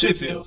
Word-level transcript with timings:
Sheffield. 0.00 0.46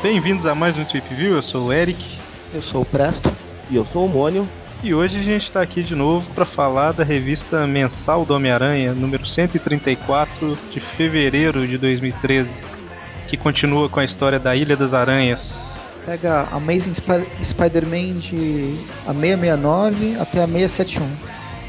Bem-vindos 0.00 0.46
a 0.46 0.54
mais 0.54 0.78
um 0.78 0.84
Trip 0.84 1.12
View, 1.12 1.34
eu 1.34 1.42
sou 1.42 1.66
o 1.66 1.72
Eric. 1.72 1.98
Eu 2.54 2.62
sou 2.62 2.82
o 2.82 2.84
Presto. 2.84 3.28
E 3.68 3.74
eu 3.74 3.84
sou 3.84 4.06
o 4.06 4.08
Mônio. 4.08 4.48
E 4.84 4.94
hoje 4.94 5.18
a 5.18 5.22
gente 5.22 5.46
está 5.46 5.62
aqui 5.62 5.82
de 5.82 5.96
novo 5.96 6.32
para 6.32 6.44
falar 6.44 6.92
da 6.92 7.02
revista 7.02 7.66
mensal 7.66 8.24
do 8.24 8.34
Homem-Aranha, 8.34 8.92
número 8.92 9.26
134 9.26 10.56
de 10.70 10.78
fevereiro 10.78 11.66
de 11.66 11.76
2013, 11.76 12.71
que 13.32 13.36
continua 13.38 13.88
com 13.88 13.98
a 13.98 14.04
história 14.04 14.38
da 14.38 14.54
Ilha 14.54 14.76
das 14.76 14.92
Aranhas. 14.92 15.40
Pega 16.04 16.46
Amazing 16.52 16.92
Sp 16.92 17.24
Spider-Man 17.42 18.14
de 18.14 18.76
a 19.06 19.14
669 19.14 20.16
até 20.20 20.42
a 20.42 20.46
671. 20.46 21.08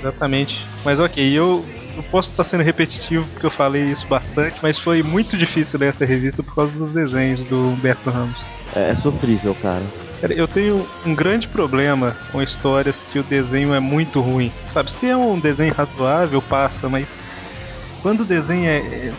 Exatamente. 0.02 0.68
Mas 0.84 1.00
ok, 1.00 1.26
eu, 1.32 1.66
eu 1.96 2.04
posso 2.12 2.32
estar 2.32 2.44
sendo 2.44 2.64
repetitivo 2.64 3.26
porque 3.32 3.46
eu 3.46 3.52
falei 3.52 3.84
isso 3.84 4.06
bastante, 4.08 4.58
mas 4.62 4.78
foi 4.78 5.02
muito 5.02 5.38
difícil 5.38 5.80
ler 5.80 5.90
essa 5.90 6.04
revista 6.04 6.44
por 6.44 6.54
causa 6.54 6.72
dos 6.74 6.92
desenhos 6.92 7.40
do 7.48 7.70
Humberto 7.70 8.10
Ramos. 8.10 8.36
É, 8.76 8.90
é 8.90 8.96
sofrível, 8.96 9.56
cara. 9.62 9.84
Eu 10.22 10.48
tenho 10.48 10.86
um 11.06 11.16
grande 11.16 11.48
problema 11.48 12.16
com 12.32 12.42
histórias 12.42 12.96
que 13.12 13.20
o 13.20 13.24
desenho 13.24 13.74
é 13.74 13.80
muito 13.80 14.20
ruim. 14.20 14.52
Sabe, 14.72 14.92
se 14.92 15.08
é 15.08 15.16
um 15.16 15.40
desenho 15.40 15.74
razoável, 15.74 16.42
passa, 16.42 16.90
mas 16.90 17.08
quando 18.02 18.22
o 18.22 18.26
desenho 18.26 18.68
é. 18.68 19.14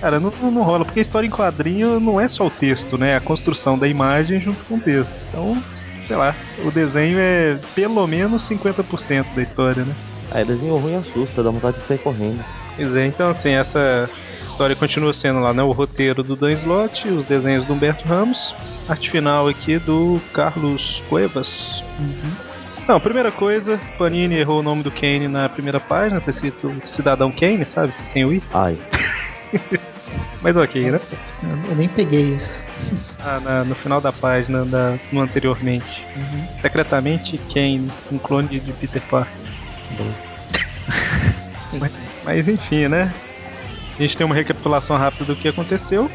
Cara, 0.00 0.20
não, 0.20 0.32
não 0.42 0.62
rola, 0.62 0.84
porque 0.84 1.00
a 1.00 1.02
história 1.02 1.26
em 1.26 1.30
quadrinho 1.30 2.00
não 2.00 2.20
é 2.20 2.28
só 2.28 2.46
o 2.46 2.50
texto, 2.50 2.96
né? 2.98 3.12
É 3.12 3.16
a 3.16 3.20
construção 3.20 3.78
da 3.78 3.88
imagem 3.88 4.40
junto 4.40 4.64
com 4.64 4.76
o 4.76 4.80
texto. 4.80 5.12
Então, 5.28 5.62
sei 6.06 6.16
lá, 6.16 6.34
o 6.64 6.70
desenho 6.70 7.18
é 7.18 7.58
pelo 7.74 8.06
menos 8.06 8.48
50% 8.48 9.34
da 9.34 9.42
história, 9.42 9.84
né? 9.84 9.94
É, 10.32 10.44
desenho 10.44 10.76
ruim 10.76 10.94
assusta, 10.94 11.42
dá 11.42 11.50
vontade 11.50 11.78
de 11.78 11.86
sair 11.86 11.98
correndo. 11.98 12.44
Pois 12.76 12.96
é, 12.96 13.06
então 13.06 13.30
assim, 13.30 13.50
essa 13.50 14.08
história 14.44 14.76
continua 14.76 15.12
sendo 15.12 15.40
lá, 15.40 15.52
né? 15.52 15.62
O 15.62 15.72
roteiro 15.72 16.22
do 16.22 16.36
Dan 16.36 16.52
Slott, 16.52 17.08
os 17.08 17.26
desenhos 17.26 17.66
do 17.66 17.72
Humberto 17.72 18.06
Ramos, 18.06 18.54
arte 18.88 19.10
final 19.10 19.48
aqui 19.48 19.78
do 19.78 20.20
Carlos 20.32 21.02
Cuevas. 21.08 21.48
Uhum. 21.98 22.50
Não, 22.88 22.98
primeira 22.98 23.30
coisa, 23.30 23.78
Panini 23.96 24.36
errou 24.36 24.58
o 24.58 24.62
nome 24.62 24.82
do 24.82 24.90
Kane 24.90 25.28
na 25.28 25.48
primeira 25.48 25.78
página, 25.78 26.20
ter 26.20 26.34
sido 26.34 26.74
Cidadão 26.88 27.30
Kane, 27.30 27.64
sabe? 27.64 27.92
Sem 28.12 28.24
o 28.24 28.32
I. 28.32 28.42
Ai. 28.52 28.76
Mas 30.42 30.56
ok, 30.56 30.90
Nossa, 30.90 31.16
né? 31.42 31.64
Eu 31.68 31.76
nem 31.76 31.88
peguei 31.88 32.34
isso. 32.34 32.64
Ah, 33.20 33.38
na, 33.40 33.64
no 33.64 33.74
final 33.74 34.00
da 34.00 34.12
página, 34.12 34.64
da, 34.64 34.98
no 35.12 35.20
anteriormente. 35.20 36.06
Uhum. 36.16 36.46
Secretamente 36.60 37.38
Kane, 37.52 37.90
um 38.10 38.18
clone 38.18 38.58
de 38.58 38.72
Peter 38.72 39.02
Parker. 39.02 39.32
mas, 41.78 41.92
mas 42.24 42.48
enfim, 42.48 42.88
né? 42.88 43.12
A 43.98 44.02
gente 44.02 44.16
tem 44.16 44.24
uma 44.24 44.34
recapitulação 44.34 44.96
rápida 44.96 45.26
do 45.26 45.36
que 45.36 45.48
aconteceu. 45.48 46.10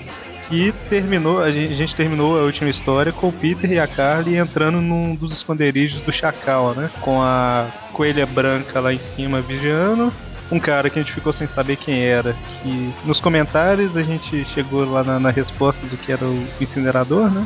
E 0.52 0.72
terminou, 0.90 1.42
a 1.42 1.50
gente, 1.50 1.74
a 1.74 1.76
gente, 1.76 1.96
terminou 1.96 2.38
a 2.40 2.44
última 2.44 2.70
história 2.70 3.12
com 3.12 3.30
o 3.30 3.32
Peter 3.32 3.72
e 3.72 3.80
a 3.80 3.88
Carly 3.88 4.38
entrando 4.38 4.80
num 4.80 5.16
dos 5.16 5.34
esconderijos 5.34 6.02
do 6.02 6.14
Chacal, 6.14 6.76
né? 6.76 6.90
Com 7.02 7.22
a 7.22 7.68
coelha 7.94 8.26
branca 8.28 8.80
lá 8.80 8.94
em 8.94 9.00
cima 9.16 9.42
vigiando. 9.42 10.14
Um 10.52 10.60
cara 10.60 10.90
que 10.90 11.00
a 11.00 11.02
gente 11.02 11.14
ficou 11.14 11.34
sem 11.34 11.48
saber 11.48 11.76
quem 11.78 12.04
era. 12.04 12.36
Que 12.62 12.94
nos 13.04 13.20
comentários 13.20 13.96
a 13.98 14.02
gente 14.02 14.46
chegou 14.54 14.90
lá 14.90 15.04
na, 15.04 15.20
na 15.20 15.30
resposta 15.30 15.86
do 15.88 15.98
que 15.98 16.12
era 16.12 16.24
o 16.24 16.48
incinerador, 16.62 17.32
né? 17.32 17.46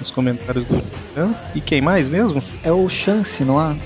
Nos 0.00 0.10
comentários 0.10 0.66
do. 0.66 0.82
E 1.54 1.60
quem 1.60 1.80
mais 1.80 2.08
mesmo? 2.08 2.42
É 2.64 2.72
o 2.72 2.88
Chance, 2.88 3.44
não 3.44 3.60
é? 3.60 3.76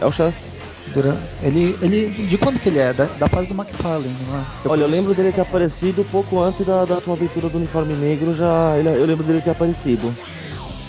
É 0.00 0.06
o 0.06 0.12
Chance. 0.12 0.50
Durante, 0.92 1.22
ele, 1.42 1.78
ele, 1.80 2.08
de 2.10 2.36
quando 2.36 2.58
que 2.58 2.68
ele 2.68 2.78
é? 2.78 2.92
Da, 2.92 3.04
da 3.04 3.26
fase 3.26 3.46
do 3.48 3.54
McFarlane, 3.54 4.14
não 4.26 4.36
é? 4.36 4.44
Depois 4.62 4.72
Olha, 4.72 4.82
eu 4.82 4.88
lembro 4.88 5.14
dele 5.14 5.32
ter 5.32 5.40
aparecido 5.40 6.04
pouco 6.04 6.40
antes 6.40 6.66
da, 6.66 6.84
da 6.84 6.96
última 6.96 7.14
aventura 7.14 7.48
do 7.48 7.56
uniforme 7.56 7.94
negro, 7.94 8.34
já 8.34 8.76
ele, 8.76 8.88
eu 8.88 9.06
lembro 9.06 9.24
dele 9.24 9.40
ter 9.40 9.50
aparecido. 9.50 10.14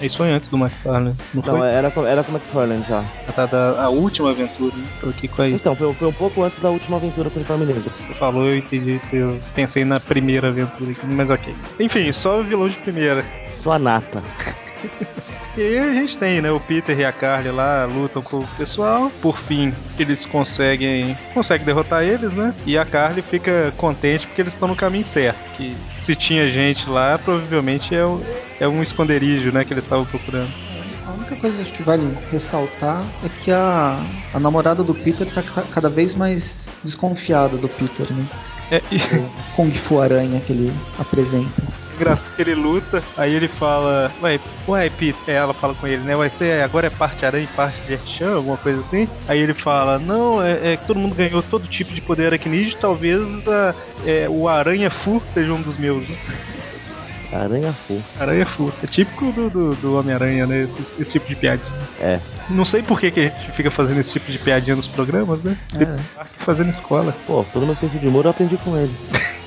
Isso 0.05 0.17
foi 0.17 0.31
antes 0.31 0.49
do 0.49 0.57
McFarlane, 0.57 1.15
não, 1.33 1.43
não 1.43 1.57
foi? 1.57 1.69
era, 1.69 1.93
era 2.07 2.23
com 2.23 2.31
o 2.31 2.35
McFarlane 2.35 2.83
já. 2.87 3.03
A, 3.35 3.45
da, 3.45 3.83
a 3.83 3.89
última 3.89 4.31
aventura, 4.31 4.75
né? 4.75 4.85
tô 4.99 5.09
aqui 5.09 5.27
com 5.27 5.41
aí. 5.41 5.53
Então, 5.53 5.75
foi, 5.75 5.93
foi 5.93 6.07
um 6.07 6.13
pouco 6.13 6.43
antes 6.43 6.59
da 6.59 6.69
última 6.69 6.97
aventura 6.97 7.29
com 7.29 7.39
o 7.39 7.57
negro. 7.57 7.83
Você 7.83 8.13
falou, 8.15 8.45
eu 8.47 8.57
entendi, 8.57 8.99
eu 9.13 9.39
pensei 9.55 9.85
na 9.85 9.99
primeira 9.99 10.49
aventura 10.49 10.91
aqui, 10.91 11.05
mas 11.05 11.29
ok. 11.29 11.55
Enfim, 11.79 12.11
só 12.11 12.39
o 12.39 12.43
vilão 12.43 12.67
de 12.67 12.75
primeira. 12.77 13.23
Sua 13.57 13.79
nata. 13.79 14.21
E 15.55 15.61
aí 15.61 15.77
a 15.77 15.93
gente 15.93 16.17
tem, 16.17 16.41
né? 16.41 16.51
O 16.51 16.59
Peter 16.59 16.97
e 16.97 17.05
a 17.05 17.11
Carly 17.11 17.51
lá 17.51 17.85
lutam 17.85 18.23
com 18.23 18.37
o 18.37 18.47
pessoal. 18.57 19.11
Por 19.21 19.37
fim, 19.37 19.71
eles 19.99 20.25
conseguem 20.25 21.15
conseguem 21.31 21.63
derrotar 21.63 22.03
eles, 22.03 22.33
né? 22.33 22.55
E 22.65 22.75
a 22.75 22.83
Carly 22.83 23.21
fica 23.21 23.71
contente 23.77 24.25
porque 24.25 24.41
eles 24.41 24.53
estão 24.53 24.67
no 24.67 24.75
caminho 24.75 25.05
certo. 25.05 25.37
Que 25.55 25.77
se 26.03 26.15
tinha 26.15 26.49
gente 26.49 26.89
lá, 26.89 27.19
provavelmente 27.23 27.93
é, 27.93 28.03
um, 28.03 28.19
é 28.59 28.67
um 28.67 28.81
esconderijo, 28.81 29.51
né? 29.51 29.63
Que 29.63 29.73
eles 29.73 29.83
estavam 29.83 30.05
procurando. 30.05 30.51
A 31.05 31.11
única 31.11 31.35
coisa 31.35 31.63
que 31.63 31.83
vale 31.83 32.17
ressaltar 32.31 33.05
é 33.23 33.29
que 33.29 33.51
a, 33.51 34.03
a 34.33 34.39
namorada 34.39 34.83
do 34.83 34.95
Peter 34.95 35.27
tá 35.27 35.43
cada 35.43 35.89
vez 35.89 36.15
mais 36.15 36.73
desconfiada 36.83 37.57
do 37.57 37.69
Peter, 37.69 38.11
né? 38.11 38.27
É, 38.71 38.81
e... 38.91 38.97
O 38.97 39.29
Kung 39.55 39.69
Fu 39.69 40.01
Aranha 40.01 40.39
que 40.39 40.51
ele 40.51 40.73
apresenta 40.97 41.61
engraçado 41.93 42.35
que 42.35 42.41
ele 42.41 42.55
luta, 42.55 43.03
aí 43.17 43.33
ele 43.33 43.47
fala, 43.47 44.11
ué, 44.21 44.39
ué, 44.67 44.89
Peter, 44.89 45.35
ela 45.35 45.53
fala 45.53 45.73
com 45.75 45.87
ele, 45.87 46.03
né? 46.03 46.15
Vai 46.15 46.29
ser 46.29 46.61
agora 46.61 46.87
é 46.87 46.89
parte 46.89 47.25
aranha 47.25 47.45
e 47.45 47.55
parte 47.55 47.79
de 47.81 47.97
Chan, 48.07 48.35
alguma 48.35 48.57
coisa 48.57 48.81
assim. 48.81 49.07
Aí 49.27 49.39
ele 49.39 49.53
fala, 49.53 49.99
não, 49.99 50.41
é, 50.41 50.73
é 50.73 50.77
que 50.77 50.85
todo 50.85 50.99
mundo 50.99 51.15
ganhou 51.15 51.41
todo 51.41 51.67
tipo 51.67 51.93
de 51.93 52.01
poder 52.01 52.27
aracnídeo, 52.27 52.77
talvez 52.79 53.23
a, 53.47 53.73
é, 54.05 54.27
o 54.29 54.47
Aranha 54.47 54.89
Fu 54.89 55.21
seja 55.33 55.53
um 55.53 55.61
dos 55.61 55.77
meus, 55.77 56.07
né? 56.07 56.15
Aranha 57.31 57.73
Fu. 57.73 58.01
Aranha 58.19 58.45
Fu. 58.45 58.71
É 58.83 58.87
típico 58.87 59.31
do, 59.31 59.49
do, 59.49 59.75
do 59.75 59.97
Homem-Aranha, 59.97 60.45
né? 60.45 60.63
Esse, 60.63 61.01
esse, 61.01 61.11
tipo 61.13 61.27
de 61.27 61.35
piadinha. 61.35 61.71
É. 61.99 62.19
Não 62.49 62.63
sei 62.63 62.83
por 62.83 62.99
que, 62.99 63.09
que 63.09 63.19
a 63.21 63.23
gente 63.23 63.51
fica 63.53 63.71
fazendo 63.71 63.99
esse 64.01 64.13
tipo 64.13 64.31
de 64.31 64.37
piadinha 64.37 64.75
nos 64.75 64.87
programas, 64.87 65.41
né? 65.41 65.57
É. 65.79 66.23
Fazendo 66.45 66.69
escola. 66.69 67.15
Pô, 67.25 67.43
todo 67.51 67.65
meu 67.65 67.75
senso 67.75 67.97
de 67.97 68.07
humor 68.07 68.25
eu 68.25 68.31
aprendi 68.31 68.57
com 68.57 68.77
ele. 68.77 68.93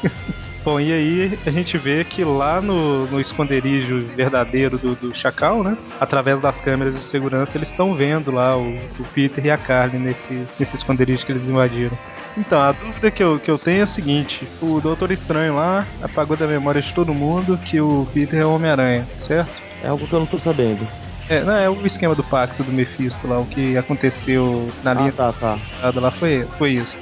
Bom, 0.66 0.81
e 0.81 0.93
aí 0.93 1.38
a 1.47 1.50
gente 1.50 1.78
vê 1.78 2.03
que 2.03 2.25
lá 2.25 2.60
no, 2.60 3.06
no 3.06 3.21
esconderijo 3.21 4.00
verdadeiro 4.16 4.77
do, 4.77 4.97
do 4.97 5.15
Chacal, 5.15 5.62
né? 5.62 5.78
Através 6.00 6.41
das 6.41 6.60
câmeras 6.60 6.97
de 6.97 7.09
segurança, 7.09 7.56
eles 7.56 7.71
estão 7.71 7.94
vendo 7.94 8.32
lá 8.32 8.56
o, 8.56 8.66
o, 8.99 9.05
Peter 9.15 9.47
e 9.47 9.50
a 9.53 9.56
Carly 9.56 9.97
nesse, 9.97 10.34
nesse 10.59 10.75
esconderijo 10.75 11.25
que 11.25 11.31
eles 11.31 11.49
invadiram. 11.49 11.97
Então, 12.37 12.60
a 12.60 12.72
dúvida 12.72 13.12
que 13.12 13.22
eu, 13.22 13.38
que 13.38 13.49
eu 13.49 13.56
tenho 13.56 13.78
é 13.78 13.82
a 13.82 13.87
seguinte: 13.87 14.49
o 14.60 14.81
Doutor 14.81 15.12
Estranho 15.12 15.55
lá 15.55 15.87
apagou 16.03 16.37
da 16.37 16.49
memória 16.49 16.82
de 16.82 16.93
todo 16.93 17.15
mundo 17.15 17.56
que 17.56 17.81
o 17.81 18.05
Peter 18.12 18.41
é 18.41 18.44
o 18.44 18.53
Homem-Aranha, 18.53 19.06
certo? 19.21 19.62
É 19.84 19.87
algo 19.87 20.05
que 20.05 20.12
eu 20.12 20.19
não 20.19 20.26
tô 20.26 20.41
sabendo. 20.41 20.84
É, 21.28 21.44
não, 21.44 21.55
é 21.55 21.71
o 21.71 21.87
esquema 21.87 22.16
do 22.16 22.25
pacto 22.25 22.65
do 22.65 22.72
Mephisto 22.72 23.28
lá, 23.28 23.38
o 23.38 23.47
que 23.47 23.78
aconteceu 23.78 24.69
na 24.82 24.91
ah, 24.91 24.94
linha 24.94 25.12
tá, 25.12 25.32
tá. 25.32 25.60
lá 25.94 26.10
foi, 26.10 26.44
foi 26.59 26.72
isso. 26.72 26.99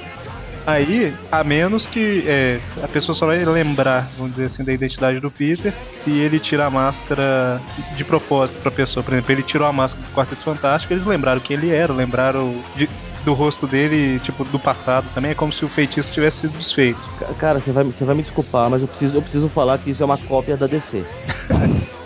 Aí, 0.65 1.13
a 1.31 1.43
menos 1.43 1.85
que 1.85 2.23
é, 2.27 2.59
a 2.81 2.87
pessoa 2.87 3.15
só 3.15 3.27
vai 3.27 3.43
lembrar, 3.45 4.09
vamos 4.17 4.33
dizer 4.33 4.45
assim, 4.45 4.63
da 4.63 4.73
identidade 4.73 5.19
do 5.19 5.29
Peter 5.29 5.71
se 6.03 6.11
ele 6.11 6.39
tirar 6.39 6.67
a 6.67 6.69
máscara 6.71 7.61
de 7.95 8.03
propósito 8.03 8.59
pra 8.61 8.71
pessoa. 8.71 9.03
Por 9.03 9.13
exemplo, 9.13 9.31
ele 9.31 9.43
tirou 9.43 9.67
a 9.67 9.73
máscara 9.73 10.03
do 10.03 10.11
Quarteto 10.11 10.43
Fantástico, 10.43 10.93
eles 10.93 11.05
lembraram 11.05 11.39
quem 11.39 11.55
ele 11.55 11.69
era, 11.69 11.93
lembraram 11.93 12.59
de, 12.75 12.89
do 13.23 13.33
rosto 13.33 13.67
dele, 13.67 14.19
tipo, 14.21 14.43
do 14.45 14.59
passado 14.59 15.07
também. 15.13 15.31
É 15.31 15.35
como 15.35 15.53
se 15.53 15.63
o 15.63 15.69
feitiço 15.69 16.11
tivesse 16.11 16.41
sido 16.41 16.57
desfeito. 16.57 16.99
Cara, 17.37 17.59
você 17.59 17.71
vai, 17.71 17.83
você 17.83 18.03
vai 18.03 18.15
me 18.15 18.23
desculpar, 18.23 18.69
mas 18.69 18.81
eu 18.81 18.87
preciso, 18.87 19.17
eu 19.17 19.21
preciso 19.21 19.49
falar 19.49 19.77
que 19.77 19.91
isso 19.91 20.01
é 20.01 20.05
uma 20.05 20.17
cópia 20.17 20.57
da 20.57 20.65
DC. 20.65 21.03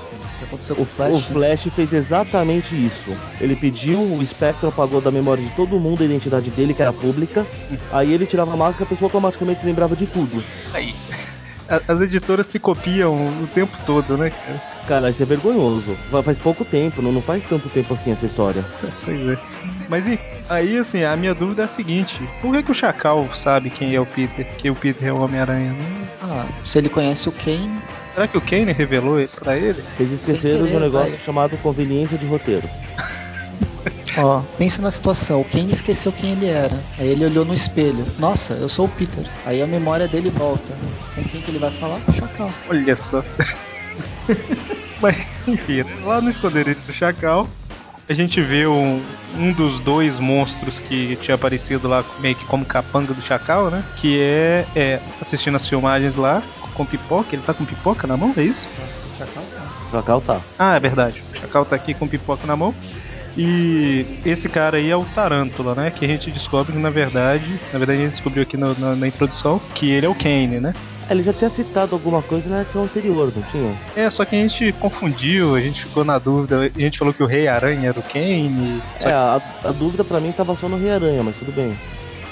aconteceu 0.50 0.75
com 0.75 0.81
o 0.81 0.86
Flash. 0.86 1.13
O 1.13 1.19
Flash 1.19 1.68
fez 1.75 1.94
exatamente 1.94 2.75
isso. 2.75 3.16
Ele 3.40 3.56
pediu, 3.56 4.01
o 4.01 4.25
Spectrum 4.25 4.69
apagou 4.69 5.00
da 5.00 5.12
memória 5.12 5.44
de 5.44 5.50
todo 5.56 5.80
mundo 5.80 6.01
a 6.01 6.06
identidade 6.06 6.50
dele, 6.50 6.74
que 6.74 6.81
era 6.81 6.92
pública. 6.92 7.46
Aí 7.92 8.12
ele 8.12 8.25
tirava 8.25 8.54
a 8.54 8.57
máscara, 8.57 8.86
a 8.86 8.88
pessoa 8.88 9.07
automaticamente 9.07 9.62
se 9.62 9.66
lembrava 9.66 9.96
de 9.96 10.07
tudo. 10.07 10.44
Aí. 10.74 10.94
As 11.88 12.01
editoras 12.01 12.48
se 12.48 12.57
copiam 12.57 13.13
o 13.13 13.48
tempo 13.54 13.78
todo, 13.86 14.18
né, 14.18 14.31
cara? 14.31 14.60
Cara, 14.88 15.10
isso 15.12 15.22
é 15.22 15.25
vergonhoso. 15.25 15.96
Faz 16.25 16.40
pouco 16.40 16.66
tempo, 16.66 17.00
não, 17.00 17.12
não 17.12 17.22
faz 17.22 17.44
tanto 17.44 17.69
tempo 17.69 17.94
assim 17.94 18.12
essa 18.12 18.25
história. 18.25 18.66
Pois 19.06 19.30
é. 19.30 19.38
Mas 19.88 20.19
aí, 20.50 20.80
assim, 20.80 21.04
a 21.04 21.16
minha 21.16 21.36
dúvida 21.36 21.62
é 21.62 21.66
a 21.66 21.69
seguinte: 21.69 22.19
por 22.42 22.56
que, 22.56 22.63
que 22.63 22.72
o 22.72 22.75
Chacal 22.75 23.30
sabe 23.44 23.69
quem 23.69 23.94
é 23.94 24.01
o 24.01 24.06
Peter? 24.07 24.48
Que 24.57 24.72
o 24.72 24.75
Peter 24.75 25.10
é 25.10 25.13
o 25.13 25.22
Homem-Aranha? 25.22 25.72
Né? 25.72 26.07
Ah, 26.24 26.48
se 26.66 26.80
ele 26.80 26.90
conhece 26.90 27.30
o 27.30 27.31
Kane. 27.31 27.80
Será 28.14 28.28
que 28.28 28.38
o 28.38 28.42
Kane 28.42 28.72
revelou 28.72 29.18
pra 29.40 29.58
ele? 29.58 29.84
Eles 30.00 30.14
esqueceram 30.14 30.68
de 30.68 30.76
um 30.76 30.80
negócio 30.80 31.12
vai. 31.12 31.20
chamado 31.20 31.58
conveniência 31.58 32.18
de 32.18 32.26
roteiro. 32.26 32.70
Ó, 34.18 34.42
pensa 34.58 34.82
na 34.82 34.92
situação. 34.92 35.42
O 35.42 35.46
Kane 35.46 35.72
esqueceu 35.72 36.12
quem 36.12 36.32
ele 36.34 36.48
era. 36.48 36.78
Aí 36.98 37.08
ele 37.08 37.26
olhou 37.26 37.46
no 37.46 37.54
espelho. 37.54 38.06
Nossa, 38.18 38.54
eu 38.54 38.68
sou 38.68 38.86
o 38.86 38.90
Peter. 38.90 39.24
Aí 39.46 39.62
a 39.62 39.68
memória 39.68 40.08
dele 40.08 40.30
volta. 40.30 40.74
Com 41.16 41.24
quem 41.24 41.42
que 41.42 41.52
ele 41.52 41.60
vai 41.60 41.72
falar? 41.72 42.00
Com 42.02 42.12
o 42.12 42.16
Chacal. 42.16 42.52
Olha 42.70 42.96
só. 42.96 43.24
Mas, 45.00 45.16
enfim, 45.48 45.86
lá 46.04 46.20
no 46.20 46.30
esconderijo 46.30 46.80
do 46.82 46.94
Chacal, 46.94 47.48
a 48.10 48.14
gente 48.16 48.42
vê 48.42 48.66
um, 48.66 49.00
um 49.36 49.54
dos 49.54 49.82
dois 49.82 50.20
monstros 50.20 50.80
que 50.80 51.16
tinha 51.18 51.36
aparecido 51.36 51.88
lá 51.88 52.04
meio 52.20 52.36
que 52.36 52.44
como 52.46 52.66
capanga 52.66 53.14
do 53.14 53.22
Chacal, 53.22 53.70
né? 53.70 53.84
Que 53.98 54.20
é, 54.20 54.66
é 54.76 55.00
assistindo 55.22 55.56
as 55.56 55.70
filmagens 55.70 56.16
lá 56.16 56.42
com 56.74 56.84
pipoca. 56.84 57.36
Ele 57.36 57.44
tá 57.44 57.54
com 57.54 57.64
pipoca 57.64 58.08
na 58.08 58.18
mão, 58.18 58.34
é 58.36 58.42
isso? 58.42 58.68
O 59.14 59.18
Chacal 59.20 59.44
tá. 59.44 59.62
O 59.62 59.92
Chacal 59.92 60.22
tá. 60.22 60.42
Ah, 60.58 60.76
é 60.76 60.80
verdade. 60.80 61.24
O 61.32 61.38
Chacal 61.40 61.66
tá 61.66 61.76
aqui 61.76 61.94
com 61.94 62.08
pipoca 62.08 62.48
na 62.48 62.56
mão. 62.56 62.74
E 63.38 64.06
esse 64.26 64.50
cara 64.50 64.78
aí 64.78 64.90
é 64.90 64.96
o 64.96 65.06
Tarântula, 65.06 65.76
né? 65.76 65.92
Que 65.92 66.04
a 66.04 66.08
gente 66.08 66.32
descobre 66.32 66.74
que 66.74 66.80
na 66.80 66.90
verdade, 66.90 67.60
na 67.72 67.78
verdade 67.78 68.02
a 68.02 68.06
gente 68.06 68.14
descobriu 68.14 68.42
aqui 68.42 68.58
no, 68.58 68.78
na, 68.80 68.96
na, 68.96 69.08
introdução 69.08 69.62
que 69.76 69.92
ele 69.92 70.08
é 70.08 70.10
o 70.10 70.16
Kane, 70.16 70.60
né? 70.60 70.74
Ele 71.10 71.24
já 71.24 71.34
tinha 71.34 71.50
citado 71.50 71.96
alguma 71.96 72.22
coisa 72.22 72.48
na 72.50 72.62
edição 72.62 72.84
anterior, 72.84 73.34
não 73.36 73.42
tinha? 73.44 73.76
É, 73.96 74.10
só 74.12 74.24
que 74.24 74.36
a 74.36 74.40
gente 74.40 74.72
confundiu, 74.74 75.56
a 75.56 75.62
gente 75.62 75.84
ficou 75.84 76.04
na 76.06 76.20
dúvida, 76.20 76.72
a 76.76 76.80
gente 76.80 77.00
falou 77.00 77.14
que 77.14 77.24
o 77.24 77.26
Rei 77.26 77.48
Aranha 77.48 77.90
era 77.90 78.00
o 78.00 78.04
Kane. 78.04 78.82
É, 79.00 79.12
a, 79.12 79.42
a, 79.64 79.72
dúvida 79.72 80.04
para 80.04 80.20
mim 80.20 80.32
tava 80.32 80.56
só 80.56 80.70
no 80.70 80.78
Rei 80.78 80.92
Aranha, 80.92 81.24
mas 81.24 81.36
tudo 81.36 81.52
bem. 81.52 81.76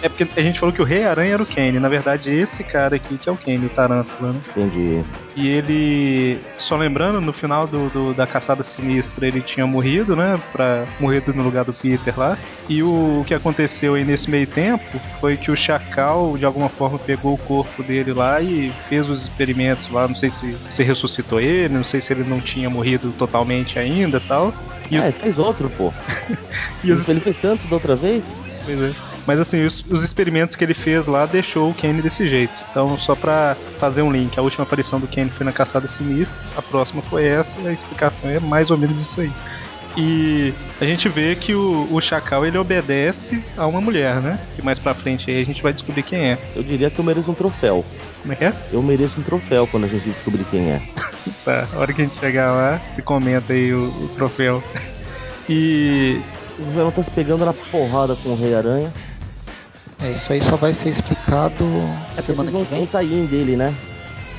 É 0.01 0.09
porque 0.09 0.27
a 0.39 0.43
gente 0.43 0.59
falou 0.59 0.73
que 0.73 0.81
o 0.81 0.85
Rei 0.85 1.05
Aranha 1.05 1.33
era 1.33 1.43
o 1.43 1.45
Kane. 1.45 1.79
Na 1.79 1.89
verdade, 1.89 2.29
esse 2.31 2.63
cara 2.63 2.95
aqui 2.95 3.17
que 3.17 3.27
é 3.27 3.31
o 3.31 3.37
Kane, 3.37 3.65
o 3.65 3.69
Tarântula, 3.69 4.33
né? 4.33 4.39
Entendi. 4.49 5.03
E 5.35 5.47
ele, 5.47 6.39
só 6.57 6.75
lembrando, 6.75 7.21
no 7.21 7.31
final 7.31 7.67
do, 7.67 7.89
do, 7.89 8.13
da 8.13 8.25
caçada 8.25 8.63
sinistra 8.63 9.27
ele 9.27 9.41
tinha 9.41 9.67
morrido, 9.67 10.15
né? 10.15 10.39
Pra 10.51 10.85
morrido 10.99 11.33
no 11.33 11.43
lugar 11.43 11.63
do 11.63 11.73
Peter 11.73 12.17
lá. 12.17 12.37
E 12.67 12.81
o, 12.81 13.21
o, 13.21 13.23
que 13.25 13.33
aconteceu 13.33 13.93
aí 13.95 14.03
nesse 14.03 14.29
meio 14.29 14.47
tempo 14.47 14.99
foi 15.19 15.37
que 15.37 15.51
o 15.51 15.55
Chacal, 15.55 16.35
de 16.37 16.45
alguma 16.45 16.69
forma, 16.69 16.97
pegou 16.97 17.35
o 17.35 17.37
corpo 17.37 17.83
dele 17.83 18.13
lá 18.13 18.41
e 18.41 18.71
fez 18.89 19.07
os 19.07 19.23
experimentos 19.23 19.89
lá. 19.91 20.07
Não 20.07 20.15
sei 20.15 20.29
se, 20.31 20.55
se 20.75 20.83
ressuscitou 20.83 21.39
ele, 21.39 21.73
não 21.73 21.83
sei 21.83 22.01
se 22.01 22.13
ele 22.13 22.23
não 22.23 22.39
tinha 22.39 22.69
morrido 22.69 23.11
totalmente 23.11 23.77
ainda 23.77 24.19
tal. 24.19 24.53
E 24.89 24.97
ah, 24.97 25.07
o... 25.07 25.11
fez 25.11 25.37
outro, 25.37 25.69
pô. 25.69 25.93
e 26.83 26.91
os... 26.91 27.07
Ele 27.07 27.19
fez 27.19 27.37
tanto 27.37 27.67
da 27.67 27.75
outra 27.75 27.95
vez? 27.95 28.35
Pois 28.65 28.81
é. 28.81 29.06
Mas 29.27 29.39
assim, 29.41 29.65
os, 29.65 29.83
os, 29.91 30.03
experimentos 30.03 30.55
que 30.55 30.63
ele 30.63 30.73
fez 30.73 31.05
lá 31.05 31.25
deixou 31.25 31.69
o 31.69 31.73
Kane 31.73 32.01
desse 32.01 32.29
jeito. 32.29 32.53
Então, 32.71 32.97
só 32.97 33.13
pra 33.13 33.57
fazer 33.77 34.01
um 34.01 34.11
link, 34.11 34.39
a 34.39 34.41
última 34.41 34.63
aparição 34.63 35.01
do 35.01 35.07
Kane 35.07 35.29
foi 35.29 35.45
na 35.45 35.51
Caçada 35.51 35.87
Sinistra, 35.89 36.37
a 36.55 36.61
próxima 36.61 37.01
foi 37.01 37.25
essa, 37.25 37.51
e 37.59 37.67
a 37.67 37.73
explicação 37.73 38.29
é 38.29 38.39
mais 38.39 38.71
ou 38.71 38.77
menos 38.77 39.05
isso 39.05 39.19
aí. 39.19 39.31
E 39.97 40.53
a 40.79 40.85
gente 40.85 41.09
vê 41.09 41.35
que 41.35 41.55
o, 41.55 41.87
o 41.91 41.99
Chacal 41.99 42.45
ele 42.45 42.57
obedece 42.57 43.43
a 43.57 43.65
uma 43.65 43.81
mulher, 43.81 44.21
né? 44.21 44.39
Que 44.55 44.61
mais 44.61 44.77
pra 44.77 44.93
frente 44.93 45.29
aí 45.29 45.41
a 45.41 45.45
gente 45.45 45.61
vai 45.61 45.73
descobrir 45.73 46.03
quem 46.03 46.31
é. 46.31 46.37
Eu 46.55 46.63
diria 46.63 46.89
que 46.89 46.99
eu 46.99 47.03
mereço 47.03 47.31
um 47.31 47.33
troféu. 47.33 47.83
Como 48.21 48.31
é 48.31 48.35
que 48.35 48.45
é? 48.45 48.53
Eu 48.71 48.81
mereço 48.83 49.19
um 49.19 49.23
troféu 49.23 49.65
quando 49.65 49.85
a 49.85 49.87
gente 49.87 50.07
descobrir 50.07 50.45
quem 50.45 50.69
é. 50.69 50.81
tá, 51.43 51.67
a 51.73 51.79
hora 51.79 51.91
que 51.91 52.01
a 52.01 52.05
gente 52.05 52.19
chegar 52.19 52.53
lá, 52.53 52.79
se 52.95 53.01
comenta 53.01 53.53
aí 53.53 53.73
o, 53.73 53.87
o 53.87 54.09
troféu. 54.15 54.63
E. 55.49 56.19
O 56.59 56.71
Venom 56.71 56.91
tá 56.91 57.01
se 57.01 57.11
pegando 57.11 57.45
na 57.45 57.53
porrada 57.53 58.17
com 58.17 58.29
o 58.29 58.35
Rei 58.35 58.53
Aranha. 58.53 58.91
É, 60.01 60.11
isso 60.11 60.31
aí 60.31 60.41
só 60.41 60.55
vai 60.55 60.73
ser 60.73 60.89
explicado 60.89 61.65
é 62.15 62.21
semana 62.21 62.51
que 62.51 62.63
vem. 62.65 62.85
Tá 62.85 62.99
aí 62.99 63.27
dele, 63.27 63.55
né? 63.55 63.73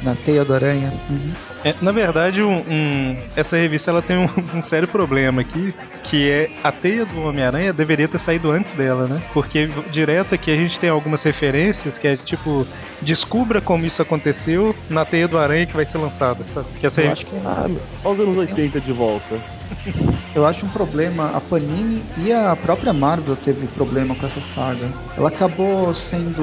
Na 0.02 0.14
Teia 0.14 0.44
do 0.44 0.54
Aranha. 0.54 0.92
Uhum. 1.10 1.32
É, 1.64 1.74
na 1.82 1.90
verdade, 1.90 2.40
um, 2.40 2.58
um, 2.58 3.16
essa 3.36 3.56
revista 3.56 3.90
ela 3.90 4.00
tem 4.00 4.16
um, 4.16 4.28
um, 4.58 4.62
sério 4.62 4.86
problema 4.86 5.40
aqui, 5.40 5.74
que 6.04 6.30
é 6.30 6.48
a 6.62 6.70
teia 6.70 7.04
do 7.04 7.22
Homem-Aranha 7.22 7.72
deveria 7.72 8.06
ter 8.06 8.20
saído 8.20 8.50
antes 8.50 8.72
dela, 8.74 9.06
né? 9.08 9.20
Porque 9.34 9.68
direto 9.90 10.34
aqui 10.34 10.52
a 10.52 10.56
gente 10.56 10.78
tem 10.78 10.88
algumas 10.88 11.22
referências 11.22 11.98
que 11.98 12.06
é 12.06 12.16
tipo, 12.16 12.66
descubra 13.02 13.60
como 13.60 13.84
isso 13.84 14.00
aconteceu 14.00 14.74
na 14.88 15.04
teia 15.04 15.26
do 15.26 15.38
Aranha 15.38 15.66
que 15.66 15.74
vai 15.74 15.84
ser 15.84 15.98
lançada. 15.98 16.44
Que 16.78 16.86
essa 16.86 17.00
Eu 17.00 17.12
acho 17.12 17.26
que... 17.26 17.36
Ah, 17.44 17.68
os 18.04 18.20
anos 18.20 18.38
80 18.38 18.80
de 18.80 18.92
volta. 18.92 19.36
Eu 20.34 20.46
acho 20.46 20.64
um 20.64 20.68
problema, 20.68 21.36
a 21.36 21.40
Panini 21.40 22.04
e 22.18 22.32
a 22.32 22.54
própria 22.54 22.92
Marvel 22.92 23.36
teve 23.36 23.66
problema 23.66 24.14
com 24.14 24.24
essa 24.24 24.40
saga. 24.40 24.86
Ela 25.16 25.28
acabou 25.28 25.92
sendo 25.92 26.42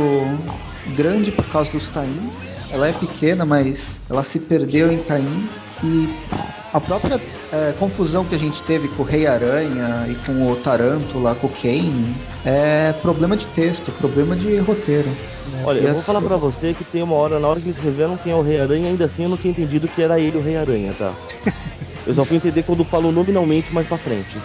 grande 0.93 1.31
por 1.31 1.47
causa 1.47 1.71
dos 1.71 1.89
tains. 1.89 2.55
Ela 2.71 2.87
é 2.87 2.93
pequena, 2.93 3.45
mas 3.45 4.01
ela 4.09 4.23
se 4.23 4.39
perdeu 4.41 4.91
em 4.91 4.99
Tain. 4.99 5.47
E 5.83 6.09
a 6.73 6.79
própria 6.79 7.19
é, 7.51 7.71
confusão 7.73 8.25
que 8.25 8.35
a 8.35 8.37
gente 8.37 8.61
teve 8.63 8.87
com 8.89 9.03
o 9.03 9.05
Rei 9.05 9.25
Aranha 9.25 10.05
e 10.09 10.15
com 10.25 10.51
o 10.51 10.55
Tarântula, 10.57 11.35
com 11.35 11.47
o 11.47 11.49
Kane, 11.49 12.15
é 12.43 12.91
problema 12.93 13.37
de 13.37 13.47
texto, 13.47 13.91
problema 13.93 14.35
de 14.35 14.57
roteiro. 14.57 15.09
Né? 15.51 15.63
Olha, 15.65 15.79
e 15.79 15.85
eu 15.85 15.93
vou 15.93 16.01
falar 16.01 16.21
pra 16.21 16.35
você 16.37 16.73
que 16.73 16.83
tem 16.83 17.01
uma 17.01 17.15
hora, 17.15 17.39
na 17.39 17.47
hora 17.47 17.59
que 17.59 17.67
eles 17.67 17.77
revelam 17.77 18.17
quem 18.17 18.31
é 18.31 18.35
o 18.35 18.41
Rei 18.41 18.59
Aranha, 18.59 18.89
ainda 18.89 19.05
assim 19.05 19.23
eu 19.23 19.29
não 19.29 19.37
tinha 19.37 19.51
entendido 19.51 19.87
que 19.87 20.01
era 20.01 20.19
ele 20.19 20.37
o 20.37 20.41
Rei 20.41 20.57
Aranha, 20.57 20.93
tá? 20.93 21.13
eu 22.05 22.13
só 22.13 22.25
fui 22.25 22.37
entender 22.37 22.63
quando 22.63 22.83
falou 22.83 23.11
nominalmente 23.11 23.73
mais 23.73 23.87
pra 23.87 23.97
frente. 23.97 24.37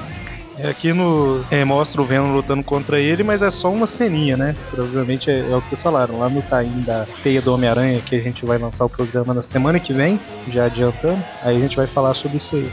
É, 0.62 0.68
aqui 0.68 0.92
no 0.92 1.42
é, 1.50 1.64
mostra 1.64 2.02
o 2.02 2.04
Venom 2.04 2.34
lutando 2.34 2.62
contra 2.62 3.00
ele, 3.00 3.22
mas 3.22 3.40
é 3.40 3.50
só 3.50 3.72
uma 3.72 3.86
ceninha, 3.86 4.36
né? 4.36 4.54
Provavelmente 4.70 5.30
é, 5.30 5.38
é 5.50 5.56
o 5.56 5.62
que 5.62 5.70
vocês 5.70 5.80
falaram. 5.80 6.18
Lá 6.18 6.28
no 6.28 6.42
Taim 6.42 6.82
da 6.82 7.06
Teia 7.22 7.40
do 7.40 7.54
Homem-Aranha, 7.54 8.00
que 8.00 8.14
a 8.14 8.20
gente 8.20 8.44
vai 8.44 8.58
lançar 8.58 8.84
o 8.84 8.88
programa 8.88 9.32
na 9.32 9.42
semana 9.42 9.80
que 9.80 9.92
vem, 9.92 10.20
já 10.48 10.66
adiantando, 10.66 11.22
aí 11.42 11.56
a 11.56 11.60
gente 11.60 11.76
vai 11.76 11.86
falar 11.86 12.14
sobre 12.14 12.36
isso 12.36 12.56
aí. 12.56 12.70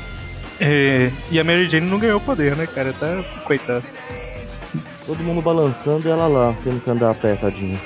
É, 0.60 1.12
e 1.32 1.40
a 1.40 1.44
Mary 1.44 1.70
Jane 1.70 1.90
não 1.90 2.00
ganhou 2.00 2.20
poder, 2.20 2.56
né, 2.58 2.68
cara? 2.68 2.92
Tá 2.94 3.24
coitado. 3.46 3.86
Todo 5.06 5.24
mundo 5.24 5.42
balançando 5.42 6.08
e 6.08 6.12
ela 6.12 6.28
lá, 6.28 6.54
tendo 6.64 6.82
que 6.82 6.90
andar 6.90 7.12
a 7.12 7.14
pé, 7.14 7.36
tadinha. 7.36 7.80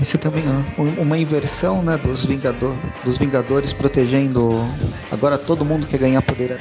Esse 0.00 0.16
também 0.18 0.42
é 0.42 1.00
uma 1.00 1.18
inversão, 1.18 1.82
né, 1.82 1.96
dos, 1.98 2.24
Vingador, 2.24 2.74
dos 3.04 3.18
Vingadores 3.18 3.72
protegendo. 3.72 4.58
Agora 5.12 5.36
todo 5.36 5.64
mundo 5.64 5.86
quer 5.86 5.98
ganhar 5.98 6.22
poder 6.22 6.52
era 6.52 6.60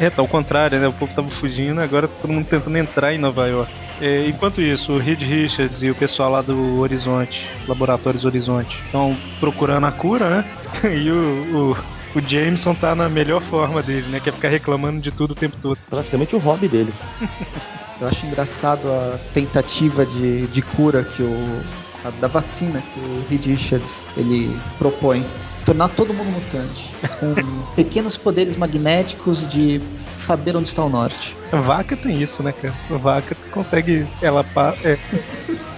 é, 0.00 0.08
tá 0.08 0.22
ao 0.22 0.26
contrário, 0.26 0.80
né? 0.80 0.88
O 0.88 0.92
povo 0.94 1.12
tava 1.14 1.28
fugindo, 1.28 1.78
agora 1.78 2.08
tá 2.08 2.14
todo 2.22 2.32
mundo 2.32 2.46
tentando 2.46 2.78
entrar 2.78 3.12
em 3.12 3.18
Nova 3.18 3.46
York. 3.46 3.70
É, 4.00 4.26
enquanto 4.26 4.62
isso, 4.62 4.92
o 4.92 4.98
Reed 4.98 5.20
Richards 5.20 5.82
e 5.82 5.90
o 5.90 5.94
pessoal 5.94 6.30
lá 6.30 6.40
do 6.40 6.80
Horizonte, 6.80 7.46
Laboratórios 7.68 8.24
Horizonte, 8.24 8.80
estão 8.86 9.14
procurando 9.38 9.86
a 9.86 9.92
cura, 9.92 10.30
né? 10.30 10.44
E 10.90 11.10
o, 11.10 11.76
o, 12.14 12.18
o, 12.18 12.22
Jameson 12.22 12.74
tá 12.74 12.94
na 12.94 13.10
melhor 13.10 13.42
forma 13.42 13.82
dele, 13.82 14.06
né? 14.08 14.20
Que 14.20 14.30
é 14.30 14.32
ficar 14.32 14.48
reclamando 14.48 15.00
de 15.00 15.10
tudo 15.10 15.32
o 15.32 15.34
tempo 15.34 15.58
todo. 15.60 15.76
Praticamente 15.90 16.34
o 16.34 16.38
hobby 16.38 16.66
dele. 16.66 16.94
Eu 18.00 18.08
acho 18.08 18.24
engraçado 18.24 18.88
a 18.90 19.18
tentativa 19.34 20.06
de, 20.06 20.46
de 20.46 20.62
cura 20.62 21.04
que 21.04 21.22
o. 21.22 21.62
A, 22.04 22.10
da 22.10 22.28
vacina 22.28 22.80
que 22.80 23.00
o 23.00 23.24
Reed 23.28 23.46
Richards 23.46 24.06
ele 24.16 24.58
propõe 24.78 25.24
tornar 25.64 25.88
todo 25.88 26.12
mundo 26.12 26.30
mutante. 26.30 26.90
Com 27.18 27.34
pequenos 27.76 28.16
poderes 28.16 28.56
magnéticos 28.56 29.48
de 29.48 29.80
saber 30.16 30.56
onde 30.56 30.68
está 30.68 30.84
o 30.84 30.88
norte. 30.88 31.36
A 31.52 31.56
vaca 31.56 31.96
tem 31.96 32.20
isso, 32.20 32.42
né, 32.42 32.52
cara? 32.52 32.74
A 32.90 32.96
vaca 32.96 33.36
consegue. 33.50 34.06
Ela, 34.20 34.44
é, 34.84 34.98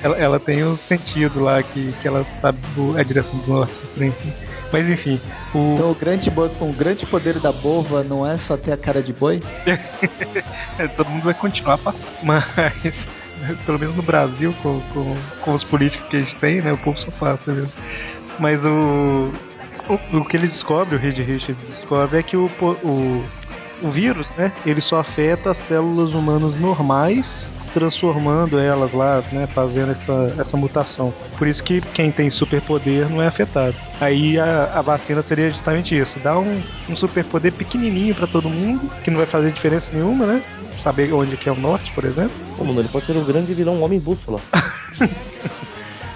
ela, 0.03 0.17
ela 0.17 0.41
tem 0.41 0.63
o 0.65 0.77
sentido 0.77 1.41
lá 1.41 1.63
que, 1.63 1.93
que 2.01 2.09
ela 2.09 2.25
sabe 2.41 2.59
a 2.99 3.03
direção 3.03 3.39
do 3.41 3.53
norte. 3.53 3.75
Assim. 3.85 4.13
Mas 4.73 4.89
enfim. 4.89 5.21
O... 5.55 5.75
Então 5.75 5.91
o 5.91 5.95
grande, 5.95 6.33
o 6.61 6.73
grande 6.73 7.05
poder 7.05 7.39
da 7.39 7.53
bova 7.53 8.03
não 8.03 8.27
é 8.27 8.39
só 8.39 8.57
ter 8.57 8.73
a 8.73 8.77
cara 8.77 9.03
de 9.03 9.13
boi? 9.13 9.43
é, 10.79 10.89
todo 10.89 11.11
mundo 11.11 11.25
vai 11.25 11.35
continuar 11.35 11.77
passando. 11.79 12.03
Mas 12.23 12.45
pelo 13.67 13.79
menos 13.79 13.97
no 13.97 14.03
Brasil, 14.03 14.55
com, 14.63 14.81
com, 14.93 15.17
com 15.41 15.55
os 15.55 15.65
políticos 15.65 16.09
que 16.09 16.17
a 16.17 16.21
gente 16.21 16.37
tem, 16.37 16.61
né? 16.61 16.73
O 16.73 16.79
povo 16.79 16.99
só 16.99 17.11
passa 17.11 17.53
mesmo. 17.53 17.73
Mas 18.39 18.65
o, 18.65 19.33
o, 19.89 20.19
o 20.19 20.25
que 20.25 20.37
ele 20.37 20.49
descobre, 20.49 20.97
o 20.97 20.99
Reed 20.99 21.19
Richards 21.19 21.63
descobre, 21.69 22.19
é 22.19 22.23
que 22.23 22.37
o, 22.37 22.51
o, 22.61 23.25
o 23.83 23.91
vírus, 23.91 24.29
né, 24.37 24.53
ele 24.65 24.81
só 24.81 25.01
afeta 25.01 25.51
as 25.51 25.59
células 25.59 26.15
humanas 26.15 26.55
normais, 26.57 27.51
transformando 27.73 28.59
elas 28.59 28.93
lá, 28.93 29.23
né, 29.33 29.47
fazendo 29.47 29.93
essa, 29.93 30.35
essa 30.39 30.57
mutação. 30.57 31.13
Por 31.39 31.49
isso 31.49 31.63
que 31.63 31.81
quem 31.81 32.13
tem 32.13 32.31
superpoder 32.31 33.09
não 33.09 33.23
é 33.23 33.27
afetado. 33.27 33.75
Aí 34.01 34.39
a, 34.39 34.71
a 34.75 34.83
vacina 34.83 35.23
seria 35.23 35.51
justamente 35.51 35.97
isso, 35.97 36.19
dar 36.21 36.39
um, 36.39 36.63
um 36.89 36.97
superpoder 36.97 37.53
pequenininho 37.53 38.15
para 38.15 38.27
todo 38.27 38.49
mundo, 38.49 38.91
que 39.03 39.11
não 39.11 39.19
vai 39.19 39.27
fazer 39.27 39.51
diferença 39.53 39.89
nenhuma, 39.93 40.27
né? 40.27 40.43
Saber 40.83 41.13
onde 41.13 41.37
que 41.37 41.49
é 41.49 41.53
o 41.53 41.59
norte, 41.59 41.93
por 41.93 42.05
exemplo. 42.05 42.33
Como 42.57 42.79
ele 42.79 42.89
pode 42.89 43.07
ser 43.07 43.17
um 43.17 43.25
grande 43.25 43.55
vilão, 43.55 43.77
um 43.77 43.83
homem 43.83 44.01
bússola. 44.01 44.41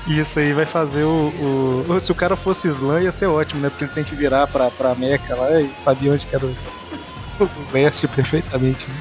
Isso 0.06 0.38
aí 0.38 0.52
vai 0.52 0.66
fazer 0.66 1.02
o, 1.02 1.84
o, 1.88 2.00
Se 2.00 2.12
o 2.12 2.14
cara 2.14 2.36
fosse 2.36 2.68
Slam 2.68 3.02
ia 3.02 3.10
ser 3.10 3.26
ótimo, 3.26 3.60
né? 3.60 3.68
Porque 3.68 3.84
ele 3.84 3.92
tem 3.92 4.04
que 4.04 4.14
virar 4.14 4.46
pra, 4.46 4.70
pra 4.70 4.94
Meca 4.94 5.34
lá 5.34 5.60
e 5.60 5.68
sabia 5.84 6.12
onde 6.12 6.24
que 6.24 6.34
era 6.34 6.46
o, 6.46 6.50
o 6.50 7.15
leste 7.72 8.08
perfeitamente. 8.08 8.86
Né? 8.88 8.96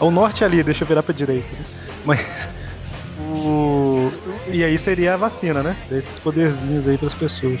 O 0.00 0.10
norte 0.10 0.44
ali, 0.44 0.62
deixa 0.62 0.84
eu 0.84 0.88
virar 0.88 1.02
pra 1.02 1.14
direita. 1.14 1.48
Né? 1.50 1.64
Mas. 2.04 2.20
O... 3.20 4.10
E 4.48 4.62
aí 4.62 4.78
seria 4.78 5.14
a 5.14 5.16
vacina, 5.16 5.62
né? 5.62 5.76
Desses 5.90 6.18
poderzinhos 6.20 6.86
aí 6.86 6.96
pras 6.96 7.14
pessoas. 7.14 7.60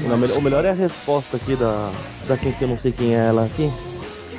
Não, 0.00 0.16
o 0.16 0.42
melhor 0.42 0.64
é 0.64 0.70
a 0.70 0.74
resposta 0.74 1.36
aqui 1.36 1.54
da, 1.54 1.92
da 2.26 2.36
quem 2.36 2.52
que 2.52 2.62
eu 2.62 2.68
não 2.68 2.78
sei 2.78 2.90
quem 2.90 3.14
é 3.14 3.28
ela 3.28 3.44
aqui. 3.44 3.70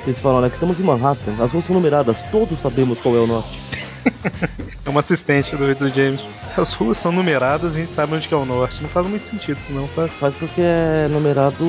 Eles 0.06 0.18
falam, 0.18 0.40
né, 0.40 0.48
que 0.48 0.54
estamos 0.54 0.80
em 0.80 0.82
Manhattan, 0.82 1.32
as 1.40 1.52
ruas 1.52 1.64
são 1.64 1.76
numeradas, 1.76 2.16
todos 2.30 2.58
sabemos 2.60 2.98
qual 2.98 3.16
é 3.16 3.20
o 3.20 3.26
norte. 3.26 3.60
é 4.84 4.88
uma 4.88 5.00
assistente 5.00 5.54
do, 5.54 5.74
do 5.74 5.88
James. 5.90 6.20
As 6.56 6.72
ruas 6.72 6.98
são 6.98 7.12
numeradas 7.12 7.72
e 7.74 7.76
a 7.76 7.80
gente 7.80 7.94
sabe 7.94 8.14
onde 8.14 8.32
é 8.32 8.36
o 8.36 8.44
norte. 8.44 8.82
Não 8.82 8.88
faz 8.88 9.06
muito 9.06 9.28
sentido 9.30 9.58
isso 9.58 9.72
não, 9.72 9.86
faz. 9.88 10.10
Faz 10.12 10.34
porque 10.34 10.60
é 10.60 11.06
numerado 11.10 11.64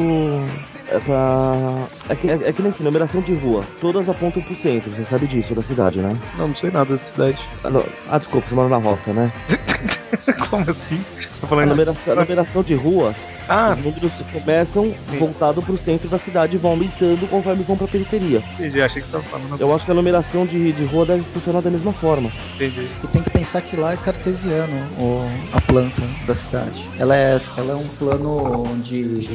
é 0.75 0.80
pra. 0.99 1.87
É 2.09 2.15
que, 2.15 2.29
é, 2.29 2.33
é 2.33 2.53
que 2.53 2.61
nem 2.61 2.71
assim, 2.71 2.83
numeração 2.83 3.21
de 3.21 3.33
rua. 3.33 3.63
Todas 3.79 4.09
apontam 4.09 4.41
pro 4.41 4.55
centro, 4.55 4.89
você 4.89 5.05
sabe 5.05 5.27
disso, 5.27 5.55
da 5.55 5.63
cidade, 5.63 5.99
né? 5.99 6.17
Não, 6.37 6.49
não 6.49 6.55
sei 6.55 6.71
nada 6.71 6.97
da 6.97 7.03
cidade. 7.03 7.39
Ah, 7.63 7.69
não. 7.69 7.85
ah 8.09 8.17
desculpa, 8.17 8.47
você 8.47 8.55
mora 8.55 8.69
na 8.69 8.77
roça, 8.77 9.13
né? 9.13 9.31
Como 10.49 10.63
assim? 10.69 11.03
Tô 11.41 11.47
falando 11.47 11.65
a 11.65 11.69
numeração, 11.69 12.13
a 12.13 12.21
numeração 12.21 12.61
de 12.61 12.75
ruas, 12.75 13.17
ah. 13.49 13.73
os 13.75 13.83
números 13.83 14.11
começam 14.31 14.83
Sim. 14.83 15.17
voltado 15.17 15.59
pro 15.61 15.75
centro 15.75 16.07
da 16.07 16.19
cidade 16.19 16.55
e 16.55 16.59
vão 16.59 16.71
aumentando 16.71 17.27
conforme 17.27 17.63
vão 17.63 17.75
pra 17.75 17.87
periferia. 17.87 18.43
Entendi, 18.53 18.79
achei 18.79 19.01
que 19.01 19.07
você 19.07 19.17
tava 19.17 19.23
falando. 19.23 19.59
Eu 19.59 19.73
acho 19.73 19.83
que 19.83 19.91
a 19.91 19.93
numeração 19.95 20.45
de, 20.45 20.71
de 20.71 20.85
rua 20.85 21.05
deve 21.05 21.23
funcionar 21.23 21.61
da 21.61 21.71
mesma 21.71 21.91
forma. 21.93 22.31
Entendi. 22.55 22.87
E 23.03 23.07
tem 23.07 23.23
que 23.23 23.31
pensar 23.31 23.61
que 23.61 23.75
lá 23.75 23.93
é 23.93 23.97
cartesiano 23.97 24.75
o, 24.99 25.27
a 25.51 25.61
planta 25.61 26.03
da 26.27 26.35
cidade. 26.35 26.87
Ela 26.99 27.15
é, 27.15 27.41
ela 27.57 27.71
é 27.71 27.75
um 27.75 27.87
plano 27.87 28.77
de. 28.83 29.27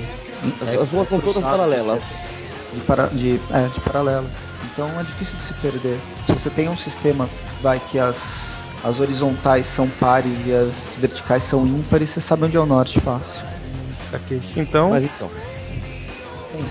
As, 0.62 0.80
as 0.80 0.88
ruas 0.90 1.08
são 1.08 1.20
todas 1.20 1.42
paralelas. 1.50 2.02
De, 2.72 2.80
para, 2.80 3.06
de, 3.06 3.40
é, 3.50 3.68
de 3.68 3.80
paralelas. 3.80 4.30
Então 4.72 4.88
é 4.98 5.02
difícil 5.02 5.36
de 5.36 5.42
se 5.42 5.54
perder. 5.54 5.98
Se 6.26 6.32
você 6.32 6.50
tem 6.50 6.68
um 6.68 6.76
sistema, 6.76 7.28
vai 7.62 7.80
que 7.80 7.98
as 7.98 8.66
as 8.84 9.00
horizontais 9.00 9.66
são 9.66 9.88
pares 9.88 10.46
e 10.46 10.52
as 10.52 10.96
verticais 11.00 11.42
são 11.42 11.66
ímpares, 11.66 12.10
você 12.10 12.20
sabe 12.20 12.44
onde 12.44 12.56
é 12.56 12.60
o 12.60 12.66
norte 12.66 13.00
fácil. 13.00 13.42
Aqui. 14.12 14.40
Então. 14.56 14.90
Mas 14.90 15.04
então. 15.04 15.28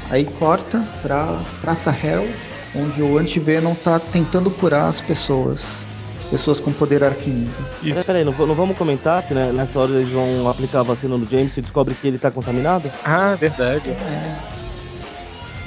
Aí 0.09 0.25
corta 0.25 0.81
pra 1.01 1.41
Praça 1.61 1.91
Herald, 1.91 2.33
onde 2.75 3.01
o 3.01 3.17
Anti-Venom 3.17 3.75
tá 3.75 3.99
tentando 3.99 4.49
curar 4.49 4.87
as 4.87 5.01
pessoas. 5.01 5.85
As 6.17 6.23
pessoas 6.23 6.59
com 6.59 6.71
poder 6.71 7.03
arquinível. 7.03 7.53
Peraí, 7.81 8.03
peraí, 8.03 8.23
não, 8.23 8.31
não, 8.31 8.55
vamos 8.55 8.77
comentar 8.77 9.21
que 9.27 9.33
né, 9.33 9.51
nessa 9.51 9.77
hora 9.77 9.91
eles 9.91 10.09
vão 10.09 10.49
aplicar 10.49 10.79
a 10.79 10.83
vacina 10.83 11.17
no 11.17 11.29
James 11.29 11.55
e 11.57 11.61
descobre 11.61 11.93
que 11.93 12.07
ele 12.07 12.17
tá 12.17 12.31
contaminado? 12.31 12.89
Ah, 13.03 13.35
verdade. 13.35 13.91
É. 13.91 14.54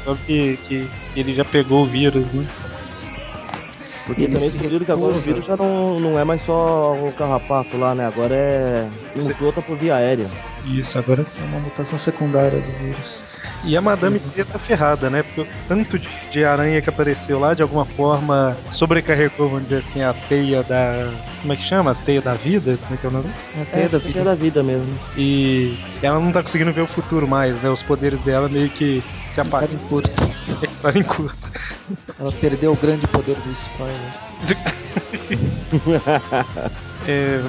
Descobre 0.08 0.22
que, 0.26 0.58
que 0.66 0.90
ele 1.14 1.34
já 1.34 1.44
pegou 1.44 1.82
o 1.82 1.86
vírus, 1.86 2.24
né? 2.32 2.46
Porque 4.06 4.24
Ele 4.24 4.32
também 4.32 4.50
descobriram 4.50 4.84
que 4.86 4.92
agora 4.92 5.12
o 5.12 5.20
vírus 5.20 5.44
já 5.44 5.54
não, 5.54 6.00
não 6.00 6.18
é 6.18 6.24
mais 6.24 6.42
só 6.42 6.94
o 6.94 7.12
carrapato 7.12 7.76
lá, 7.76 7.94
né? 7.94 8.06
Agora 8.06 8.34
é. 8.34 8.88
Mutou 9.14 9.52
por 9.52 9.76
via 9.76 9.96
aérea. 9.96 10.26
Isso, 10.64 10.98
agora 10.98 11.26
é 11.38 11.44
uma 11.44 11.60
mutação 11.60 11.98
secundária 11.98 12.58
do 12.58 12.72
vírus. 12.78 13.38
E 13.64 13.76
a 13.76 13.82
Madame 13.82 14.18
Teia 14.18 14.46
tá 14.46 14.58
ferrada, 14.58 15.10
né? 15.10 15.22
Porque 15.22 15.50
tanto 15.68 15.98
de, 15.98 16.08
de, 16.30 16.42
aranha 16.42 16.80
que 16.80 16.88
apareceu 16.88 17.38
lá, 17.38 17.52
de 17.52 17.60
alguma 17.60 17.84
forma 17.84 18.56
sobrecarregou, 18.72 19.50
vamos 19.50 19.68
dizer 19.68 19.84
assim, 19.86 20.00
a 20.00 20.14
teia 20.14 20.62
da. 20.62 21.12
Como 21.42 21.52
é 21.52 21.56
que 21.56 21.64
chama? 21.64 21.90
A 21.90 21.94
teia 21.94 22.22
da 22.22 22.32
vida? 22.32 22.78
Como 22.78 22.94
é 22.94 22.96
que 22.96 23.06
é 23.06 23.08
o 23.10 23.12
nome? 23.12 23.30
É 23.58 23.62
a 23.62 23.64
teia 23.66 23.84
é, 23.84 23.88
da 23.88 23.98
vida. 23.98 24.24
da 24.24 24.34
vida 24.34 24.62
mesmo. 24.62 24.98
E 25.18 25.78
ela 26.02 26.18
não 26.18 26.32
tá 26.32 26.42
conseguindo 26.42 26.72
ver 26.72 26.80
o 26.80 26.86
futuro 26.86 27.28
mais, 27.28 27.60
né? 27.60 27.68
Os 27.68 27.82
poderes 27.82 28.18
dela 28.20 28.48
meio 28.48 28.70
que 28.70 29.04
se 29.38 29.40
apagam. 29.40 29.68
em 29.72 29.78
curto. 29.88 30.10
Entraram 30.62 31.00
em 31.00 31.04
curto. 31.04 31.38
Ela 32.18 32.32
perdeu 32.32 32.72
o 32.72 32.76
grande 32.76 33.06
poder 33.08 33.36
do 33.36 33.52
spoiler. 33.52 33.96
é, 37.06 37.40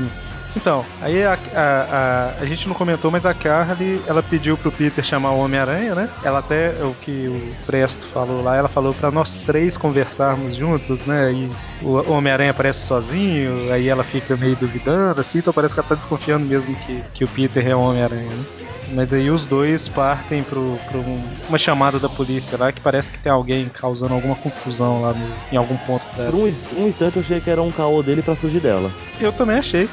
então, 0.55 0.85
aí 1.01 1.23
a, 1.23 1.33
a, 1.33 1.61
a, 1.61 2.33
a, 2.41 2.45
gente 2.45 2.67
não 2.67 2.75
comentou, 2.75 3.11
mas 3.11 3.25
a 3.25 3.33
Carly, 3.33 4.01
ela 4.07 4.23
pediu 4.23 4.57
pro 4.57 4.71
Peter 4.71 5.03
chamar 5.03 5.31
o 5.31 5.39
Homem-Aranha, 5.39 5.95
né? 5.95 6.09
Ela 6.23 6.39
até, 6.39 6.73
o 6.83 6.93
que 6.95 7.27
o 7.27 7.65
Presto 7.65 8.07
falou 8.07 8.43
lá, 8.43 8.55
ela 8.55 8.69
falou 8.69 8.93
para 8.93 9.11
nós 9.11 9.31
três 9.45 9.77
conversarmos 9.77 10.55
juntos, 10.55 10.99
né? 11.05 11.31
E 11.31 11.51
o 11.81 12.11
Homem-Aranha 12.11 12.51
aparece 12.51 12.85
sozinho, 12.87 13.71
aí 13.71 13.87
ela 13.87 14.03
fica 14.03 14.35
meio 14.37 14.55
duvidando, 14.55 15.21
assim, 15.21 15.39
então 15.39 15.53
parece 15.53 15.73
que 15.73 15.79
ela 15.79 15.89
tá 15.89 15.95
desconfiando 15.95 16.45
mesmo 16.45 16.75
que, 16.75 17.03
que 17.13 17.23
o 17.23 17.27
Peter 17.27 17.67
é 17.67 17.75
o 17.75 17.81
Homem-Aranha, 17.81 18.29
né? 18.29 18.45
Mas 18.91 19.13
aí 19.13 19.29
os 19.29 19.45
dois 19.45 19.87
partem 19.87 20.43
pro, 20.43 20.77
pro 20.89 20.99
um, 20.99 21.23
uma 21.47 21.57
chamada 21.57 21.99
da 21.99 22.09
polícia 22.09 22.57
lá 22.57 22.71
que 22.71 22.81
parece 22.81 23.11
que 23.11 23.19
tem 23.19 23.31
alguém 23.31 23.67
causando 23.69 24.13
alguma 24.13 24.35
confusão 24.35 25.01
lá 25.01 25.13
no, 25.13 25.27
em 25.51 25.57
algum 25.57 25.77
ponto 25.77 26.03
da. 26.15 26.25
Por 26.25 26.35
um, 26.35 26.53
um 26.77 26.87
instante 26.87 27.17
eu 27.17 27.21
achei 27.21 27.39
que 27.39 27.49
era 27.49 27.61
um 27.61 27.71
caô 27.71 28.01
dele 28.01 28.21
para 28.21 28.35
fugir 28.35 28.59
dela. 28.59 28.91
Eu 29.19 29.31
também 29.31 29.57
achei. 29.57 29.87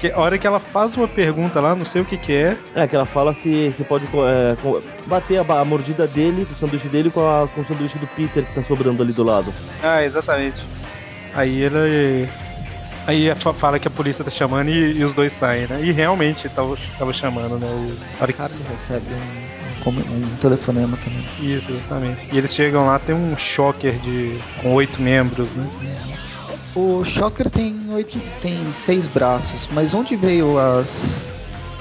Que 0.00 0.10
a 0.10 0.18
hora 0.18 0.36
que 0.36 0.46
ela 0.46 0.58
faz 0.58 0.96
uma 0.96 1.08
pergunta 1.08 1.60
lá, 1.60 1.74
não 1.74 1.86
sei 1.86 2.02
o 2.02 2.04
que 2.04 2.16
que 2.16 2.32
é. 2.32 2.56
É, 2.74 2.86
que 2.86 2.96
ela 2.96 3.06
fala 3.06 3.32
se, 3.32 3.72
se 3.76 3.84
pode 3.84 4.04
é, 4.06 4.56
bater 5.06 5.38
a, 5.38 5.60
a, 5.60 5.64
mordida 5.64 6.06
dele, 6.06 6.44
do 6.44 6.54
sanduíche 6.54 6.88
dele, 6.88 7.10
com, 7.10 7.20
a, 7.20 7.46
com 7.48 7.60
o 7.60 7.64
sanduíche 7.64 7.98
do 7.98 8.06
Peter 8.08 8.44
que 8.44 8.54
tá 8.54 8.62
sobrando 8.62 9.02
ali 9.02 9.12
do 9.12 9.22
lado. 9.22 9.52
Ah, 9.82 10.04
exatamente. 10.04 10.62
Aí 11.34 11.62
ele 11.62 12.28
Aí 13.06 13.26
fala 13.58 13.78
que 13.78 13.88
a 13.88 13.90
polícia 13.90 14.24
tá 14.24 14.30
chamando 14.30 14.68
e, 14.70 14.98
e 14.98 15.04
os 15.04 15.12
dois 15.12 15.32
saem, 15.38 15.66
né? 15.66 15.80
E 15.82 15.90
realmente 15.90 16.48
tava, 16.48 16.78
tava 16.98 17.12
chamando, 17.12 17.58
né? 17.58 17.66
O, 17.66 18.24
a 18.24 18.32
Carly 18.32 18.62
recebe 18.70 19.06
um, 19.84 19.90
um, 19.90 19.92
um, 19.92 20.36
telefonema 20.40 20.96
também. 20.98 21.24
Isso, 21.40 21.72
exatamente. 21.72 22.28
E 22.32 22.38
eles 22.38 22.54
chegam 22.54 22.86
lá, 22.86 23.00
tem 23.00 23.14
um 23.14 23.36
shocker 23.36 23.98
de 23.98 24.38
com 24.60 24.72
oito 24.74 25.02
membros, 25.02 25.50
né? 25.50 25.68
O 26.74 27.04
Shocker 27.04 27.50
tem 27.50 27.76
oito, 27.90 28.18
tem 28.40 28.72
seis 28.72 29.06
braços, 29.06 29.68
mas 29.72 29.92
onde 29.92 30.16
veio 30.16 30.58
as 30.58 31.32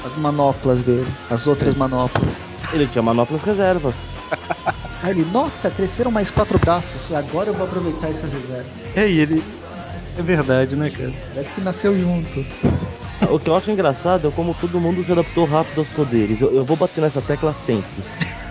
as 0.04 0.16
manoplas 0.16 0.84
dele, 0.84 1.08
as 1.30 1.46
outras 1.48 1.74
manoplas? 1.76 2.34
Ele 2.74 2.88
tinha 2.88 3.02
manoplas 3.02 3.44
reservas. 3.44 3.96
Aí 5.02 5.12
ele, 5.12 5.26
nossa, 5.32 5.70
cresceram 5.70 6.12
mais 6.12 6.30
quatro 6.32 6.58
braços, 6.60 7.14
agora 7.14 7.50
eu 7.50 7.54
vou 7.54 7.66
aproveitar 7.66 8.10
essas 8.10 8.34
reservas. 8.34 8.86
É, 8.96 9.10
e 9.10 9.20
ele, 9.20 9.44
é 10.18 10.22
verdade, 10.22 10.76
né, 10.76 10.90
cara? 10.90 11.12
Parece 11.30 11.54
que 11.54 11.62
nasceu 11.62 11.98
junto. 11.98 12.46
O 13.30 13.40
que 13.40 13.50
eu 13.50 13.56
acho 13.56 13.70
engraçado 13.72 14.28
é 14.28 14.32
como 14.32 14.54
todo 14.54 14.80
mundo 14.80 15.04
se 15.06 15.12
adaptou 15.12 15.46
rápido 15.46 15.80
aos 15.80 15.90
poderes. 15.90 16.42
Eu, 16.42 16.54
eu 16.54 16.66
vou 16.66 16.76
bater 16.76 17.02
nessa 17.02 17.22
tecla 17.22 17.54
sempre. 17.54 18.04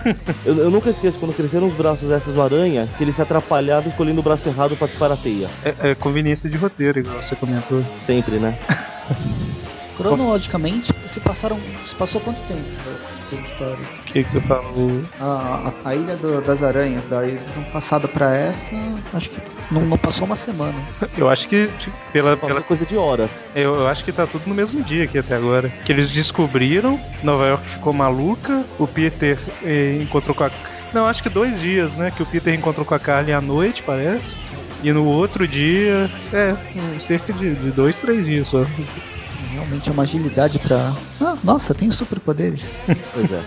eu, 0.45 0.57
eu, 0.57 0.71
nunca 0.71 0.89
esqueço 0.89 1.19
quando 1.19 1.33
cresceram 1.33 1.67
os 1.67 1.73
braços 1.73 2.09
dessas 2.09 2.33
do 2.33 2.41
aranha, 2.41 2.87
que 2.97 3.03
ele 3.03 3.13
se 3.13 3.21
atrapalhava 3.21 3.87
escolhendo 3.87 4.19
o 4.19 4.23
braço 4.23 4.47
errado 4.47 4.75
para 4.75 4.87
disparar 4.87 5.17
a 5.17 5.21
teia. 5.21 5.47
É, 5.63 5.91
é 5.91 5.95
conveniência 5.95 6.49
de 6.49 6.57
roteiro, 6.57 6.99
igual 6.99 7.21
você 7.21 7.35
comentou. 7.35 7.83
Sempre, 7.99 8.39
né? 8.39 8.57
Cronologicamente, 10.09 10.93
se 11.05 11.19
passaram. 11.19 11.59
Se 11.85 11.95
passou 11.95 12.21
quanto 12.21 12.41
tempo 12.43 12.63
essas, 12.73 13.33
essas 13.33 13.45
histórias? 13.45 13.99
O 13.99 14.03
que, 14.03 14.23
que 14.23 14.31
você 14.31 14.41
falou? 14.41 15.03
A, 15.19 15.71
a, 15.85 15.89
a 15.89 15.95
Ilha 15.95 16.15
do, 16.17 16.41
das 16.41 16.63
Aranhas, 16.63 17.07
da 17.07 17.27
edição 17.27 17.63
passada 17.65 18.07
para 18.07 18.35
essa, 18.35 18.75
acho 19.13 19.29
que 19.29 19.41
não, 19.71 19.85
não, 19.85 19.97
passou 19.97 20.25
uma 20.25 20.35
semana. 20.35 20.77
Eu 21.17 21.29
acho 21.29 21.47
que 21.47 21.67
tipo, 21.79 21.95
pela, 22.11 22.35
pela 22.35 22.61
coisa 22.61 22.85
de 22.85 22.97
horas. 22.97 23.43
Eu, 23.55 23.75
eu, 23.75 23.87
acho 23.87 24.03
que 24.03 24.11
tá 24.11 24.27
tudo 24.27 24.43
no 24.47 24.53
mesmo 24.53 24.83
dia 24.83 25.05
aqui 25.05 25.17
até 25.17 25.35
agora. 25.35 25.69
Que 25.85 25.91
eles 25.91 26.11
descobriram, 26.11 26.99
Nova 27.23 27.47
York 27.47 27.67
ficou 27.67 27.93
maluca, 27.93 28.65
o 28.77 28.85
Peter 28.85 29.39
eh, 29.63 29.99
encontrou 30.01 30.35
com 30.35 30.43
a. 30.43 30.51
Não, 30.93 31.05
acho 31.05 31.23
que 31.23 31.29
dois 31.29 31.59
dias, 31.61 31.97
né? 31.97 32.11
Que 32.11 32.21
o 32.21 32.25
Peter 32.25 32.53
encontrou 32.53 32.85
com 32.85 32.93
a 32.93 32.99
Carly 32.99 33.31
à 33.31 33.39
noite, 33.39 33.81
parece. 33.85 34.25
E 34.83 34.91
no 34.91 35.05
outro 35.05 35.47
dia, 35.47 36.09
é, 36.33 36.55
cerca 37.07 37.31
de, 37.31 37.55
de 37.55 37.71
dois, 37.71 37.95
três 37.97 38.25
dias 38.25 38.47
só. 38.47 38.65
Realmente 39.61 39.89
é 39.89 39.91
uma 39.93 40.03
agilidade 40.03 40.57
pra. 40.57 40.91
Ah, 41.21 41.37
nossa, 41.43 41.73
tem 41.75 41.91
superpoderes. 41.91 42.75
pois 43.13 43.31
é. 43.31 43.41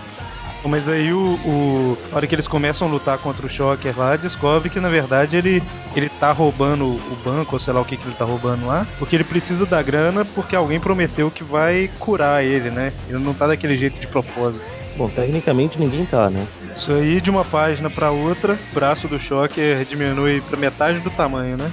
Mas 0.63 0.87
aí 0.87 1.13
o, 1.13 1.19
o. 1.45 1.97
A 2.11 2.15
hora 2.15 2.25
que 2.25 2.33
eles 2.33 2.47
começam 2.47 2.87
a 2.87 2.91
lutar 2.91 3.17
contra 3.19 3.45
o 3.45 3.49
Shocker 3.49 3.93
lá, 3.97 4.15
descobre 4.15 4.69
que 4.69 4.79
na 4.79 4.87
verdade 4.87 5.35
ele, 5.35 5.61
ele 5.95 6.09
tá 6.09 6.31
roubando 6.31 6.85
o 6.85 7.17
banco, 7.23 7.55
ou 7.55 7.59
sei 7.59 7.73
lá 7.73 7.81
o 7.81 7.85
que, 7.85 7.97
que 7.97 8.07
ele 8.07 8.15
tá 8.15 8.25
roubando 8.25 8.65
lá, 8.65 8.87
porque 8.97 9.15
ele 9.15 9.23
precisa 9.23 9.65
da 9.65 9.81
grana 9.83 10.25
porque 10.25 10.55
alguém 10.55 10.79
prometeu 10.79 11.29
que 11.29 11.43
vai 11.43 11.89
curar 11.99 12.43
ele, 12.43 12.71
né? 12.71 12.93
Ele 13.07 13.19
não 13.19 13.33
tá 13.33 13.45
daquele 13.45 13.77
jeito 13.77 13.99
de 13.99 14.07
propósito. 14.07 14.65
Bom, 14.97 15.09
tecnicamente 15.09 15.77
ninguém 15.77 16.05
tá, 16.05 16.29
né? 16.29 16.47
Isso 16.75 16.91
aí 16.93 17.19
de 17.19 17.29
uma 17.29 17.43
página 17.43 17.89
para 17.89 18.11
outra, 18.11 18.53
o 18.53 18.73
braço 18.73 19.07
do 19.07 19.19
Shocker 19.19 19.85
diminui 19.85 20.41
para 20.41 20.57
metade 20.57 20.99
do 20.99 21.09
tamanho, 21.11 21.57
né? 21.57 21.69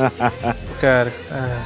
Cara, 0.80 1.12
ah, 1.30 1.62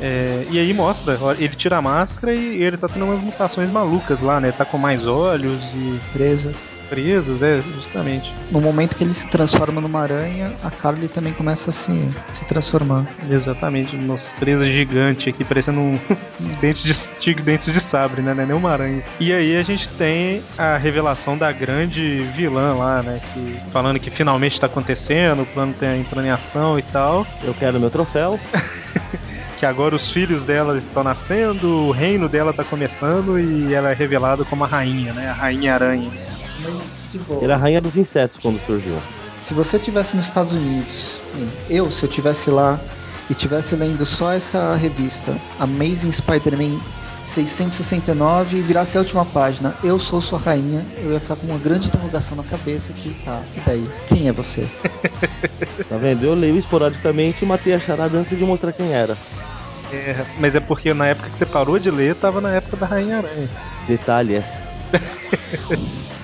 é, 0.00 0.46
e 0.50 0.58
aí 0.58 0.72
mostra, 0.74 1.18
ele 1.38 1.56
tira 1.56 1.78
a 1.78 1.82
máscara 1.82 2.34
e 2.34 2.62
ele 2.62 2.76
tá 2.76 2.88
tendo 2.88 3.06
umas 3.06 3.20
mutações 3.20 3.70
malucas 3.70 4.20
lá, 4.20 4.40
né? 4.40 4.52
Tá 4.52 4.64
com 4.64 4.78
mais 4.78 5.06
olhos 5.06 5.60
e. 5.74 5.98
Presas. 6.12 6.76
Presas, 6.88 7.42
é, 7.42 7.58
justamente. 7.58 8.32
No 8.50 8.60
momento 8.60 8.96
que 8.96 9.02
ele 9.02 9.12
se 9.12 9.28
transforma 9.28 9.80
numa 9.80 10.00
aranha, 10.02 10.52
a 10.62 10.70
Carly 10.70 11.08
também 11.08 11.32
começa 11.32 11.70
a 11.70 11.72
se, 11.72 11.90
se 12.32 12.44
transformar. 12.44 13.04
Exatamente, 13.28 13.96
umas 13.96 14.22
presas 14.38 14.68
gigantes 14.68 15.26
aqui, 15.26 15.44
parecendo 15.44 15.80
um 15.80 15.98
dente 16.60 16.84
de 16.84 16.94
tigre, 17.18 17.42
dentes 17.42 17.74
de 17.74 17.80
sabre, 17.80 18.22
né? 18.22 18.34
Não 18.34 18.42
é 18.44 18.46
nem 18.46 18.56
uma 18.56 18.70
aranha. 18.70 19.02
E 19.18 19.32
aí 19.32 19.56
a 19.56 19.64
gente 19.64 19.88
tem 19.90 20.42
a 20.56 20.76
revelação 20.76 21.36
da 21.36 21.50
grande 21.50 22.18
vilã 22.36 22.74
lá, 22.74 23.02
né? 23.02 23.20
Que, 23.32 23.60
falando 23.72 23.98
que 23.98 24.10
finalmente 24.10 24.60
tá 24.60 24.66
acontecendo, 24.66 25.42
o 25.42 25.46
plano 25.46 25.74
tá 25.74 25.96
entrando 25.96 26.26
em 26.26 26.30
ação 26.30 26.78
e 26.78 26.82
tal. 26.82 27.26
Eu 27.42 27.52
quero 27.52 27.80
meu 27.80 27.90
troféu. 27.90 28.38
que 29.58 29.66
agora 29.66 29.96
os 29.96 30.10
filhos 30.10 30.44
dela 30.44 30.78
estão 30.78 31.02
nascendo, 31.02 31.68
o 31.68 31.90
reino 31.90 32.28
dela 32.28 32.50
está 32.50 32.62
começando 32.62 33.38
e 33.38 33.72
ela 33.72 33.90
é 33.90 33.94
revelada 33.94 34.44
como 34.44 34.64
a 34.64 34.66
rainha, 34.66 35.12
né? 35.12 35.28
A 35.28 35.32
rainha 35.32 35.74
aranha. 35.74 36.10
Mas, 36.60 36.94
tipo. 37.10 37.42
Era 37.42 37.54
a 37.54 37.58
rainha 37.58 37.80
dos 37.80 37.96
insetos 37.96 38.38
quando 38.40 38.60
surgiu. 38.64 38.96
Se 39.40 39.54
você 39.54 39.78
tivesse 39.78 40.16
nos 40.16 40.26
Estados 40.26 40.52
Unidos, 40.52 41.20
eu, 41.68 41.90
se 41.90 42.04
eu 42.04 42.08
tivesse 42.08 42.50
lá 42.50 42.80
e 43.28 43.34
tivesse 43.34 43.74
lendo 43.76 44.04
só 44.04 44.32
essa 44.32 44.74
revista, 44.74 45.36
Amazing 45.58 46.12
Spider-Man 46.12 46.78
669 47.26 48.56
e 48.56 48.62
virasse 48.62 48.96
a 48.96 49.00
última 49.00 49.24
página, 49.24 49.74
eu 49.82 49.98
sou 49.98 50.20
sua 50.22 50.38
rainha, 50.38 50.86
eu 51.02 51.12
ia 51.12 51.20
ficar 51.20 51.36
com 51.36 51.48
uma 51.48 51.58
grande 51.58 51.88
interrogação 51.88 52.36
na 52.36 52.44
cabeça 52.44 52.92
que 52.92 53.10
tá, 53.24 53.42
e 53.56 53.60
daí? 53.60 53.90
Quem 54.06 54.28
é 54.28 54.32
você? 54.32 54.66
tá 55.88 55.96
vendo? 55.96 56.24
Eu 56.24 56.34
leio 56.34 56.56
esporadicamente 56.56 57.44
e 57.44 57.48
matei 57.48 57.74
a 57.74 57.80
charada 57.80 58.16
antes 58.16 58.38
de 58.38 58.44
mostrar 58.44 58.72
quem 58.72 58.92
era. 58.92 59.18
É, 59.92 60.24
mas 60.38 60.54
é 60.54 60.60
porque 60.60 60.94
na 60.94 61.06
época 61.06 61.30
que 61.30 61.38
você 61.38 61.46
parou 61.46 61.78
de 61.78 61.90
ler, 61.90 62.14
tava 62.14 62.40
na 62.40 62.52
época 62.52 62.76
da 62.76 62.86
Rainha 62.86 63.18
Aranha. 63.18 63.48
Detalhes. 63.86 64.46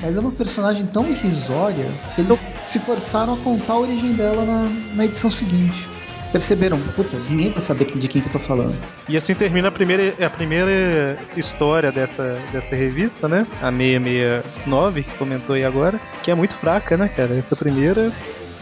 Mas 0.00 0.16
é 0.16 0.20
uma 0.20 0.30
personagem 0.30 0.86
tão 0.86 1.08
irrisória 1.08 1.90
que 2.14 2.20
eles 2.20 2.46
se 2.64 2.78
forçaram 2.78 3.34
a 3.34 3.36
contar 3.38 3.72
a 3.72 3.80
origem 3.80 4.12
dela 4.12 4.44
na, 4.44 4.70
na 4.94 5.04
edição 5.04 5.28
seguinte. 5.28 5.88
Perceberam, 6.32 6.78
puta, 6.94 7.16
ninguém 7.28 7.50
vai 7.50 7.60
saber 7.60 7.86
de 7.86 8.06
quem 8.06 8.20
que 8.20 8.28
eu 8.28 8.32
tô 8.32 8.38
falando. 8.38 8.76
E 9.08 9.16
assim 9.16 9.34
termina 9.34 9.68
a 9.68 9.72
primeira, 9.72 10.14
a 10.24 10.30
primeira 10.30 11.16
história 11.36 11.90
dessa, 11.90 12.38
dessa 12.52 12.76
revista, 12.76 13.26
né? 13.28 13.46
A 13.62 13.70
669, 13.72 15.02
que 15.02 15.10
comentou 15.16 15.54
aí 15.56 15.64
agora, 15.64 15.98
que 16.22 16.30
é 16.30 16.34
muito 16.34 16.54
fraca, 16.56 16.96
né, 16.96 17.08
cara? 17.08 17.34
Essa 17.34 17.56
primeira 17.56 18.12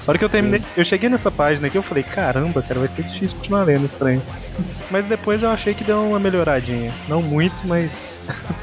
a 0.06 0.12
hora 0.12 0.18
que 0.18 0.24
eu 0.24 0.28
terminei, 0.28 0.62
eu 0.76 0.84
cheguei 0.84 1.08
nessa 1.08 1.32
página 1.32 1.66
aqui, 1.66 1.76
eu 1.76 1.82
falei, 1.82 2.04
caramba, 2.04 2.62
cara, 2.62 2.78
vai 2.78 2.88
ser 2.88 3.02
difícil 3.02 3.36
continuar 3.38 3.64
lendo 3.64 3.86
esse 3.86 3.96
trem. 3.96 4.22
Mas 4.88 5.04
depois 5.06 5.42
eu 5.42 5.50
achei 5.50 5.74
que 5.74 5.82
deu 5.82 6.00
uma 6.00 6.20
melhoradinha. 6.20 6.94
Não 7.08 7.20
muito, 7.20 7.56
mas 7.64 8.15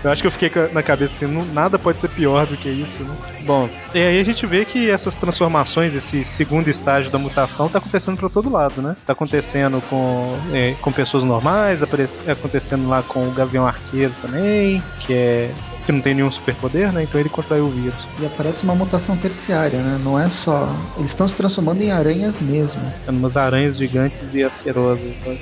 eu 0.03 0.11
acho 0.11 0.21
que 0.21 0.27
eu 0.27 0.31
fiquei 0.31 0.51
na 0.71 0.83
cabeça 0.83 1.13
assim, 1.15 1.27
não, 1.27 1.45
nada 1.45 1.79
pode 1.79 1.99
ser 1.99 2.09
pior 2.09 2.45
do 2.45 2.57
que 2.57 2.69
isso, 2.69 3.03
né? 3.03 3.15
Bom, 3.41 3.69
e 3.93 3.99
aí 3.99 4.19
a 4.19 4.23
gente 4.23 4.45
vê 4.45 4.65
que 4.65 4.89
essas 4.89 5.15
transformações, 5.15 5.93
esse 5.93 6.23
segundo 6.25 6.67
estágio 6.69 7.11
da 7.11 7.17
mutação, 7.17 7.69
tá 7.69 7.77
acontecendo 7.77 8.17
para 8.17 8.29
todo 8.29 8.51
lado, 8.51 8.81
né? 8.81 8.95
Tá 9.05 9.13
acontecendo 9.13 9.81
com, 9.89 10.37
é, 10.51 10.73
com 10.81 10.91
pessoas 10.91 11.23
normais, 11.23 11.79
acontecendo 12.27 12.87
lá 12.87 13.01
com 13.03 13.27
o 13.27 13.31
Gavião 13.31 13.65
Arqueiro 13.65 14.13
também, 14.21 14.83
que 14.99 15.13
é 15.13 15.51
que 15.85 15.91
não 15.91 16.01
tem 16.01 16.13
nenhum 16.13 16.31
superpoder, 16.31 16.91
né? 16.91 17.03
Então 17.03 17.19
ele 17.19 17.29
contraiu 17.29 17.65
o 17.65 17.69
vírus. 17.69 18.07
E 18.19 18.25
aparece 18.25 18.63
uma 18.63 18.75
mutação 18.75 19.17
terciária, 19.17 19.79
né? 19.79 19.99
Não 20.03 20.17
é 20.17 20.29
só. 20.29 20.67
Eles 20.97 21.09
estão 21.09 21.27
se 21.27 21.35
transformando 21.35 21.81
em 21.81 21.91
aranhas 21.91 22.39
mesmo. 22.39 22.81
É 23.05 23.11
umas 23.11 23.35
aranhas 23.35 23.77
gigantes 23.77 24.33
e 24.33 24.43
asquerosas. 24.43 25.13
Né? 25.25 25.37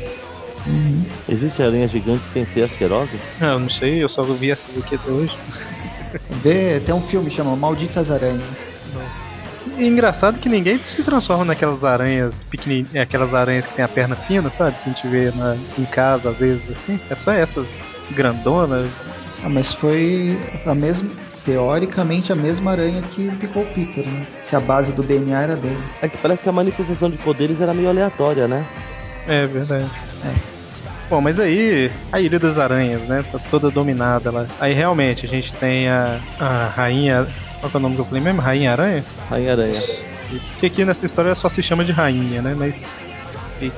Uhum. 0.65 1.03
Existe 1.27 1.62
aranha 1.62 1.88
gigante 1.88 2.25
sem 2.25 2.46
ser 2.46 2.63
asquerosa? 2.63 3.18
Ah, 3.39 3.53
eu 3.53 3.60
não 3.60 3.70
sei, 3.70 4.03
eu 4.03 4.10
só 4.10 4.24
vi 4.34 4.51
essas 4.51 4.75
aqui 4.77 4.96
até 4.96 5.12
hoje. 5.12 5.38
Vê, 6.30 6.80
tem 6.80 6.94
um 6.94 7.01
filme 7.01 7.30
chamado 7.30 7.58
Malditas 7.58 8.12
Aranhas. 8.12 8.75
E 9.77 9.88
engraçado 9.88 10.39
que 10.39 10.50
ninguém 10.50 10.80
se 10.86 11.03
transforma 11.03 11.46
naquelas 11.46 11.84
aranhas 11.84 12.34
pequenininhas, 12.50 13.03
aquelas 13.03 13.34
aranhas 13.34 13.65
que 13.65 13.75
tem 13.75 13.86
a 13.86 13.88
perna 13.88 14.15
fina, 14.15 14.50
sabe? 14.50 14.77
Que 14.77 14.89
a 14.89 14.94
gente 14.94 15.08
vê 15.08 15.32
na, 15.32 15.58
em 15.77 15.86
casa 15.86 16.30
às 16.30 16.38
vezes 16.38 16.63
assim. 16.72 17.00
É 17.10 17.15
só 17.15 17.32
essas 17.32 17.68
grandonas, 18.12 18.89
ah, 19.44 19.50
mas 19.50 19.74
foi 19.74 20.38
a 20.65 20.75
mesma, 20.75 21.10
teoricamente 21.44 22.32
a 22.32 22.36
mesma 22.36 22.72
aranha 22.72 23.01
que 23.01 23.32
picou 23.38 23.63
o 23.63 23.65
Peter, 23.68 24.06
né? 24.06 24.25
Se 24.41 24.56
a 24.56 24.60
base 24.60 24.94
do 24.94 25.01
DNA 25.01 25.41
era 25.41 25.56
dele. 25.56 25.82
É 26.01 26.08
que 26.08 26.18
parece 26.18 26.44
que 26.44 26.50
a 26.50 26.51
manifestação 26.51 27.10
de 27.10 27.18
poderes 27.18 27.60
era 27.60 27.74
meio 27.74 27.89
aleatória, 27.89 28.48
né? 28.48 28.63
É 29.32 29.48
verdade. 29.48 29.90
É. 30.26 30.34
Bom, 31.10 31.22
mas 31.22 31.40
aí 31.40 31.90
a 32.12 32.20
Ilha 32.20 32.38
das 32.38 32.58
Aranhas, 32.58 33.02
né? 33.04 33.24
Tá 33.32 33.40
toda 33.50 33.72
dominada 33.72 34.30
lá. 34.30 34.46
Aí 34.60 34.74
realmente 34.74 35.26
a 35.26 35.30
gente 35.30 35.54
tem 35.54 35.88
a, 35.88 36.20
a 36.38 36.68
rainha. 36.68 37.26
Qual 37.62 37.72
é 37.74 37.78
o 37.78 37.80
nome 37.80 37.96
que 37.96 38.02
eu 38.02 38.06
falei 38.06 38.22
mesmo? 38.22 38.42
Rainha 38.42 38.74
Aranha? 38.74 39.04
Rainha 39.30 39.52
Aranha. 39.54 39.82
Que 40.60 40.66
aqui 40.66 40.84
nessa 40.84 41.06
história 41.06 41.34
só 41.36 41.50
se 41.50 41.64
chama 41.64 41.86
de 41.86 41.94
rainha, 41.94 42.42
né? 42.42 42.56
Mas 42.58 42.76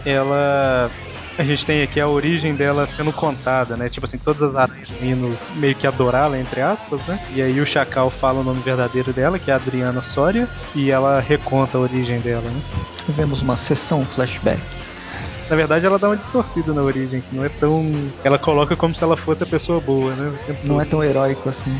ela 0.06 0.90
a 1.38 1.44
gente 1.44 1.66
tem 1.66 1.82
aqui 1.82 2.00
a 2.00 2.08
origem 2.08 2.56
dela 2.56 2.88
sendo 2.96 3.12
contada, 3.12 3.76
né? 3.76 3.90
Tipo 3.90 4.06
assim, 4.06 4.18
todas 4.18 4.50
as 4.50 4.56
aranhas 4.56 4.90
vindo 4.90 5.38
meio 5.56 5.76
que 5.76 5.88
adorá-la, 5.88 6.38
entre 6.38 6.62
aspas, 6.62 7.02
né? 7.08 7.20
E 7.36 7.42
aí 7.42 7.60
o 7.60 7.66
Chacal 7.66 8.10
fala 8.10 8.42
o 8.42 8.44
nome 8.44 8.62
verdadeiro 8.62 9.12
dela, 9.12 9.40
que 9.40 9.50
é 9.50 9.54
Adriana 9.54 10.02
Soria, 10.02 10.48
e 10.76 10.92
ela 10.92 11.20
reconta 11.20 11.78
a 11.78 11.82
origem 11.82 12.20
dela, 12.20 12.50
né? 12.50 12.62
Vemos 13.10 13.42
uma 13.42 13.58
sessão 13.58 14.06
flashback. 14.06 14.62
Na 15.50 15.56
verdade, 15.56 15.86
ela 15.86 16.00
dá 16.00 16.08
uma 16.08 16.18
distorcida 16.18 16.74
na 16.74 16.82
origem, 16.82 17.22
que 17.22 17.36
não 17.36 17.44
é 17.44 17.50
tão. 17.50 18.12
Ela 18.24 18.40
coloca 18.40 18.76
como 18.76 18.96
se 18.96 19.04
ela 19.04 19.18
fosse 19.18 19.44
a 19.44 19.48
pessoa 19.48 19.80
boa, 19.80 20.16
né? 20.16 20.34
Não 20.64 20.80
é 20.82 20.86
tão 20.86 21.04
heróico 21.04 21.50
assim. 21.50 21.78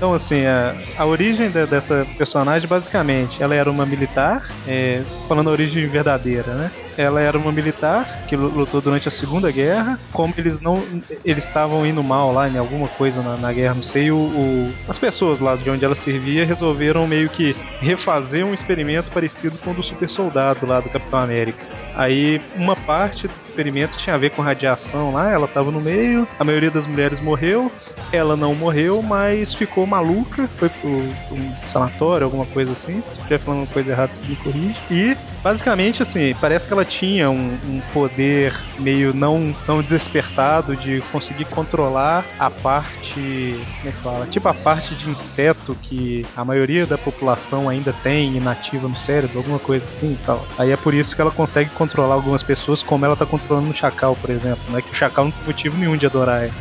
Então, 0.00 0.14
assim, 0.14 0.46
a, 0.46 0.74
a 0.96 1.04
origem 1.04 1.50
de, 1.50 1.66
dessa 1.66 2.06
personagem, 2.16 2.66
basicamente, 2.66 3.42
ela 3.42 3.54
era 3.54 3.70
uma 3.70 3.84
militar, 3.84 4.48
é, 4.66 5.02
falando 5.28 5.50
a 5.50 5.52
origem 5.52 5.86
verdadeira, 5.88 6.54
né? 6.54 6.70
Ela 6.96 7.20
era 7.20 7.36
uma 7.36 7.52
militar 7.52 8.08
que 8.26 8.34
lutou 8.34 8.80
durante 8.80 9.08
a 9.08 9.10
Segunda 9.10 9.50
Guerra. 9.50 10.00
Como 10.10 10.32
eles 10.38 10.58
não. 10.62 10.82
Eles 11.22 11.44
estavam 11.44 11.84
indo 11.84 12.02
mal 12.02 12.32
lá 12.32 12.48
em 12.48 12.56
alguma 12.56 12.88
coisa 12.88 13.20
na, 13.20 13.36
na 13.36 13.52
guerra, 13.52 13.74
não 13.74 13.82
sei, 13.82 14.10
o, 14.10 14.16
o, 14.16 14.72
as 14.88 14.98
pessoas 14.98 15.38
lá 15.38 15.54
de 15.54 15.68
onde 15.68 15.84
ela 15.84 15.96
servia 15.96 16.46
resolveram 16.46 17.06
meio 17.06 17.28
que 17.28 17.54
refazer 17.80 18.44
um 18.44 18.54
experimento 18.54 19.10
parecido 19.10 19.58
com 19.58 19.72
o 19.72 19.74
do 19.74 19.82
super 19.82 20.08
soldado 20.08 20.64
lá 20.66 20.80
do 20.80 20.88
Capitão 20.88 21.18
América. 21.18 21.62
Aí 21.94 22.40
uma 22.56 22.74
parte 22.74 23.28
do 23.60 23.68
experimento 23.68 23.98
tinha 23.98 24.14
a 24.14 24.18
ver 24.18 24.30
com 24.30 24.42
radiação 24.42 25.12
lá, 25.12 25.30
ela 25.30 25.44
estava 25.44 25.70
no 25.70 25.80
meio, 25.80 26.26
a 26.38 26.44
maioria 26.44 26.70
das 26.70 26.86
mulheres 26.86 27.20
morreu, 27.20 27.70
ela 28.12 28.36
não 28.36 28.54
morreu, 28.54 29.02
mas 29.02 29.54
ficou 29.54 29.86
maluca, 29.86 30.48
foi 30.56 30.68
pro, 30.68 30.88
um 30.88 31.52
sanatório, 31.70 32.24
alguma 32.24 32.46
coisa 32.46 32.72
assim. 32.72 33.02
Se 33.02 33.18
estiver 33.18 33.38
falando 33.38 33.60
uma 33.60 33.66
coisa 33.66 33.90
errada, 33.90 34.12
me 34.26 34.36
corrige. 34.36 34.76
E, 34.90 35.16
basicamente, 35.42 36.02
assim, 36.02 36.34
parece 36.40 36.66
que 36.66 36.72
ela 36.72 36.84
tinha 36.84 37.30
um, 37.30 37.58
um 37.68 37.80
poder 37.92 38.54
meio 38.78 39.12
não 39.14 39.54
tão 39.66 39.82
despertado 39.82 40.74
de 40.76 41.02
conseguir 41.12 41.44
controlar 41.46 42.24
a 42.38 42.50
parte. 42.50 43.60
Como 43.78 43.88
é 43.88 43.92
que 43.92 44.02
fala? 44.02 44.26
Tipo 44.26 44.48
a 44.48 44.54
parte 44.54 44.94
de 44.94 45.10
inseto 45.10 45.76
que 45.82 46.24
a 46.36 46.44
maioria 46.44 46.86
da 46.86 46.96
população 46.96 47.68
ainda 47.68 47.92
tem 47.92 48.36
inativa 48.36 48.88
no 48.88 48.96
cérebro, 48.96 49.38
alguma 49.38 49.58
coisa 49.58 49.84
assim 49.84 50.12
e 50.12 50.18
tal. 50.24 50.46
Aí 50.58 50.70
é 50.70 50.76
por 50.76 50.94
isso 50.94 51.14
que 51.14 51.20
ela 51.20 51.30
consegue 51.30 51.70
controlar 51.70 52.14
algumas 52.14 52.42
pessoas, 52.42 52.82
como 52.82 53.04
ela 53.04 53.16
tá 53.16 53.26
controlando 53.50 53.70
o 53.70 53.74
Chacal, 53.74 54.14
por 54.16 54.30
exemplo, 54.30 54.62
né? 54.72 54.80
Que 54.80 54.92
o 54.92 54.94
Chacal 54.94 55.24
não 55.24 55.32
tem 55.32 55.44
motivo 55.44 55.76
nenhum 55.76 55.96
de 55.96 56.06
adorar 56.06 56.44
ela. 56.44 56.54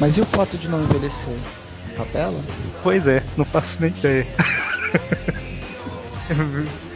Mas 0.00 0.16
e 0.16 0.20
o 0.20 0.26
fato 0.26 0.58
de 0.58 0.68
não 0.68 0.82
envelhecer? 0.82 1.36
Tabela? 1.96 2.40
Pois 2.82 3.06
é, 3.06 3.22
não 3.36 3.44
faço 3.44 3.76
nem 3.78 3.90
ideia. 3.90 4.26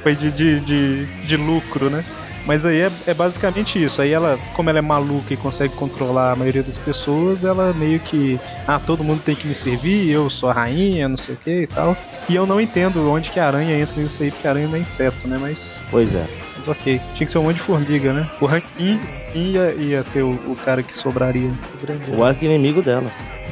Foi 0.03 0.17
de, 0.17 0.33
de, 0.33 0.61
de, 0.61 1.07
de 1.27 1.37
lucro, 1.37 1.89
né? 1.91 2.05
Mas 2.47 2.65
aí 2.65 2.81
é, 2.81 2.93
é, 3.07 3.15
basicamente 3.15 3.83
isso. 3.83 4.03
Aí 4.03 4.13
ela, 4.13 4.39
como 4.55 4.69
ela 4.69 4.79
é 4.79 4.83
maluca 4.83 5.33
e 5.33 5.37
consegue 5.37 5.75
controlar 5.75 6.33
a 6.33 6.37
maioria 6.37 6.63
das 6.63 6.79
pessoas, 6.79 7.43
ela 7.43 7.73
meio 7.73 7.99
que. 8.01 8.39
Ah, 8.67 8.79
todo 8.79 9.05
mundo 9.05 9.23
tem 9.23 9.35
que 9.35 9.47
me 9.47 9.55
servir, 9.55 10.11
eu 10.11 10.29
sou 10.29 10.51
a 10.51 10.53
rainha, 10.53 11.09
não 11.09 11.17
sei 11.17 11.35
o 11.35 11.39
que 11.39 11.63
e 11.63 11.67
tal. 11.67 11.97
E 12.29 12.35
eu 12.35 12.47
não 12.47 12.61
entendo 12.61 13.11
onde 13.11 13.31
que 13.31 13.41
a 13.41 13.47
aranha 13.47 13.79
entra 13.79 14.01
nisso 14.01 14.23
aí, 14.23 14.31
porque 14.31 14.47
a 14.47 14.51
aranha 14.51 14.69
não 14.69 14.77
é 14.77 14.81
inseto, 14.81 15.27
né? 15.27 15.39
Mas. 15.41 15.59
Pois 15.91 16.15
é. 16.15 16.27
Mas 16.59 16.69
ok. 16.69 17.01
Tinha 17.15 17.27
que 17.27 17.33
ser 17.33 17.39
um 17.39 17.45
monte 17.45 17.57
de 17.57 17.63
formiga, 17.63 18.13
né? 18.13 18.29
O 18.41 18.47
Rankin 18.47 19.01
ia, 19.35 19.73
ia 19.75 20.03
ser 20.05 20.23
o, 20.23 20.33
o 20.51 20.57
cara 20.57 20.83
que 20.83 20.95
sobraria. 20.95 21.51
O 22.17 22.25
arco 22.25 22.45
inimigo 22.45 22.83
dela. 22.83 23.11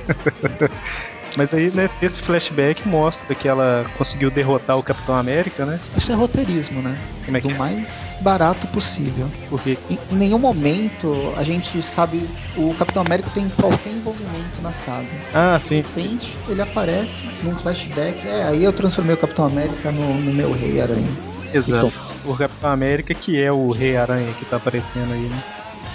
Mas 1.36 1.52
aí, 1.52 1.70
né, 1.70 1.88
esse 2.00 2.22
flashback 2.22 2.86
mostra 2.86 3.34
que 3.34 3.48
ela 3.48 3.84
conseguiu 3.96 4.30
derrotar 4.30 4.78
o 4.78 4.82
Capitão 4.82 5.16
América, 5.16 5.64
né? 5.64 5.80
Isso 5.96 6.12
é 6.12 6.14
roteirismo, 6.14 6.80
né? 6.82 6.96
Como 7.24 7.36
é 7.36 7.40
que 7.40 7.48
Do 7.48 7.54
é? 7.54 7.58
mais 7.58 8.16
barato 8.20 8.66
possível. 8.68 9.28
Porque 9.48 9.78
em, 9.88 9.98
em 10.10 10.16
nenhum 10.16 10.38
momento 10.38 11.32
a 11.36 11.42
gente 11.42 11.82
sabe 11.82 12.28
o 12.56 12.74
Capitão 12.74 13.02
América 13.02 13.30
tem 13.30 13.48
qualquer 13.48 13.90
envolvimento 13.90 14.60
na 14.60 14.72
saga. 14.72 15.08
Ah, 15.32 15.60
sim. 15.60 15.82
De 15.82 16.00
repente, 16.00 16.36
ele 16.48 16.60
aparece 16.60 17.24
num 17.42 17.56
flashback. 17.56 18.28
É, 18.28 18.44
aí 18.44 18.64
eu 18.64 18.72
transformei 18.72 19.14
o 19.14 19.18
Capitão 19.18 19.46
América 19.46 19.90
no, 19.90 20.14
no 20.20 20.32
meu 20.32 20.52
Rei 20.52 20.80
Aranha. 20.80 21.08
Exato. 21.52 21.92
O 22.24 22.36
Capitão 22.36 22.70
América 22.70 23.14
que 23.14 23.40
é 23.40 23.52
o 23.52 23.70
Rei 23.70 23.96
Aranha 23.96 24.32
que 24.34 24.44
tá 24.44 24.56
aparecendo 24.56 25.12
aí, 25.12 25.28
né? 25.28 25.42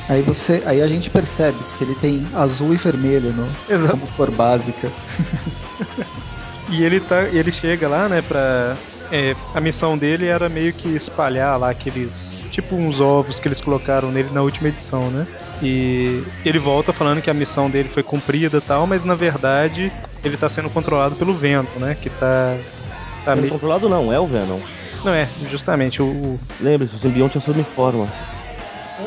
Aí 0.10 0.21
você, 0.21 0.63
aí 0.65 0.82
a 0.82 0.88
gente 0.88 1.10
percebe 1.10 1.58
que 1.78 1.84
ele 1.84 1.95
tem 1.95 2.26
azul 2.34 2.73
e 2.73 2.78
vermelho 2.78 3.34
no, 3.34 3.50
Exato. 3.69 3.91
como 3.91 4.08
cor 4.13 4.32
básica. 4.32 4.91
e 6.69 6.84
ele 6.84 7.00
tá, 7.00 7.23
ele 7.23 7.52
chega 7.52 7.88
lá, 7.89 8.08
né, 8.08 8.21
pra 8.21 8.78
é, 9.12 9.36
a 9.54 9.62
missão 9.62 9.97
dele 9.97 10.28
era 10.28 10.50
meio 10.50 10.73
que 10.73 10.88
espalhar 10.89 11.60
lá 11.60 11.69
aqueles 11.69 12.12
tipo 12.52 12.76
uns 12.76 13.00
ovos 13.00 13.39
que 13.39 13.47
eles 13.47 13.62
colocaram 13.62 14.12
nele 14.12 14.30
na 14.32 14.41
última 14.41 14.69
edição, 14.69 15.10
né? 15.12 15.28
E 15.62 16.23
ele 16.45 16.60
volta 16.60 16.93
falando 16.93 17.21
que 17.21 17.30
a 17.30 17.34
missão 17.34 17.69
dele 17.69 17.89
foi 17.89 18.04
cumprida 18.04 18.58
e 18.58 18.62
tal, 18.62 18.88
mas 18.88 19.04
na 19.06 19.15
verdade 19.15 19.91
ele 20.23 20.38
tá 20.38 20.50
sendo 20.50 20.69
controlado 20.69 21.15
pelo 21.15 21.34
vento, 21.34 21.80
né? 21.80 21.95
Que 22.00 22.10
tá. 22.10 22.58
tá 23.26 23.36
meio... 23.36 23.50
controlado 23.50 23.88
não, 23.88 24.12
é 24.12 24.19
o 24.19 24.28
Venom. 24.28 24.60
Não 25.04 25.13
é, 25.13 25.28
justamente 25.50 26.02
o. 26.02 26.39
Lembre-se, 26.60 26.95
o 26.95 27.00
simbionte 27.00 27.38
assume 27.38 27.63
formas. 27.63 28.10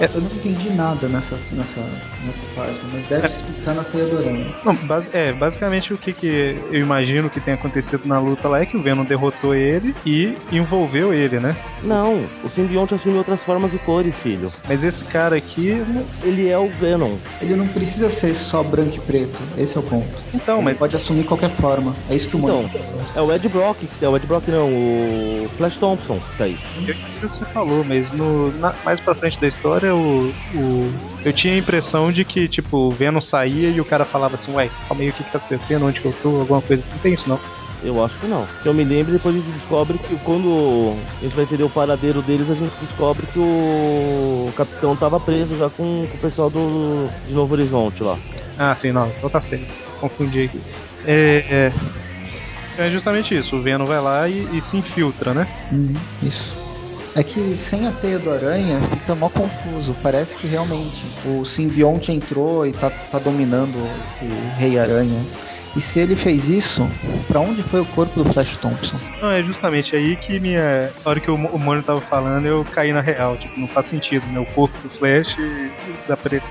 É. 0.00 0.08
Eu 0.14 0.20
não 0.20 0.30
entendi 0.30 0.70
nada 0.70 1.08
nessa, 1.08 1.38
nessa, 1.52 1.80
nessa 2.24 2.44
página, 2.54 2.78
mas 2.92 3.04
deve 3.06 3.24
é. 3.24 3.26
explicar 3.26 3.74
na 3.74 3.84
teia 3.84 4.06
do 4.06 4.18
aranha. 4.18 4.46
Não, 4.64 4.76
é, 5.12 5.32
basicamente 5.32 5.92
o 5.92 5.98
que, 5.98 6.12
que 6.12 6.56
eu 6.70 6.80
imagino 6.80 7.28
que 7.30 7.40
tenha 7.40 7.56
acontecido 7.56 8.02
na 8.06 8.18
luta 8.18 8.48
lá 8.48 8.60
é 8.60 8.66
que 8.66 8.76
o 8.76 8.82
Venom 8.82 9.04
derrotou 9.04 9.54
ele 9.54 9.94
e 10.04 10.36
envolveu 10.50 11.12
ele, 11.12 11.38
né? 11.38 11.56
Não, 11.82 12.24
o 12.44 12.48
simbionte 12.48 12.94
assume 12.94 13.18
outras 13.18 13.42
formas 13.42 13.72
e 13.74 13.78
cores, 13.78 14.14
filho. 14.16 14.50
Mas 14.68 14.82
esse 14.82 15.04
cara 15.04 15.36
aqui. 15.36 15.82
Ele 16.22 16.48
é 16.48 16.58
o 16.58 16.68
Venom. 16.68 17.16
Ele 17.40 17.54
não 17.54 17.66
precisa 17.68 18.10
ser 18.10 18.34
só 18.34 18.62
branco 18.62 18.96
e 18.96 19.00
preto. 19.00 19.40
Esse 19.56 19.76
é 19.76 19.80
o 19.80 19.82
ponto. 19.82 20.08
Então, 20.34 20.56
ele 20.56 20.64
mas. 20.64 20.78
pode 20.78 20.96
assumir 20.96 21.24
qualquer 21.24 21.50
forma. 21.50 21.94
É 22.08 22.14
isso 22.14 22.28
que 22.28 22.36
o 22.36 22.40
então, 22.40 22.68
tá 22.68 22.78
É 23.14 23.20
o 23.20 23.32
Ed 23.32 23.48
Brock. 23.48 23.78
É 24.00 24.08
o 24.08 24.16
Ed 24.16 24.26
Brock, 24.26 24.48
não. 24.48 24.68
O 24.68 25.48
Flash 25.56 25.76
Thompson 25.76 26.18
tá 26.36 26.44
aí. 26.44 26.58
Eu 26.76 26.82
entendi 26.82 27.00
o 27.24 27.28
que 27.28 27.36
você 27.36 27.44
falou, 27.46 27.84
mas 27.84 28.10
no, 28.12 28.52
na, 28.58 28.74
mais 28.84 29.00
pra 29.00 29.14
frente 29.14 29.40
da 29.40 29.48
história, 29.48 29.89
o, 29.92 30.32
o, 30.54 30.90
eu 31.24 31.32
tinha 31.32 31.54
a 31.54 31.58
impressão 31.58 32.12
de 32.12 32.24
que, 32.24 32.48
tipo, 32.48 32.76
o 32.76 32.90
Venom 32.90 33.20
saía 33.20 33.70
e 33.70 33.80
o 33.80 33.84
cara 33.84 34.04
falava 34.04 34.34
assim, 34.34 34.52
ué, 34.52 34.68
calma 34.88 35.02
aí, 35.02 35.10
o 35.10 35.12
que 35.12 35.24
que 35.24 35.30
tá 35.30 35.38
acontecendo, 35.38 35.86
onde 35.86 36.00
que 36.00 36.06
eu 36.06 36.14
tô, 36.22 36.40
alguma 36.40 36.62
coisa. 36.62 36.82
Não 36.92 36.98
tem 36.98 37.14
isso, 37.14 37.28
não. 37.28 37.40
Eu 37.82 38.04
acho 38.04 38.18
que 38.18 38.26
não. 38.26 38.46
Que 38.62 38.68
eu 38.68 38.74
me 38.74 38.84
lembro, 38.84 39.12
depois 39.12 39.34
a 39.34 39.38
gente 39.38 39.52
descobre 39.52 39.98
que 39.98 40.18
quando 40.18 40.96
a 41.20 41.24
gente 41.24 41.34
vai 41.34 41.44
entender 41.44 41.64
o 41.64 41.70
paradeiro 41.70 42.20
deles, 42.20 42.50
a 42.50 42.54
gente 42.54 42.74
descobre 42.80 43.26
que 43.26 43.38
o 43.38 44.52
capitão 44.54 44.94
tava 44.96 45.18
preso 45.18 45.56
já 45.56 45.70
com, 45.70 46.06
com 46.06 46.16
o 46.16 46.20
pessoal 46.20 46.50
do 46.50 47.08
de 47.26 47.32
Novo 47.32 47.54
Horizonte 47.54 48.02
lá. 48.02 48.18
Ah, 48.56 48.76
sim, 48.76 48.92
não. 48.92 49.08
Então 49.08 49.30
tá 49.30 49.40
certo. 49.40 49.66
Confundi 49.98 50.44
aqui. 50.44 50.62
É, 51.04 51.72
é, 52.76 52.84
é 52.86 52.90
justamente 52.90 53.34
isso. 53.34 53.56
O 53.56 53.62
Venom 53.62 53.86
vai 53.86 54.00
lá 54.00 54.28
e, 54.28 54.58
e 54.58 54.62
se 54.62 54.76
infiltra, 54.76 55.32
né? 55.32 55.46
Hum, 55.72 55.98
isso. 56.20 56.69
É 57.16 57.24
que 57.24 57.58
sem 57.58 57.86
a 57.88 57.92
teia 57.92 58.20
do 58.20 58.30
aranha 58.30 58.80
fica 58.92 59.16
mó 59.16 59.28
confuso. 59.28 59.96
Parece 60.00 60.36
que 60.36 60.46
realmente 60.46 61.12
o 61.26 61.44
simbionte 61.44 62.12
entrou 62.12 62.64
e 62.64 62.72
tá, 62.72 62.88
tá 62.88 63.18
dominando 63.18 63.78
esse 64.00 64.26
rei 64.56 64.78
aranha. 64.78 65.26
E 65.76 65.80
se 65.80 66.00
ele 66.00 66.16
fez 66.16 66.48
isso, 66.48 66.88
para 67.28 67.40
onde 67.40 67.62
foi 67.62 67.80
o 67.80 67.86
corpo 67.86 68.22
do 68.22 68.32
Flash 68.32 68.56
Thompson? 68.56 68.96
Não, 69.20 69.30
é 69.30 69.42
justamente 69.42 69.94
aí 69.94 70.16
que 70.16 70.40
minha. 70.40 70.90
Na 71.04 71.10
hora 71.10 71.20
que 71.20 71.30
o, 71.30 71.36
Mônio 71.36 71.82
tava 71.82 72.00
falando, 72.00 72.44
eu 72.46 72.66
caí 72.72 72.92
na 72.92 73.00
real. 73.00 73.36
Tipo, 73.36 73.60
não 73.60 73.68
faz 73.68 73.88
sentido, 73.88 74.26
né? 74.32 74.40
O 74.40 74.46
corpo 74.46 74.76
do 74.82 74.90
Flash 74.90 75.36
da 76.08 76.16
preta. 76.16 76.46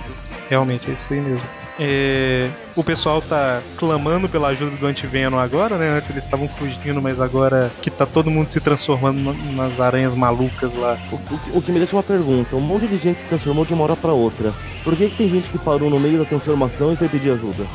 Realmente, 0.49 0.89
é 0.89 0.93
isso 0.93 1.13
aí 1.13 1.19
mesmo. 1.19 1.45
É, 1.81 2.49
o 2.75 2.83
pessoal 2.83 3.21
tá 3.21 3.61
clamando 3.77 4.27
pela 4.27 4.49
ajuda 4.49 4.75
do 4.75 4.85
Antiveno 4.85 5.39
agora, 5.39 5.77
né? 5.77 5.87
Antes 5.97 6.09
eles 6.09 6.25
estavam 6.25 6.45
fugindo, 6.45 7.01
mas 7.01 7.21
agora 7.21 7.71
que 7.81 7.89
tá 7.89 8.05
todo 8.05 8.29
mundo 8.29 8.51
se 8.51 8.59
transformando 8.59 9.33
nas 9.53 9.79
aranhas 9.79 10.13
malucas 10.13 10.75
lá. 10.75 10.99
O, 11.09 11.15
o, 11.15 11.57
o, 11.57 11.61
que 11.61 11.71
me 11.71 11.79
deixa 11.79 11.95
uma 11.95 12.03
pergunta: 12.03 12.55
um 12.55 12.61
monte 12.61 12.85
de 12.85 12.97
gente 12.97 13.19
se 13.19 13.27
transformou 13.27 13.65
de 13.65 13.73
uma 13.73 13.83
hora 13.83 13.95
pra 13.95 14.11
outra. 14.11 14.53
Por 14.83 14.95
que, 14.95 15.09
que 15.09 15.15
tem 15.15 15.29
gente 15.29 15.47
que 15.47 15.57
parou 15.57 15.89
no 15.89 15.99
meio 15.99 16.19
da 16.19 16.25
transformação 16.25 16.91
e 16.91 16.97
foi 16.97 17.07
pedir 17.07 17.31
ajuda? 17.31 17.65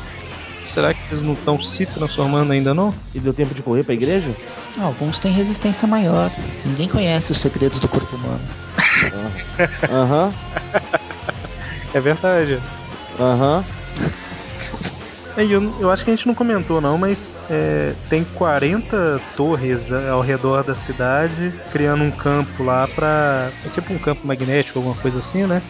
Será 0.75 0.93
que 0.93 0.99
eles 1.09 1.23
não 1.23 1.31
estão 1.31 1.57
se 1.61 1.85
transformando 1.85 2.51
ainda 2.51 2.73
não? 2.73 2.93
E 3.13 3.19
deu 3.21 3.33
tempo 3.33 3.53
de 3.53 3.63
correr 3.63 3.85
pra 3.85 3.93
igreja? 3.93 4.35
Alguns 4.77 5.17
têm 5.17 5.31
resistência 5.31 5.87
maior. 5.87 6.29
Ninguém 6.65 6.89
conhece 6.89 7.31
os 7.31 7.37
segredos 7.37 7.79
do 7.79 7.87
corpo 7.87 8.13
humano. 8.17 8.41
Aham. 9.89 10.33
é 11.93 12.01
verdade. 12.01 12.61
Aham. 13.17 13.63
É, 15.37 15.45
eu, 15.45 15.73
eu 15.79 15.89
acho 15.89 16.03
que 16.03 16.11
a 16.11 16.15
gente 16.15 16.27
não 16.27 16.35
comentou 16.35 16.81
não, 16.81 16.97
mas 16.97 17.37
é, 17.49 17.93
tem 18.09 18.25
40 18.25 19.21
torres 19.33 19.87
né, 19.87 20.09
ao 20.09 20.19
redor 20.19 20.61
da 20.65 20.75
cidade, 20.75 21.53
criando 21.71 22.03
um 22.03 22.11
campo 22.11 22.63
lá 22.63 22.85
pra. 22.85 23.53
É 23.65 23.69
tipo 23.69 23.93
um 23.93 23.97
campo 23.97 24.27
magnético, 24.27 24.79
alguma 24.79 24.95
coisa 24.95 25.19
assim, 25.19 25.45
né? 25.45 25.61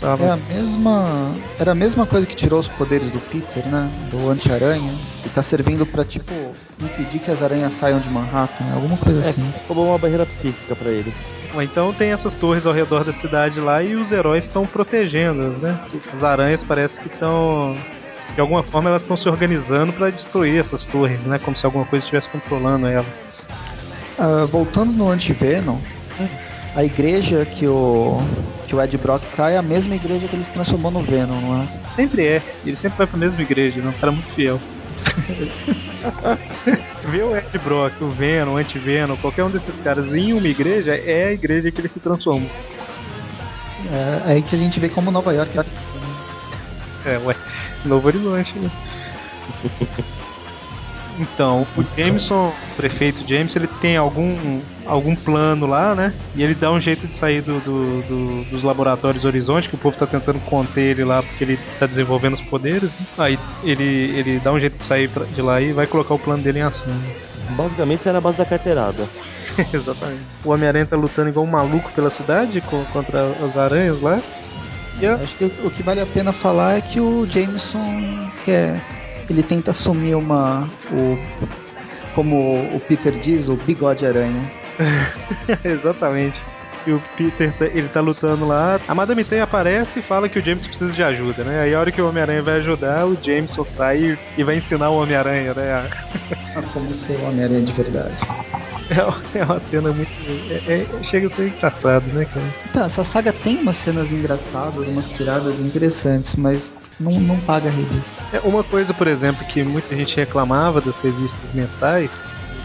É 0.00 0.30
a 0.30 0.36
mesma. 0.36 1.34
Era 1.58 1.72
a 1.72 1.74
mesma 1.74 2.06
coisa 2.06 2.24
que 2.24 2.36
tirou 2.36 2.60
os 2.60 2.68
poderes 2.68 3.10
do 3.10 3.18
Peter, 3.18 3.66
né? 3.66 3.90
Do 4.10 4.30
anti-aranha. 4.30 4.92
E 5.24 5.28
tá 5.28 5.42
servindo 5.42 5.84
pra, 5.84 6.04
tipo, 6.04 6.32
impedir 6.80 7.18
que 7.18 7.30
as 7.30 7.42
aranhas 7.42 7.72
saiam 7.72 7.98
de 7.98 8.08
Manhattan, 8.08 8.64
alguma 8.74 8.96
coisa 8.96 9.18
é, 9.18 9.28
assim. 9.28 9.52
Como 9.66 9.84
uma 9.84 9.98
barreira 9.98 10.24
psíquica 10.24 10.76
para 10.76 10.90
eles. 10.90 11.14
Então 11.60 11.92
tem 11.92 12.12
essas 12.12 12.34
torres 12.34 12.64
ao 12.64 12.72
redor 12.72 13.04
da 13.04 13.12
cidade 13.12 13.58
lá 13.58 13.82
e 13.82 13.96
os 13.96 14.12
heróis 14.12 14.44
estão 14.44 14.64
protegendo, 14.64 15.48
né? 15.58 15.76
As 16.14 16.22
aranhas 16.22 16.62
parece 16.62 16.96
que 16.98 17.08
estão 17.08 17.76
de 18.34 18.40
alguma 18.40 18.62
forma 18.62 18.90
elas 18.90 19.02
estão 19.02 19.16
se 19.16 19.28
organizando 19.28 19.92
para 19.92 20.10
destruir 20.10 20.60
essas 20.60 20.84
torres, 20.84 21.18
né? 21.22 21.38
Como 21.38 21.56
se 21.56 21.66
alguma 21.66 21.84
coisa 21.86 22.04
estivesse 22.04 22.28
controlando 22.28 22.86
elas. 22.86 23.48
Uh, 24.18 24.46
voltando 24.46 24.92
no 24.92 25.08
Antivenom, 25.08 25.78
hum 26.20 26.47
a 26.78 26.84
igreja 26.84 27.44
que 27.44 27.66
o, 27.66 28.20
que 28.68 28.76
o 28.76 28.80
Ed 28.80 28.96
Brock 28.98 29.24
tá 29.34 29.50
é 29.50 29.56
a 29.56 29.62
mesma 29.62 29.96
igreja 29.96 30.28
que 30.28 30.36
ele 30.36 30.44
se 30.44 30.52
transformou 30.52 30.92
no 30.92 31.02
Venom, 31.02 31.40
não 31.40 31.60
é? 31.60 31.66
Sempre 31.96 32.24
é. 32.24 32.42
Ele 32.64 32.76
sempre 32.76 32.98
vai 32.98 33.06
pra 33.08 33.18
mesma 33.18 33.42
igreja, 33.42 33.80
né? 33.80 33.88
Um 33.88 34.00
cara 34.00 34.12
muito 34.12 34.32
fiel. 34.32 34.60
Ver 37.10 37.24
o 37.24 37.36
Ed 37.36 37.58
Brock, 37.64 38.00
o 38.00 38.08
Venom, 38.10 38.52
o 38.52 38.56
Anti-Venom, 38.58 39.16
qualquer 39.16 39.42
um 39.42 39.50
desses 39.50 39.74
caras 39.82 40.14
em 40.14 40.32
uma 40.32 40.46
igreja 40.46 40.94
é 40.94 41.24
a 41.24 41.32
igreja 41.32 41.68
que 41.72 41.80
ele 41.80 41.88
se 41.88 41.98
transformou. 41.98 42.48
É, 43.90 44.30
é 44.30 44.34
aí 44.34 44.42
que 44.42 44.54
a 44.54 44.58
gente 44.58 44.78
vê 44.78 44.88
como 44.88 45.10
Nova 45.10 45.34
York 45.34 45.58
é. 45.58 45.64
É, 47.10 47.18
ué. 47.18 47.34
Novo 47.84 48.06
Horizonte, 48.06 48.56
né? 48.56 48.70
Então, 51.18 51.66
o 51.76 51.84
Jameson, 51.96 52.48
o 52.48 52.76
prefeito 52.76 53.26
James, 53.26 53.54
ele 53.56 53.68
tem 53.80 53.96
algum, 53.96 54.60
algum 54.86 55.14
plano 55.16 55.66
lá, 55.66 55.94
né? 55.94 56.14
E 56.34 56.42
ele 56.42 56.54
dá 56.54 56.70
um 56.70 56.80
jeito 56.80 57.06
de 57.06 57.16
sair 57.16 57.42
do, 57.42 57.58
do, 57.60 58.02
do 58.02 58.44
dos 58.50 58.62
laboratórios 58.62 59.24
Horizonte, 59.24 59.68
que 59.68 59.74
o 59.74 59.78
povo 59.78 59.96
tá 59.96 60.06
tentando 60.06 60.40
conter 60.40 60.82
ele 60.82 61.04
lá 61.04 61.22
porque 61.22 61.44
ele 61.44 61.58
tá 61.78 61.86
desenvolvendo 61.86 62.34
os 62.34 62.40
poderes. 62.40 62.90
Né? 62.90 63.06
Aí 63.18 63.38
ele, 63.64 63.84
ele 63.84 64.38
dá 64.38 64.52
um 64.52 64.60
jeito 64.60 64.78
de 64.78 64.84
sair 64.84 65.10
de 65.34 65.42
lá 65.42 65.60
e 65.60 65.72
vai 65.72 65.86
colocar 65.86 66.14
o 66.14 66.18
plano 66.18 66.42
dele 66.42 66.60
em 66.60 66.62
ação. 66.62 66.92
Basicamente, 67.50 68.00
isso 68.00 68.08
era 68.08 68.18
a 68.18 68.20
base 68.20 68.38
da 68.38 68.44
carteirada. 68.44 69.08
Exatamente. 69.72 70.22
O 70.44 70.50
Homem-Aranha 70.50 70.86
tá 70.86 70.96
lutando 70.96 71.30
igual 71.30 71.44
um 71.44 71.50
maluco 71.50 71.90
pela 71.92 72.10
cidade 72.10 72.60
contra 72.92 73.24
as 73.24 73.56
aranhas 73.56 74.00
lá. 74.00 74.20
Yeah. 75.00 75.22
Acho 75.22 75.36
que 75.36 75.44
o 75.62 75.70
que 75.70 75.82
vale 75.82 76.00
a 76.00 76.06
pena 76.06 76.32
falar 76.32 76.78
é 76.78 76.80
que 76.80 77.00
o 77.00 77.24
Jameson 77.28 78.28
quer 78.44 78.80
ele 79.32 79.42
tenta 79.42 79.70
assumir 79.70 80.14
uma. 80.14 80.68
O, 80.90 81.18
como 82.14 82.36
o 82.74 82.80
Peter 82.88 83.12
diz, 83.12 83.48
o 83.48 83.56
bigode 83.56 84.06
aranha. 84.06 84.50
Exatamente. 85.64 86.38
E 86.88 86.92
o 86.92 87.02
Peter, 87.14 87.52
ele 87.74 87.86
tá 87.90 88.00
lutando 88.00 88.48
lá. 88.48 88.80
A 88.88 88.94
Madame 88.94 89.22
Ten 89.22 89.42
aparece 89.42 89.98
e 89.98 90.02
fala 90.02 90.26
que 90.26 90.38
o 90.38 90.42
James 90.42 90.66
precisa 90.66 90.90
de 90.90 91.02
ajuda, 91.02 91.44
né? 91.44 91.60
Aí 91.60 91.74
a 91.74 91.80
hora 91.80 91.92
que 91.92 92.00
o 92.00 92.08
Homem-Aranha 92.08 92.42
vai 92.42 92.54
ajudar, 92.60 93.06
o 93.06 93.14
Jameson 93.22 93.66
sai 93.76 94.18
e 94.38 94.42
vai 94.42 94.56
ensinar 94.56 94.88
o 94.88 94.96
Homem-Aranha, 94.96 95.52
né? 95.52 95.70
A... 95.70 96.62
como 96.72 96.94
ser 96.94 97.18
o 97.18 97.28
Homem-Aranha 97.28 97.60
de 97.60 97.72
verdade. 97.74 98.14
É, 98.88 99.38
é 99.40 99.44
uma 99.44 99.60
cena 99.60 99.92
muito. 99.92 100.10
É, 100.48 100.72
é, 100.72 101.04
chega 101.04 101.26
a 101.26 101.30
ser 101.30 101.48
engraçado, 101.48 102.06
né, 102.06 102.24
cara? 102.24 102.46
Então, 102.70 102.86
essa 102.86 103.04
saga 103.04 103.34
tem 103.34 103.58
umas 103.58 103.76
cenas 103.76 104.10
engraçadas, 104.10 104.88
umas 104.88 105.10
tiradas 105.10 105.60
interessantes, 105.60 106.36
mas 106.36 106.72
não, 106.98 107.12
não 107.20 107.38
paga 107.40 107.68
a 107.68 107.70
revista. 107.70 108.22
É, 108.32 108.40
uma 108.40 108.64
coisa, 108.64 108.94
por 108.94 109.06
exemplo, 109.06 109.44
que 109.44 109.62
muita 109.62 109.94
gente 109.94 110.16
reclamava 110.16 110.80
das 110.80 110.96
revistas 111.02 111.52
mensais 111.52 112.12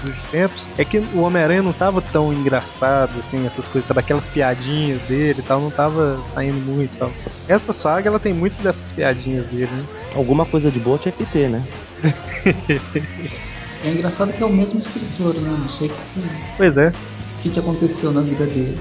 nos 0.08 0.18
tempos 0.30 0.68
é 0.78 0.86
que 0.86 1.00
o 1.00 1.22
Homem-Aranha 1.22 1.62
não 1.62 1.74
tava 1.74 2.02
tão 2.02 2.34
engraçado, 2.34 3.20
assim, 3.20 3.46
essas 3.46 3.68
coisas, 3.68 3.88
sabe? 3.88 4.00
Aquelas 4.00 4.28
piadinhas 4.28 5.02
dele 5.04 5.40
e 5.40 5.44
tal, 5.44 5.62
não 5.62 5.72
tava 5.72 6.20
saindo 6.34 6.60
muito 6.66 6.98
tal. 6.98 7.12
Essa 7.48 7.74
saga, 7.74 8.10
ela 8.10 8.20
tem 8.20 8.34
muito 8.34 8.62
dessas 8.62 8.92
piadinhas 8.92 9.46
dele, 9.48 9.72
né? 9.72 9.86
Alguma 10.16 10.46
coisa 10.46 10.70
de 10.70 10.80
boa 10.80 10.98
tinha 10.98 11.12
que 11.12 11.26
ter, 11.26 11.50
né? 11.50 11.64
É 13.86 13.90
engraçado 13.90 14.32
que 14.32 14.42
é 14.42 14.46
o 14.46 14.50
mesmo 14.50 14.80
escritor, 14.80 15.36
né? 15.36 15.58
Não 15.60 15.68
sei 15.68 15.90
o 15.90 15.92
que. 15.92 16.22
Pois 16.56 16.78
é. 16.78 16.88
O 16.88 17.42
que, 17.42 17.50
que 17.50 17.60
aconteceu 17.60 18.14
na 18.14 18.22
vida 18.22 18.46
dele. 18.46 18.80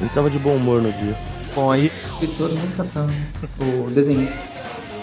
Ele 0.00 0.10
tava 0.14 0.30
de 0.30 0.38
bom 0.38 0.56
humor 0.56 0.80
no 0.80 0.90
dia. 0.92 1.14
Bom, 1.54 1.70
aí. 1.70 1.88
O 1.94 2.00
escritor 2.00 2.48
nunca 2.50 2.84
tá. 2.84 3.06
O 3.60 3.90
desenhista. 3.90 4.48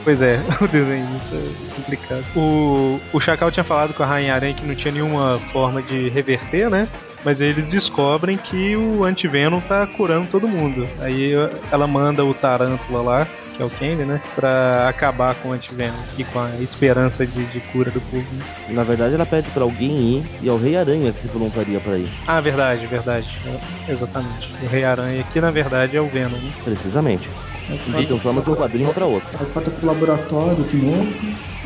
Pois 0.03 0.21
é, 0.21 0.39
o 0.61 0.67
desenhista 0.67 1.35
é 1.35 1.75
complicado. 1.75 2.25
O, 2.35 2.99
o 3.13 3.19
Chacal 3.19 3.51
tinha 3.51 3.63
falado 3.63 3.93
com 3.93 4.03
a 4.03 4.05
Rainha 4.05 4.33
Aranha 4.33 4.53
que 4.53 4.65
não 4.65 4.75
tinha 4.75 4.91
nenhuma 4.91 5.39
forma 5.51 5.81
de 5.81 6.09
reverter, 6.09 6.69
né? 6.69 6.87
Mas 7.23 7.39
eles 7.39 7.69
descobrem 7.69 8.35
que 8.35 8.75
o 8.75 9.03
Antivenom 9.03 9.59
tá 9.61 9.85
curando 9.85 10.27
todo 10.27 10.47
mundo. 10.47 10.87
Aí 10.99 11.33
ela 11.71 11.85
manda 11.85 12.25
o 12.25 12.33
Tarântula 12.33 13.01
lá 13.01 13.27
que 13.55 13.61
é 13.61 13.65
o 13.65 13.69
Candy, 13.69 14.03
né? 14.05 14.21
Pra 14.35 14.87
acabar 14.89 15.35
com 15.35 15.49
o 15.49 15.51
antivenom 15.51 15.97
e 16.17 16.23
com 16.23 16.39
a 16.39 16.55
esperança 16.59 17.25
de, 17.25 17.45
de 17.45 17.59
cura 17.71 17.91
do 17.91 18.01
povo. 18.01 18.25
Na 18.69 18.83
verdade, 18.83 19.13
ela 19.13 19.25
pede 19.25 19.49
para 19.51 19.63
alguém 19.63 20.17
ir 20.17 20.25
e 20.41 20.49
é 20.49 20.51
o 20.51 20.57
Rei 20.57 20.75
Aranha 20.75 21.11
que 21.11 21.19
se 21.19 21.27
voluntaria 21.27 21.79
para 21.79 21.97
ir. 21.97 22.09
Ah, 22.25 22.41
verdade, 22.41 22.85
verdade. 22.87 23.27
É, 23.45 23.91
exatamente. 23.91 24.49
O 24.63 24.67
Rei 24.67 24.83
Aranha, 24.83 25.23
que 25.23 25.39
na 25.39 25.51
verdade 25.51 25.95
é 25.95 26.01
o 26.01 26.07
Venom, 26.07 26.37
né? 26.37 26.51
Precisamente. 26.63 27.29
Ele 27.69 28.07
transforma 28.07 28.41
de 28.41 28.49
um 28.49 28.55
quadrinho 28.55 28.93
para 28.93 29.05
outro. 29.05 29.29
Aí 29.39 29.45
corta 29.47 29.71
pro 29.71 29.87
laboratório 29.87 30.63
de 30.63 30.77
novo. 30.77 31.07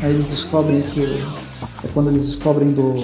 Aí 0.00 0.12
eles 0.12 0.26
descobrem 0.28 0.82
que. 0.82 1.02
É 1.02 1.88
quando 1.92 2.10
eles 2.10 2.26
descobrem 2.26 2.72
do. 2.72 2.94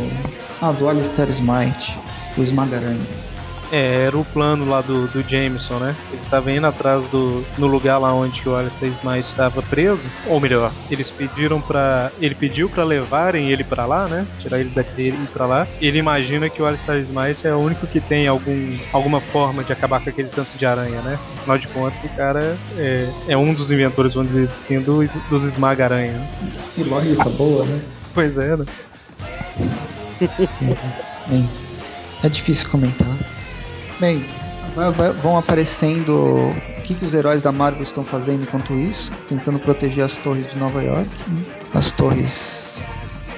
Ah, 0.61 0.73
do 0.73 0.89
Alistair 0.89 1.29
Smite, 1.29 1.99
o 2.37 2.43
Esmagaranha. 2.43 3.32
É, 3.73 4.05
era 4.05 4.19
o 4.19 4.25
plano 4.25 4.67
lá 4.67 4.83
do, 4.83 5.09
do 5.09 5.23
Jameson, 5.27 5.79
né? 5.79 5.97
Ele 6.13 6.21
estava 6.21 6.53
indo 6.53 6.67
atrás 6.67 7.07
do 7.09 7.43
no 7.57 7.67
lugar 7.67 7.97
lá 7.97 8.15
onde 8.15 8.47
o 8.47 8.55
Alistair 8.55 8.93
Smith 8.93 9.25
estava 9.25 9.63
preso, 9.63 10.07
ou 10.27 10.39
melhor, 10.39 10.71
eles 10.91 11.11
pediram 11.11 11.59
para 11.59 12.13
ele 12.21 12.35
pediu 12.35 12.69
para 12.69 12.85
levarem 12.85 13.51
ele 13.51 13.65
para 13.65 13.87
lá, 13.87 14.07
né? 14.07 14.27
Tirar 14.41 14.61
ele 14.61 14.69
daqui 14.69 15.03
e 15.03 15.09
ir 15.09 15.29
para 15.29 15.47
lá. 15.47 15.67
Ele 15.81 15.99
imagina 15.99 16.51
que 16.51 16.61
o 16.61 16.67
Alistair 16.67 17.03
Smith 17.05 17.45
é 17.45 17.55
o 17.55 17.59
único 17.59 17.87
que 17.87 17.99
tem 17.99 18.27
algum 18.27 18.79
alguma 18.93 19.23
forma 19.23 19.65
de 19.65 19.73
acabar 19.73 20.01
com 20.01 20.11
aquele 20.11 20.29
tanto 20.29 20.57
de 20.59 20.67
aranha, 20.67 21.01
né? 21.01 21.19
Afinal 21.39 21.57
de 21.57 21.69
contas, 21.69 22.05
o 22.05 22.15
cara 22.15 22.59
é, 22.77 23.09
é 23.29 23.37
um 23.39 23.55
dos 23.55 23.71
inventores, 23.71 24.13
vamos 24.13 24.33
dizer 24.33 24.51
assim, 24.51 24.81
dos, 24.83 25.11
dos 25.31 25.45
esmaga-aranha. 25.45 26.13
Né? 26.13 26.29
Que 26.75 26.85
lógica 26.85 27.25
boa, 27.31 27.65
né? 27.65 27.81
Pois 28.13 28.37
é, 28.37 28.55
né? 28.55 28.65
Bem, 31.27 31.49
é 32.23 32.29
difícil 32.29 32.69
comentar. 32.69 33.42
Bem, 34.03 34.25
vão 35.23 35.39
aparecendo 35.39 36.13
o 36.13 36.83
que, 36.83 36.93
que 36.93 37.05
os 37.05 37.15
heróis 37.15 37.41
da 37.41 37.53
Marvel 37.53 37.85
estão 37.85 38.05
fazendo 38.05 38.43
enquanto 38.43 38.73
isso, 38.73 39.13
tentando 39.29 39.61
proteger 39.61 40.05
as 40.05 40.17
torres 40.17 40.51
de 40.51 40.59
Nova 40.59 40.83
York, 40.83 41.09
né? 41.29 41.45
as 41.73 41.93
torres 41.93 42.81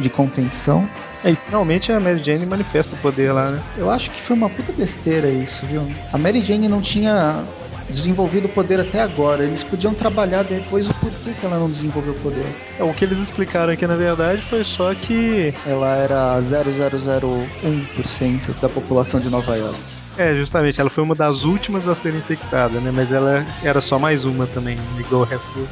de 0.00 0.08
contenção. 0.08 0.88
É, 1.22 1.32
e 1.32 1.36
finalmente 1.36 1.92
a 1.92 2.00
Mary 2.00 2.24
Jane 2.24 2.46
manifesta 2.46 2.94
o 2.94 2.98
poder 3.00 3.30
lá, 3.32 3.50
né? 3.50 3.62
Eu 3.76 3.90
acho 3.90 4.10
que 4.10 4.18
foi 4.18 4.34
uma 4.36 4.48
puta 4.48 4.72
besteira 4.72 5.28
isso, 5.28 5.66
viu? 5.66 5.86
A 6.10 6.16
Mary 6.16 6.40
Jane 6.40 6.66
não 6.66 6.80
tinha 6.80 7.44
desenvolvido 7.88 8.46
o 8.46 8.48
poder 8.48 8.80
até 8.80 9.02
agora. 9.02 9.44
Eles 9.44 9.62
podiam 9.62 9.94
trabalhar 9.94 10.42
depois 10.42 10.88
o 10.88 10.94
porquê 10.94 11.32
que 11.38 11.46
ela 11.46 11.58
não 11.58 11.70
desenvolveu 11.70 12.12
o 12.12 12.20
poder. 12.20 12.46
É, 12.78 12.84
o 12.84 12.94
que 12.94 13.04
eles 13.04 13.18
explicaram 13.18 13.72
aqui 13.72 13.86
na 13.86 13.96
verdade 13.96 14.42
foi 14.48 14.64
só 14.64 14.94
que. 14.94 15.52
Ela 15.66 15.96
era 15.96 16.38
0001% 16.38 18.60
da 18.60 18.68
população 18.68 19.20
de 19.20 19.28
Nova 19.28 19.56
York. 19.56 19.78
É, 20.16 20.32
justamente, 20.34 20.80
ela 20.80 20.90
foi 20.90 21.02
uma 21.02 21.14
das 21.14 21.42
últimas 21.42 21.88
a 21.88 21.94
ser 21.96 22.14
infectada, 22.14 22.78
né? 22.80 22.92
Mas 22.94 23.10
ela 23.10 23.44
era 23.62 23.80
só 23.80 23.98
mais 23.98 24.24
uma 24.24 24.46
também, 24.46 24.78
igual 24.98 25.22
o 25.22 25.24
resto 25.24 25.68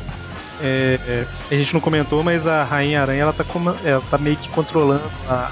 é, 0.63 0.99
é, 1.07 1.27
a 1.51 1.59
gente 1.59 1.75
não 1.75 1.81
comentou, 1.81 2.23
mas 2.23 2.47
a 2.47 2.63
Rainha 2.63 3.03
Aranha 3.03 3.23
ela 3.23 3.33
tá, 3.33 3.45
ela 3.85 4.03
tá 4.09 4.17
meio 4.17 4.37
que 4.37 4.49
controlando 4.49 5.03
a, 5.29 5.51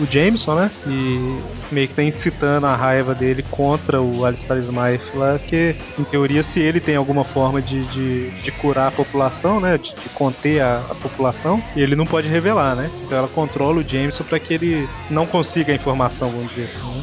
o 0.00 0.06
Jameson, 0.06 0.54
né? 0.54 0.70
E 0.86 1.40
meio 1.70 1.88
que 1.88 1.94
tá 1.94 2.02
incitando 2.02 2.66
a 2.66 2.74
raiva 2.74 3.14
dele 3.14 3.44
contra 3.50 4.00
o 4.00 4.24
Alistair 4.24 4.60
Smythe 4.60 5.16
lá, 5.16 5.38
que 5.38 5.74
em 5.98 6.04
teoria 6.04 6.42
se 6.42 6.60
ele 6.60 6.80
tem 6.80 6.96
alguma 6.96 7.24
forma 7.24 7.60
de, 7.60 7.84
de, 7.86 8.30
de 8.30 8.50
curar 8.52 8.88
a 8.88 8.92
população, 8.92 9.60
né? 9.60 9.78
De, 9.78 9.94
de 9.94 10.08
conter 10.10 10.60
a, 10.60 10.78
a, 10.90 10.94
população, 10.94 11.62
ele 11.76 11.94
não 11.96 12.06
pode 12.06 12.28
revelar, 12.28 12.74
né? 12.74 12.90
Então 13.04 13.18
ela 13.18 13.28
controla 13.28 13.80
o 13.80 13.88
Jameson 13.88 14.24
para 14.24 14.38
que 14.38 14.54
ele 14.54 14.88
não 15.10 15.26
consiga 15.26 15.72
a 15.72 15.74
informação, 15.76 16.30
vamos 16.30 16.50
dizer 16.50 16.70
assim, 16.74 16.86
né? 16.86 17.02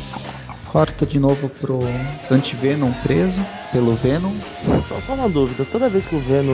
Corta 0.65 1.05
de 1.05 1.19
novo 1.19 1.47
pro 1.47 1.79
Anti-Venom 2.29 2.91
preso 3.01 3.41
pelo 3.71 3.95
Venom. 3.95 4.33
Só, 4.89 4.99
só, 4.99 5.13
uma 5.13 5.29
dúvida, 5.29 5.65
toda 5.71 5.87
vez 5.87 6.05
que 6.05 6.15
o 6.15 6.19
Venom 6.19 6.53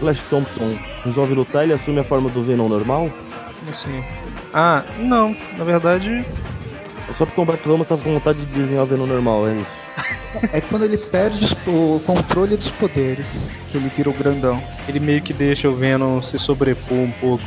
Flash 0.00 0.20
Thompson 0.28 0.76
resolve 1.04 1.34
lutar, 1.34 1.62
ele 1.62 1.72
assume 1.72 2.00
a 2.00 2.04
forma 2.04 2.28
do 2.30 2.42
Venom 2.42 2.68
normal? 2.68 3.08
Como 3.58 3.70
assim? 3.70 4.04
Ah, 4.52 4.84
não, 4.98 5.36
na 5.56 5.64
verdade. 5.64 6.24
É 7.08 7.12
só 7.16 7.24
porque 7.24 7.40
o 7.40 7.42
Humberto 7.42 7.70
Ramos 7.70 7.88
tava 7.88 8.02
com 8.02 8.14
vontade 8.14 8.38
de 8.38 8.46
desenhar 8.46 8.84
o 8.84 8.86
Venom 8.86 9.06
normal, 9.06 9.48
é 9.48 9.54
isso. 9.54 9.78
É 10.52 10.60
quando 10.60 10.84
ele 10.84 10.98
perde 10.98 11.56
o 11.66 12.00
controle 12.04 12.56
dos 12.56 12.70
poderes, 12.70 13.26
que 13.70 13.78
ele 13.78 13.88
vira 13.88 14.10
o 14.10 14.12
grandão. 14.12 14.62
Ele 14.86 15.00
meio 15.00 15.22
que 15.22 15.32
deixa 15.32 15.68
o 15.68 15.74
Venom 15.74 16.20
se 16.22 16.38
sobrepor 16.38 16.98
um 16.98 17.10
pouco. 17.12 17.44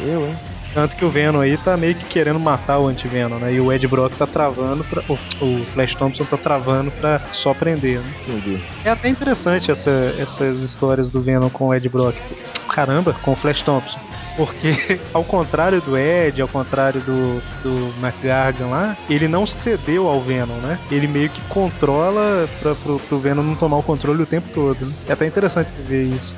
É. 0.00 0.14
Eu, 0.14 0.26
hein? 0.26 0.38
Tanto 0.72 0.96
que 0.96 1.04
o 1.04 1.10
Venom 1.10 1.40
aí 1.40 1.56
tá 1.56 1.76
meio 1.76 1.94
que 1.94 2.04
querendo 2.04 2.38
matar 2.38 2.78
o 2.78 2.86
anti-Venom, 2.86 3.38
né? 3.38 3.54
E 3.54 3.60
o 3.60 3.72
Ed 3.72 3.86
Brock 3.86 4.14
tá 4.16 4.26
travando 4.26 4.84
pra. 4.84 5.02
O, 5.08 5.14
o 5.44 5.64
Flash 5.64 5.94
Thompson 5.94 6.24
tá 6.24 6.36
travando 6.36 6.90
pra 6.92 7.20
só 7.32 7.52
prender, 7.52 8.00
né? 8.00 8.14
Entendi. 8.26 8.60
É 8.84 8.90
até 8.90 9.08
interessante 9.08 9.70
essa, 9.70 9.90
essas 10.18 10.60
histórias 10.60 11.10
do 11.10 11.20
Venom 11.20 11.50
com 11.50 11.68
o 11.68 11.74
Ed 11.74 11.88
Brock. 11.88 12.16
Caramba, 12.68 13.12
com 13.22 13.32
o 13.32 13.36
Flash 13.36 13.62
Thompson. 13.62 13.98
Porque, 14.36 15.00
ao 15.12 15.24
contrário 15.24 15.80
do 15.80 15.98
Ed, 15.98 16.40
ao 16.40 16.48
contrário 16.48 17.00
do, 17.00 17.42
do 17.62 17.92
McGargan 18.00 18.68
lá, 18.68 18.96
ele 19.08 19.28
não 19.28 19.46
cedeu 19.46 20.08
ao 20.08 20.20
Venom, 20.20 20.56
né? 20.56 20.78
Ele 20.90 21.06
meio 21.06 21.28
que 21.28 21.42
controla 21.42 22.48
pra, 22.60 22.74
pro, 22.74 22.98
pro 22.98 23.18
Venom 23.18 23.42
não 23.42 23.54
tomar 23.54 23.76
o 23.76 23.82
controle 23.82 24.22
o 24.22 24.26
tempo 24.26 24.48
todo. 24.54 24.86
Né? 24.86 24.92
É 25.08 25.12
até 25.12 25.26
interessante 25.26 25.70
ver 25.86 26.04
isso. 26.04 26.34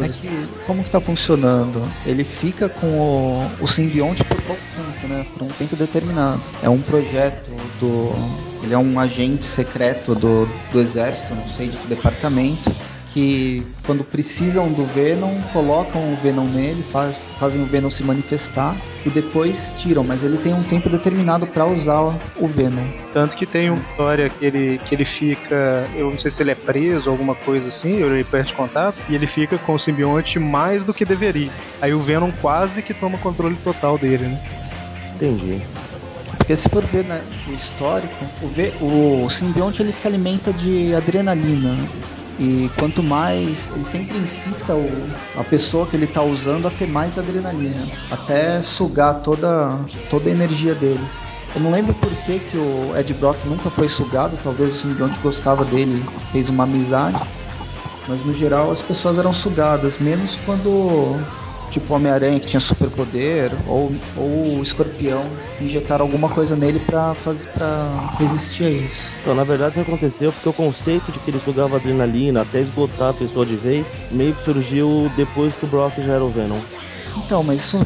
É 0.00 0.08
que, 0.08 0.48
como 0.66 0.82
que 0.82 0.90
tá 0.90 1.00
funcionando? 1.00 1.82
Ele 2.06 2.24
fica 2.24 2.68
com 2.68 2.86
o, 2.86 3.50
o 3.60 3.66
simbionte 3.72 4.22
por 4.24 4.40
pouco 4.42 4.62
tempo, 4.74 5.08
né? 5.08 5.26
Por 5.32 5.42
um 5.44 5.48
tempo 5.48 5.76
determinado. 5.76 6.42
É 6.62 6.68
um 6.68 6.80
projeto 6.80 7.50
do... 7.80 8.10
Ele 8.62 8.74
é 8.74 8.78
um 8.78 9.00
agente 9.00 9.44
secreto 9.44 10.14
do, 10.14 10.46
do 10.70 10.80
exército, 10.80 11.34
não 11.34 11.48
sei 11.48 11.68
de 11.68 11.76
que 11.76 11.88
departamento, 11.88 12.70
que 13.12 13.64
quando 13.84 14.04
precisam 14.04 14.72
do 14.72 14.84
Venom, 14.86 15.40
colocam 15.52 16.00
o 16.12 16.16
Venom 16.16 16.46
nele, 16.46 16.82
faz, 16.82 17.30
fazem 17.38 17.62
o 17.62 17.66
Venom 17.66 17.90
se 17.90 18.02
manifestar 18.02 18.76
e 19.04 19.10
depois 19.10 19.74
tiram, 19.76 20.04
mas 20.04 20.22
ele 20.22 20.38
tem 20.38 20.54
um 20.54 20.62
tempo 20.62 20.88
determinado 20.88 21.46
para 21.46 21.66
usar 21.66 22.00
o 22.36 22.46
Venom. 22.46 22.84
Tanto 23.12 23.36
que 23.36 23.46
tem 23.46 23.70
uma 23.70 23.82
história 23.82 24.28
que 24.30 24.44
ele, 24.44 24.80
que 24.86 24.94
ele 24.94 25.04
fica, 25.04 25.86
eu 25.94 26.10
não 26.10 26.18
sei 26.18 26.30
se 26.30 26.42
ele 26.42 26.52
é 26.52 26.54
preso 26.54 27.06
ou 27.06 27.12
alguma 27.12 27.34
coisa 27.34 27.68
assim, 27.68 28.02
ele 28.02 28.24
perde 28.24 28.52
contato, 28.54 29.00
e 29.08 29.14
ele 29.14 29.26
fica 29.26 29.58
com 29.58 29.74
o 29.74 29.78
simbionte 29.78 30.38
mais 30.38 30.84
do 30.84 30.94
que 30.94 31.04
deveria. 31.04 31.50
Aí 31.80 31.92
o 31.92 31.98
Venom 31.98 32.30
quase 32.40 32.82
que 32.82 32.94
toma 32.94 33.18
controle 33.18 33.56
total 33.56 33.98
dele, 33.98 34.24
né? 34.24 34.42
Entendi. 35.14 35.60
Porque 36.38 36.56
se 36.56 36.68
for 36.68 36.82
ver 36.84 37.04
né, 37.04 37.22
o 37.48 37.52
histórico, 37.52 38.24
o, 38.42 38.48
v, 38.48 38.72
o 38.80 39.28
simbionte 39.30 39.82
ele 39.82 39.92
se 39.92 40.06
alimenta 40.08 40.52
de 40.52 40.94
adrenalina. 40.94 41.72
Né? 41.72 41.88
E 42.38 42.70
quanto 42.78 43.02
mais. 43.02 43.70
Ele 43.74 43.84
sempre 43.84 44.16
incita 44.18 44.74
o, 44.74 44.88
a 45.38 45.44
pessoa 45.44 45.86
que 45.86 45.96
ele 45.96 46.04
está 46.04 46.22
usando 46.22 46.66
a 46.66 46.70
ter 46.70 46.88
mais 46.88 47.18
adrenalina. 47.18 47.86
Até 48.10 48.62
sugar 48.62 49.14
toda, 49.22 49.78
toda 50.10 50.28
a 50.28 50.32
energia 50.32 50.74
dele. 50.74 51.04
Eu 51.54 51.60
não 51.60 51.70
lembro 51.70 51.92
por 51.94 52.10
que, 52.24 52.38
que 52.38 52.56
o 52.56 52.96
Ed 52.96 53.12
Brock 53.14 53.44
nunca 53.44 53.68
foi 53.70 53.88
sugado. 53.88 54.38
Talvez 54.42 54.74
o 54.74 54.76
simbionte 54.78 55.18
gostava 55.20 55.64
dele, 55.64 56.04
fez 56.32 56.48
uma 56.48 56.64
amizade. 56.64 57.20
Mas 58.08 58.24
no 58.24 58.34
geral 58.34 58.70
as 58.70 58.80
pessoas 58.80 59.18
eram 59.18 59.32
sugadas, 59.32 59.98
menos 59.98 60.36
quando 60.44 61.20
tipo 61.72 61.94
Homem-Aranha 61.94 62.38
que 62.38 62.46
tinha 62.46 62.60
superpoder, 62.60 63.50
ou, 63.66 63.90
ou 64.16 64.58
o 64.58 64.62
Escorpião, 64.62 65.24
injetaram 65.60 66.04
alguma 66.04 66.28
coisa 66.28 66.54
nele 66.54 66.78
pra, 66.80 67.14
fazer, 67.14 67.48
pra 67.48 67.90
resistir 68.18 68.64
a 68.64 68.70
isso. 68.70 69.12
Então, 69.22 69.34
na 69.34 69.44
verdade, 69.44 69.72
isso 69.72 69.80
aconteceu 69.80 70.32
porque 70.32 70.48
o 70.48 70.52
conceito 70.52 71.10
de 71.10 71.18
que 71.18 71.30
ele 71.30 71.40
sugava 71.40 71.76
adrenalina 71.76 72.42
até 72.42 72.60
esgotar 72.60 73.10
a 73.10 73.14
pessoa 73.14 73.46
de 73.46 73.56
vez, 73.56 73.86
meio 74.10 74.34
que 74.34 74.44
surgiu 74.44 75.10
depois 75.16 75.54
que 75.54 75.64
o 75.64 75.68
Brock 75.68 75.96
já 75.98 76.14
era 76.14 76.24
o 76.24 76.28
Venom. 76.28 76.60
Então, 77.16 77.42
mas 77.42 77.60
isso, 77.60 77.80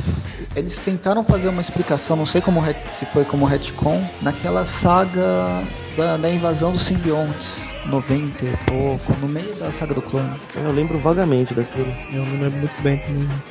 eles 0.56 0.80
tentaram 0.80 1.22
fazer 1.22 1.48
uma 1.48 1.60
explicação, 1.60 2.16
não 2.16 2.24
sei 2.24 2.40
como 2.40 2.64
se 2.90 3.04
foi 3.04 3.26
como 3.26 3.44
retcon, 3.44 4.02
naquela 4.22 4.64
saga 4.64 5.62
da, 5.94 6.16
da 6.16 6.30
invasão 6.30 6.72
dos 6.72 6.80
simbiontes, 6.80 7.60
90 7.84 8.46
e 8.46 8.56
pouco, 8.66 9.12
no 9.20 9.28
meio 9.28 9.54
da 9.56 9.70
saga 9.70 9.92
do 9.92 10.00
clone. 10.00 10.34
Eu 10.54 10.72
lembro 10.72 10.98
vagamente 10.98 11.52
daquilo. 11.52 11.92
Eu 12.10 12.24
não 12.24 12.40
lembro 12.40 12.58
muito 12.58 12.82
bem. 12.82 13.00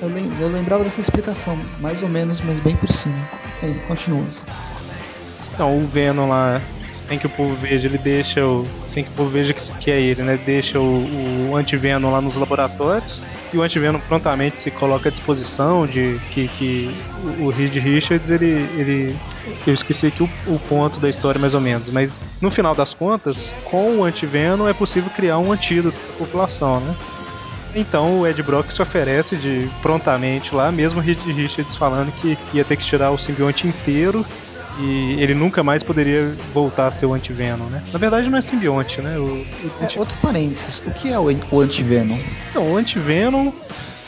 Eu, 0.02 0.10
lem 0.10 0.32
eu 0.40 0.48
lembrava 0.50 0.84
dessa 0.84 1.00
explicação, 1.00 1.56
mais 1.80 2.02
ou 2.02 2.10
menos, 2.10 2.42
mas 2.42 2.60
bem 2.60 2.76
por 2.76 2.92
cima. 2.92 3.16
Bem, 3.62 3.76
continua. 3.88 4.26
Então, 5.54 5.78
o 5.78 5.88
Venom 5.88 6.28
lá, 6.28 6.60
sem 7.08 7.20
que 7.20 7.28
o 7.28 7.30
povo 7.30 7.56
veja, 7.56 7.86
ele 7.86 8.00
deixa 8.00 8.44
o. 8.44 8.66
Sem 8.92 9.04
que 9.04 9.12
o 9.12 9.14
povo 9.14 9.30
veja 9.30 9.54
que, 9.54 9.72
que 9.78 9.92
é 9.92 10.02
ele, 10.02 10.24
né? 10.24 10.40
Deixa 10.44 10.80
o, 10.80 11.52
o 11.52 11.56
anti-Venom 11.56 12.12
lá 12.12 12.20
nos 12.20 12.36
laboratórios 12.36 13.22
o 13.58 13.62
Antivenom 13.62 14.00
prontamente 14.00 14.60
se 14.60 14.72
coloca 14.72 15.10
à 15.10 15.12
disposição 15.12 15.86
de 15.86 16.20
que, 16.32 16.48
que 16.48 16.96
o 17.40 17.50
Reed 17.50 17.74
Richards 17.76 18.30
ele, 18.30 18.68
ele 18.78 19.16
eu 19.66 19.74
esqueci 19.74 20.08
aqui 20.08 20.24
o, 20.24 20.30
o, 20.48 20.60
ponto 20.60 21.00
da 21.00 21.10
história 21.10 21.40
mais 21.40 21.54
ou 21.54 21.62
menos, 21.62 21.92
mas 21.92 22.12
no 22.42 22.52
final 22.52 22.74
das 22.74 22.94
contas, 22.94 23.56
com 23.66 23.98
o 23.98 24.04
Antivenom 24.04 24.68
é 24.68 24.74
possível 24.74 25.10
criar 25.16 25.38
um 25.38 25.52
antídoto 25.52 25.98
para 25.98 26.16
a 26.16 26.18
população, 26.18 26.80
né? 26.80 26.96
Então 27.76 28.22
o 28.22 28.28
Ed 28.28 28.42
Brock 28.42 28.72
se 28.72 28.82
oferece 28.82 29.36
de 29.36 29.70
prontamente 29.82 30.56
lá, 30.56 30.72
mesmo 30.72 31.02
Richards 31.02 31.76
falando 31.76 32.12
que 32.14 32.38
ia 32.54 32.64
ter 32.64 32.78
que 32.78 32.86
tirar 32.86 33.12
o 33.12 33.18
simbionte 33.18 33.68
inteiro 33.68 34.26
e 34.80 35.18
ele 35.20 35.34
nunca 35.34 35.64
mais 35.64 35.82
poderia 35.84 36.36
voltar 36.54 36.88
a 36.88 36.92
ser 36.92 37.06
o 37.06 37.14
antivenom, 37.14 37.66
né? 37.66 37.82
Na 37.92 38.00
verdade 38.00 38.30
não 38.30 38.38
é 38.38 38.42
simbionte, 38.42 39.02
né? 39.02 39.18
O, 39.18 39.24
o 39.24 39.46
é, 39.82 40.00
outro 40.00 40.18
parênteses, 40.22 40.82
o 40.86 40.92
que 40.92 41.12
é 41.12 41.20
o, 41.20 41.28
o 41.52 41.62
antivenom? 41.62 42.18
Então, 42.50 42.72
o 42.72 42.78
antivenom 42.78 43.52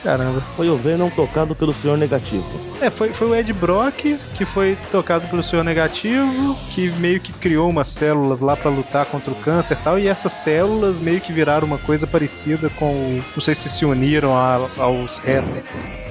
Caramba. 0.08 0.40
Foi 0.56 0.70
o 0.70 0.78
Venom 0.78 1.10
tocado 1.10 1.54
pelo 1.54 1.74
Senhor 1.74 1.98
Negativo. 1.98 2.46
É, 2.80 2.90
foi, 2.90 3.10
foi 3.10 3.28
o 3.28 3.36
Ed 3.36 3.52
Brock 3.52 4.18
que 4.38 4.46
foi 4.46 4.78
tocado 4.90 5.28
pelo 5.28 5.44
Senhor 5.44 5.66
Negativo, 5.66 6.56
que 6.74 6.90
meio 6.92 7.20
que 7.20 7.34
criou 7.34 7.70
umas 7.70 7.90
células 7.90 8.40
lá 8.40 8.56
para 8.56 8.72
lutar 8.72 9.06
contra 9.08 9.30
o 9.32 9.36
câncer 9.36 9.74
e 9.74 9.84
tal, 9.84 10.00
e 10.00 10.08
essas 10.08 10.32
células 10.32 10.96
meio 11.02 11.20
que 11.20 11.34
viraram 11.34 11.68
uma 11.68 11.78
coisa 11.78 12.08
parecida 12.08 12.70
com. 12.70 13.20
Não 13.36 13.44
sei 13.44 13.54
se 13.54 13.70
se 13.70 13.84
uniram 13.84 14.34
a, 14.34 14.66
aos 14.78 15.18
restos 15.18 15.62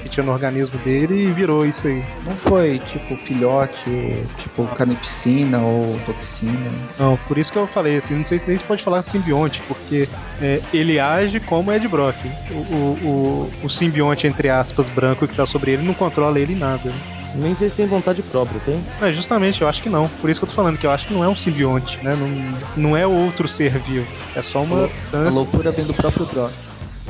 que 0.03 0.09
tinha 0.09 0.25
no 0.25 0.33
organismo 0.33 0.79
dele 0.79 1.29
e 1.29 1.33
virou 1.33 1.67
isso 1.67 1.87
aí. 1.87 2.03
Não 2.25 2.37
foi 2.37 2.79
tipo 2.81 3.17
filhote, 3.17 4.25
tipo 4.37 4.67
carnificina 4.69 5.59
ou 5.59 5.99
toxina? 6.07 6.71
Não, 6.99 7.17
por 7.29 7.37
isso 7.37 7.53
que 7.53 7.59
eu 7.59 7.67
falei 7.67 7.99
assim, 7.99 8.15
não 8.15 8.27
sei 8.27 8.39
se 8.39 8.49
nem 8.49 8.59
se 8.59 8.65
pode 8.65 8.85
falar 8.85 9.03
simbionte, 9.03 9.61
porque 9.67 10.09
é, 10.41 10.61
ele 10.73 11.01
age 11.01 11.41
como 11.41 11.73
Ed 11.73 11.87
Brock. 11.89 12.17
O, 12.51 12.55
o, 12.55 13.51
o, 13.63 13.67
o 13.67 13.71
simbionte, 13.87 14.27
entre 14.27 14.49
aspas, 14.49 14.89
branco 14.89 15.27
que 15.27 15.35
tá 15.37 15.47
sobre 15.47 15.73
ele 15.73 15.87
não 15.87 15.95
controla 15.95 16.39
ele 16.39 16.55
nada. 16.55 16.93
Nem 17.35 17.55
sei 17.55 17.69
se 17.69 17.77
tem 17.77 17.87
vontade 17.87 18.23
própria, 18.23 18.61
tem? 18.61 18.81
É, 19.01 19.13
justamente, 19.13 19.61
eu 19.61 19.69
acho 19.69 19.83
que 19.83 19.89
não. 19.89 20.09
Por 20.09 20.31
isso 20.31 20.41
que 20.41 20.45
eu 20.45 20.49
tô 20.49 20.55
falando 20.55 20.79
que 20.79 20.87
eu 20.87 20.91
acho 20.91 21.07
que 21.07 21.13
não 21.13 21.23
é 21.23 21.29
um 21.29 21.37
simbionte, 21.37 22.03
né? 22.03 22.17
Não, 22.17 22.91
não 22.91 22.97
é 22.97 23.07
outro 23.07 23.47
ser 23.47 23.79
vivo. 23.79 24.07
É 24.35 24.43
só 24.43 24.63
uma. 24.63 24.89
A 25.13 25.31
loucura 25.31 25.71
vem 25.71 25.85
do 25.85 25.95
próprio 25.95 26.27
Brock. 26.27 26.53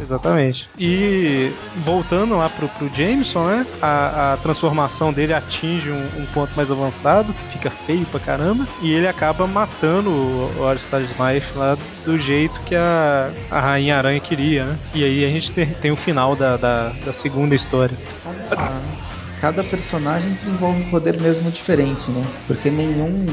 Exatamente. 0.01 0.69
E 0.79 1.53
voltando 1.85 2.37
lá 2.37 2.49
pro, 2.51 2.69
pro 2.69 2.89
Jameson, 2.95 3.47
né? 3.47 3.67
A, 3.81 4.35
a 4.35 4.37
transformação 4.39 5.13
dele 5.13 5.33
atinge 5.33 5.91
um, 5.91 6.05
um, 6.23 6.27
ponto 6.27 6.53
mais 6.55 6.71
avançado, 6.71 7.33
fica 7.51 7.71
feio 7.71 8.07
pra 8.07 8.21
caramba. 8.21 8.67
E 8.83 8.93
ele 8.93 9.09
acaba 9.09 9.47
matando 9.47 10.11
o, 10.11 10.61
o 10.61 10.67
Aristar 10.67 11.01
Smythe 11.03 11.57
lá 11.57 11.77
do 12.05 12.19
jeito 12.19 12.61
que 12.61 12.75
a, 12.75 13.31
a 13.51 13.61
Rainha 13.61 13.97
Aranha 13.97 14.21
queria, 14.21 14.65
né? 14.67 14.79
E 14.95 15.05
aí 15.05 15.25
a 15.25 15.29
gente 15.29 15.53
tem, 15.53 15.67
tem 15.67 15.91
o 15.91 15.97
final 15.97 16.37
da, 16.37 16.57
da, 16.57 16.89
da 17.05 17.13
segunda 17.13 17.55
história. 17.55 17.97
Cada 19.41 19.63
personagem 19.63 20.29
desenvolve 20.31 20.83
um 20.83 20.91
poder 20.91 21.21
mesmo 21.21 21.51
diferente, 21.51 22.11
né? 22.11 22.25
Porque 22.47 22.71
nenhum 22.71 23.27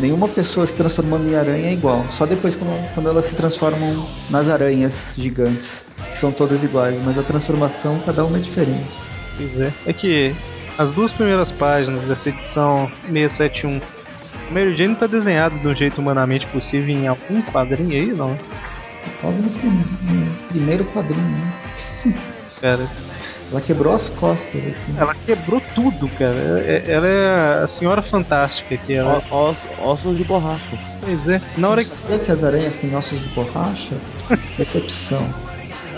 Nenhuma 0.00 0.28
pessoa 0.28 0.64
se 0.64 0.76
transformando 0.76 1.28
em 1.28 1.34
aranha 1.34 1.68
é 1.68 1.72
igual. 1.72 2.04
Só 2.08 2.24
depois 2.24 2.54
quando, 2.54 2.94
quando 2.94 3.08
elas 3.08 3.24
se 3.24 3.34
transformam 3.34 4.06
nas 4.30 4.48
aranhas 4.48 5.14
gigantes, 5.18 5.86
que 6.10 6.16
são 6.16 6.30
todas 6.30 6.62
iguais, 6.62 7.00
mas 7.04 7.18
a 7.18 7.22
transformação 7.22 8.00
cada 8.06 8.24
uma 8.24 8.38
é 8.38 8.40
diferente. 8.40 8.86
Pois 9.36 9.60
é. 9.60 9.72
É 9.86 9.92
que 9.92 10.36
as 10.78 10.92
duas 10.92 11.12
primeiras 11.12 11.50
páginas 11.50 12.04
dessa 12.04 12.28
edição 12.28 12.88
671, 13.10 13.80
a 14.48 14.52
Mary 14.52 14.76
Jane 14.76 14.92
está 14.92 15.08
desenhada 15.08 15.58
de 15.58 15.66
um 15.66 15.74
jeito 15.74 16.00
humanamente 16.00 16.46
possível 16.46 16.94
em 16.94 17.08
algum 17.08 17.42
quadrinho 17.42 17.90
aí, 17.90 18.12
não? 18.12 18.38
Logo 19.22 19.36
no, 19.36 19.50
no 19.50 20.48
primeiro 20.48 20.84
quadrinho, 20.84 21.22
né? 21.22 22.14
Cara, 22.60 22.88
ela 23.50 23.60
quebrou 23.60 23.94
as 23.94 24.10
costas 24.10 24.60
aqui. 24.60 24.98
Ela 24.98 25.14
quebrou 25.14 25.62
tudo, 25.74 26.08
cara. 26.10 26.36
Ela 26.86 27.06
é 27.06 27.64
a 27.64 27.68
senhora 27.68 28.02
fantástica 28.02 28.74
aqui. 28.74 28.94
Ela... 28.94 29.22
Os, 29.30 29.56
ossos 29.78 30.16
de 30.16 30.24
borracha. 30.24 30.78
Pois 31.00 31.28
é. 31.28 31.40
Na 31.56 31.70
hora 31.70 31.82
Você 31.82 31.94
sabia 31.94 32.18
que 32.18 32.30
as 32.30 32.44
aranhas 32.44 32.76
têm 32.76 32.94
ossos 32.94 33.20
de 33.20 33.28
borracha? 33.30 33.94
Decepção. 34.58 35.26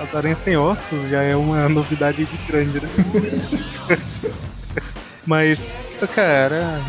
As 0.00 0.14
aranhas 0.14 0.38
têm 0.38 0.56
ossos 0.56 1.10
já 1.10 1.22
é 1.22 1.34
uma 1.34 1.68
novidade 1.68 2.26
grande, 2.46 2.80
né? 2.80 2.88
Mas, 5.26 5.58
cara, 6.14 6.80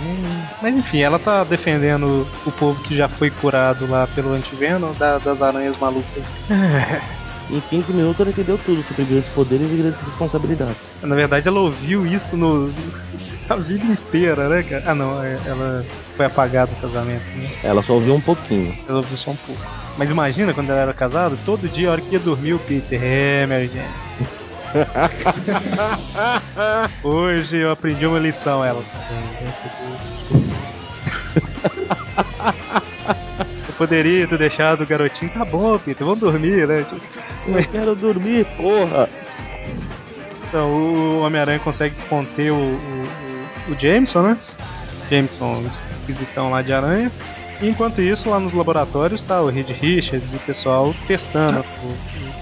mas 0.61 0.75
enfim, 0.75 1.01
ela 1.01 1.19
tá 1.19 1.43
defendendo 1.43 2.27
o 2.45 2.51
povo 2.51 2.81
que 2.83 2.95
já 2.95 3.07
foi 3.09 3.29
curado 3.29 3.85
lá 3.89 4.07
pelo 4.07 4.33
antiveno 4.33 4.93
da, 4.93 5.17
das 5.17 5.41
aranhas 5.41 5.77
malucas. 5.77 6.23
Em 7.51 7.59
15 7.59 7.91
minutos 7.91 8.21
ela 8.21 8.29
entendeu 8.29 8.57
tudo 8.57 8.81
sobre 8.83 9.03
grandes 9.03 9.29
poderes 9.29 9.69
e 9.73 9.75
grandes 9.75 9.99
responsabilidades. 9.99 10.93
Na 11.01 11.15
verdade, 11.15 11.49
ela 11.49 11.59
ouviu 11.59 12.05
isso 12.05 12.37
no 12.37 12.73
a 13.49 13.55
vida 13.57 13.85
inteira, 13.85 14.47
né, 14.47 14.63
cara? 14.63 14.83
Ah, 14.85 14.95
não, 14.95 15.21
é, 15.21 15.37
ela 15.45 15.83
foi 16.15 16.25
apagada 16.25 16.71
do 16.71 16.79
casamento, 16.79 17.25
né? 17.35 17.49
Ela 17.63 17.83
só 17.83 17.93
ouviu 17.95 18.15
um 18.15 18.21
pouquinho. 18.21 18.73
Ela 18.87 18.99
ouviu 18.99 19.17
só 19.17 19.31
um 19.31 19.35
pouco. 19.35 19.61
Mas 19.97 20.09
imagina 20.09 20.53
quando 20.53 20.69
ela 20.69 20.79
era 20.79 20.93
casada, 20.93 21.35
todo 21.43 21.67
dia, 21.67 21.89
a 21.89 21.91
hora 21.91 22.01
que 22.01 22.13
ia 22.13 22.19
dormir, 22.19 22.53
o 22.53 22.59
Peter, 22.59 23.01
é, 23.03 23.45
Mary 23.45 23.67
Jane. 23.67 23.89
Hoje 27.03 27.57
eu 27.57 27.71
aprendi 27.71 28.05
uma 28.05 28.19
lição, 28.19 28.63
ela. 28.63 28.83
Eu 33.67 33.73
poderia 33.77 34.27
ter 34.27 34.37
deixado 34.37 34.83
o 34.83 34.87
garotinho, 34.87 35.31
tá 35.31 35.45
bom, 35.45 35.77
Peter, 35.79 36.05
vamos 36.05 36.19
dormir, 36.19 36.67
né? 36.67 36.85
Eu 37.47 37.63
quero 37.71 37.95
dormir, 37.95 38.45
porra! 38.57 39.09
Então, 40.47 40.69
o 40.69 41.21
Homem-Aranha 41.21 41.59
consegue 41.59 41.95
conter 42.09 42.51
o, 42.51 42.55
o, 42.57 43.71
o, 43.71 43.79
Jameson, 43.79 44.21
né? 44.21 44.37
Jameson, 45.09 45.63
esquisitão 45.95 46.51
lá 46.51 46.61
de 46.61 46.73
aranha. 46.73 47.11
Enquanto 47.61 48.01
isso, 48.01 48.29
lá 48.29 48.39
nos 48.39 48.53
laboratórios 48.53 49.21
tá 49.23 49.41
o 49.41 49.49
Reed 49.49 49.69
Richards 49.69 50.31
e 50.31 50.35
o 50.35 50.39
pessoal 50.39 50.93
testando. 51.07 51.63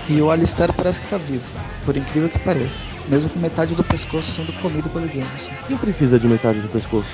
E 0.10 0.21
o 0.21 0.32
Alistair 0.32 0.73
parece 0.73 1.01
que 1.01 1.08
tá 1.08 1.17
vivo, 1.17 1.47
por 1.86 1.95
incrível 1.95 2.29
que 2.29 2.39
pareça. 2.39 2.86
Mesmo 3.08 3.29
com 3.29 3.39
metade 3.39 3.75
do 3.75 3.84
pescoço 3.84 4.32
sendo 4.32 4.51
comido 4.53 4.89
pelo 4.89 5.08
Jameson. 5.08 5.51
Quem 5.67 5.77
precisa 5.77 6.19
de 6.19 6.27
metade 6.27 6.60
do 6.60 6.67
pescoço? 6.69 7.10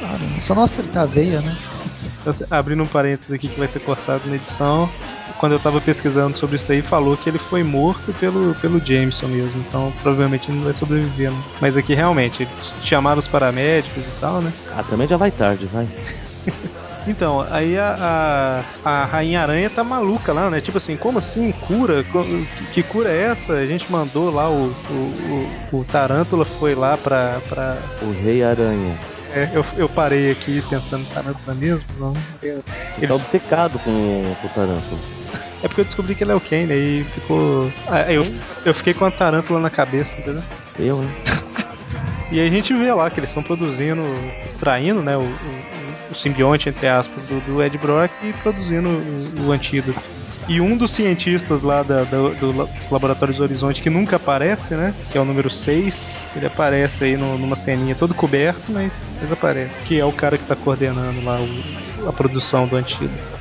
Claro, 0.00 0.20
é 0.36 0.40
só 0.40 0.54
não 0.54 0.64
acertar 0.64 1.02
a 1.02 1.06
veia, 1.06 1.40
né? 1.42 1.56
Abrindo 2.50 2.82
um 2.82 2.86
parênteses 2.86 3.32
aqui 3.32 3.48
que 3.48 3.58
vai 3.58 3.68
ser 3.68 3.80
cortado 3.80 4.28
na 4.28 4.36
edição. 4.36 4.88
Quando 5.38 5.52
eu 5.52 5.60
tava 5.60 5.80
pesquisando 5.80 6.36
sobre 6.36 6.56
isso 6.56 6.70
aí, 6.72 6.82
falou 6.82 7.16
que 7.16 7.28
ele 7.28 7.38
foi 7.38 7.62
morto 7.62 8.12
pelo, 8.14 8.54
pelo 8.56 8.84
Jameson 8.84 9.28
mesmo. 9.28 9.60
Então 9.60 9.92
provavelmente 10.02 10.50
ele 10.50 10.58
não 10.58 10.64
vai 10.64 10.74
sobreviver. 10.74 11.30
Né? 11.30 11.42
Mas 11.60 11.76
aqui 11.76 11.94
realmente, 11.94 12.42
eles 12.42 12.72
chamaram 12.82 13.20
os 13.20 13.28
paramédicos 13.28 14.02
e 14.04 14.20
tal, 14.20 14.40
né? 14.40 14.52
Ah, 14.72 14.82
também 14.82 15.06
já 15.06 15.16
vai 15.16 15.30
tarde, 15.30 15.66
vai. 15.66 15.86
Então, 17.10 17.44
aí 17.50 17.76
a, 17.76 18.62
a, 18.84 18.88
a, 18.88 19.04
Rainha 19.04 19.42
Aranha 19.42 19.68
tá 19.68 19.82
maluca 19.82 20.32
lá, 20.32 20.48
né? 20.48 20.60
Tipo 20.60 20.78
assim, 20.78 20.96
como 20.96 21.18
assim? 21.18 21.50
Cura? 21.50 22.04
Que 22.72 22.84
cura 22.84 23.10
é 23.10 23.32
essa? 23.32 23.54
A 23.54 23.66
gente 23.66 23.90
mandou 23.90 24.30
lá 24.30 24.48
o, 24.48 24.68
o, 24.68 25.72
o, 25.72 25.80
o 25.80 25.84
Tarântula 25.84 26.44
foi 26.44 26.76
lá 26.76 26.96
pra, 26.96 27.40
pra. 27.48 27.76
O 28.00 28.12
Rei 28.22 28.44
Aranha. 28.44 28.96
É, 29.32 29.48
eu, 29.52 29.64
eu 29.76 29.88
parei 29.88 30.30
aqui 30.30 30.62
pensando 30.70 31.02
no 31.02 31.06
Tarântula 31.06 31.54
mesmo. 31.56 31.84
Não, 31.98 32.14
ele 32.42 33.08
tá 33.08 33.14
obcecado 33.14 33.78
com, 33.80 34.34
com 34.40 34.46
o 34.46 34.50
Tarântula. 34.50 35.00
É 35.62 35.68
porque 35.68 35.80
eu 35.80 35.84
descobri 35.84 36.14
que 36.14 36.22
ele 36.22 36.32
é 36.32 36.34
o 36.36 36.40
Kane, 36.40 36.72
aí 36.72 37.04
ficou. 37.12 37.72
Ah, 37.88 38.10
eu, 38.12 38.24
eu 38.64 38.72
fiquei 38.72 38.94
com 38.94 39.04
a 39.04 39.10
Tarântula 39.10 39.58
na 39.58 39.70
cabeça, 39.70 40.12
entendeu? 40.20 40.42
Eu, 40.78 41.02
hein? 41.02 41.10
e 42.30 42.38
aí 42.38 42.46
a 42.46 42.50
gente 42.50 42.72
vê 42.72 42.92
lá 42.92 43.10
que 43.10 43.18
eles 43.18 43.30
estão 43.30 43.42
produzindo, 43.42 44.02
extraindo, 44.50 45.02
né, 45.02 45.16
o, 45.16 45.20
o, 45.20 45.79
o 46.10 46.14
simbionte, 46.14 46.68
entre 46.68 46.88
aspas, 46.88 47.28
do, 47.28 47.40
do 47.46 47.62
Ed 47.62 47.76
Brock 47.78 48.10
e 48.22 48.32
produzindo 48.32 48.88
o, 48.88 49.48
o 49.48 49.52
antídoto. 49.52 50.00
E 50.48 50.60
um 50.60 50.76
dos 50.76 50.92
cientistas 50.92 51.62
lá 51.62 51.82
da, 51.82 51.98
da, 51.98 52.28
do 52.30 52.68
Laboratório 52.90 53.34
do 53.34 53.42
Horizonte, 53.42 53.80
que 53.80 53.88
nunca 53.88 54.16
aparece, 54.16 54.74
né? 54.74 54.92
Que 55.10 55.16
é 55.16 55.20
o 55.20 55.24
número 55.24 55.48
6, 55.48 55.94
ele 56.34 56.46
aparece 56.46 57.04
aí 57.04 57.16
no, 57.16 57.38
numa 57.38 57.54
ceninha 57.54 57.94
todo 57.94 58.14
coberto, 58.14 58.72
mas, 58.72 58.92
mas 59.20 59.30
aparece. 59.30 59.70
Que 59.84 60.00
é 60.00 60.04
o 60.04 60.12
cara 60.12 60.36
que 60.36 60.42
está 60.42 60.56
coordenando 60.56 61.22
lá 61.24 61.38
o, 61.40 62.08
a 62.08 62.12
produção 62.12 62.66
do 62.66 62.76
antídoto. 62.76 63.38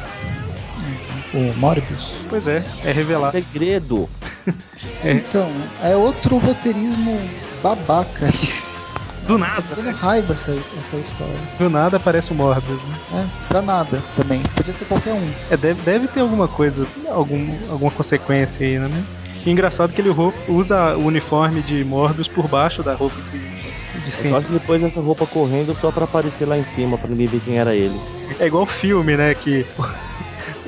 O 1.34 1.58
Morbius? 1.58 2.12
Pois 2.30 2.48
é, 2.48 2.64
é 2.84 2.92
revelado. 2.92 3.32
Segredo! 3.32 4.10
é. 5.04 5.14
Então, 5.14 5.52
é 5.84 5.96
outro 5.96 6.38
roteirismo 6.38 7.20
babaca 7.64 8.26
esse. 8.30 8.76
Do 9.30 9.38
Nossa, 9.38 9.52
nada. 9.52 9.62
Tá 9.62 9.76
dando 9.76 9.96
raiva 9.96 10.34
essa, 10.34 10.52
essa 10.76 10.96
história. 10.96 11.36
Do 11.60 11.70
nada 11.70 11.98
aparece 11.98 12.32
o 12.32 12.34
Morbius, 12.34 12.80
né? 13.12 13.22
É, 13.22 13.48
pra 13.48 13.62
nada 13.62 14.04
também. 14.16 14.42
Podia 14.56 14.74
ser 14.74 14.86
qualquer 14.86 15.14
um. 15.14 15.32
É, 15.52 15.56
deve, 15.56 15.80
deve 15.84 16.08
ter 16.08 16.22
alguma 16.22 16.48
coisa, 16.48 16.84
algum, 17.12 17.48
alguma 17.70 17.92
consequência 17.92 18.56
aí, 18.60 18.80
né? 18.80 18.90
E 19.46 19.52
engraçado 19.52 19.94
que 19.94 20.02
ele 20.02 20.10
usa 20.48 20.98
o 20.98 21.06
uniforme 21.06 21.62
de 21.62 21.84
Morbius 21.84 22.28
por 22.28 22.48
baixo 22.48 22.82
da 22.82 22.96
roupa 22.96 23.18
de, 23.32 23.38
de 23.38 24.28
Eu 24.28 24.36
acho 24.36 24.48
que 24.48 24.60
pôs 24.62 24.82
essa 24.82 25.00
roupa 25.00 25.28
correndo 25.28 25.78
só 25.80 25.92
pra 25.92 26.06
aparecer 26.06 26.48
lá 26.48 26.58
em 26.58 26.64
cima, 26.64 26.98
pra 26.98 27.08
ninguém 27.08 27.28
ver 27.28 27.42
quem 27.42 27.60
era 27.60 27.76
ele. 27.76 28.02
É 28.40 28.48
igual 28.48 28.66
filme, 28.66 29.16
né? 29.16 29.36
Que 29.36 29.64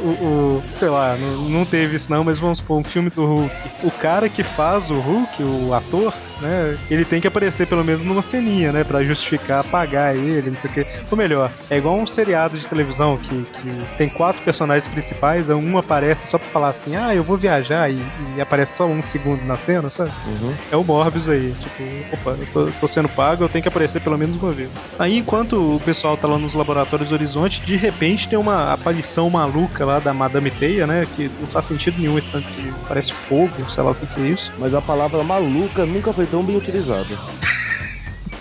o, 0.02 0.10
o, 0.10 0.64
sei 0.80 0.90
lá, 0.90 1.16
não, 1.18 1.50
não 1.50 1.66
teve 1.66 1.96
isso 1.96 2.08
não, 2.10 2.24
mas 2.24 2.40
vamos 2.40 2.60
supor, 2.60 2.80
um 2.80 2.84
filme 2.84 3.10
do 3.10 3.26
Hulk. 3.26 3.56
O 3.84 3.92
cara 3.92 4.30
que 4.30 4.44
faz 4.44 4.90
o 4.90 5.00
Hulk, 5.00 5.44
o 5.44 5.74
ator, 5.74 6.14
né, 6.40 6.78
ele 6.90 7.06
tem 7.06 7.22
que 7.22 7.28
aparecer 7.28 7.68
pelo 7.68 7.84
menos 7.84 8.02
numa 8.02 8.22
ceninha, 8.24 8.72
né, 8.72 8.84
pra 8.84 9.04
justificar 9.04 9.64
pagar 9.66 10.16
ele, 10.16 10.50
não 10.50 10.58
sei 10.58 10.70
o 10.70 10.74
que. 10.74 10.86
Ou 11.10 11.18
melhor, 11.18 11.52
é 11.70 11.78
igual 11.78 11.96
um 11.96 12.08
seriado 12.08 12.58
de 12.58 12.66
televisão 12.68 13.18
que, 13.18 13.46
que 13.46 13.98
tem 13.98 14.10
quatro 14.10 14.42
personagens 14.44 14.92
principais, 14.92 15.50
um 15.50 15.78
aparece 15.78 16.28
só 16.28 16.38
pra 16.38 16.48
falar 16.50 16.70
assim, 16.70 16.96
ah, 16.96 17.16
eu 17.16 17.24
vou 17.24 17.38
viajar 17.38 17.90
e, 17.92 18.02
e 18.36 18.42
aparece 18.42 18.76
só 18.76 18.86
um 18.86 19.02
segundo 19.02 19.44
na 19.46 19.58
cena, 19.58 19.90
sabe? 19.90 20.12
Uhum. 20.28 20.54
É 20.72 20.78
o 20.78 20.84
Morbius 20.84 21.30
aí, 21.30 21.54
tipo, 21.54 22.16
opa, 22.16 22.38
eu 22.40 22.48
tô, 22.54 22.72
tô, 22.82 22.88
sendo 22.88 23.10
pago, 23.10 23.44
eu 23.44 23.50
tenho 23.50 23.62
que 23.62 23.70
aparecer 23.70 24.02
pelo 24.02 24.18
menos 24.18 24.42
uma 24.42 24.52
vez. 24.52 24.70
Aí 24.98 25.18
enquanto 25.18 25.76
o 25.76 25.80
pessoal 25.80 26.18
tá 26.18 26.28
lá 26.28 26.38
nos 26.38 26.54
laboratórios 26.54 27.12
Horizonte, 27.12 27.62
de 27.62 27.76
repente 27.76 28.28
tem 28.28 28.38
uma 28.38 28.74
aparição 28.74 29.30
maluca 29.30 29.86
lá 29.86 29.91
da 30.00 30.14
Madame 30.14 30.52
Teia, 30.52 30.88
né? 30.88 31.06
Que 31.16 31.30
não 31.40 31.48
faz 31.48 31.68
sentido 31.68 32.00
nenhum 32.00 32.18
esse 32.18 32.28
tanto 32.30 32.50
de. 32.52 32.74
parece 32.88 33.14
fogo, 33.28 33.52
sei 33.70 33.84
lá 33.84 33.92
o 33.92 33.96
que, 33.96 34.08
que 34.08 34.22
é 34.22 34.26
isso. 34.28 34.52
Mas 34.58 34.74
a 34.74 34.82
palavra 34.82 35.24
maluca 35.24 35.86
nunca 35.86 36.14
foi 36.14 36.26
tão 36.26 36.44
bem 36.44 36.58
utilizada. 36.58 37.06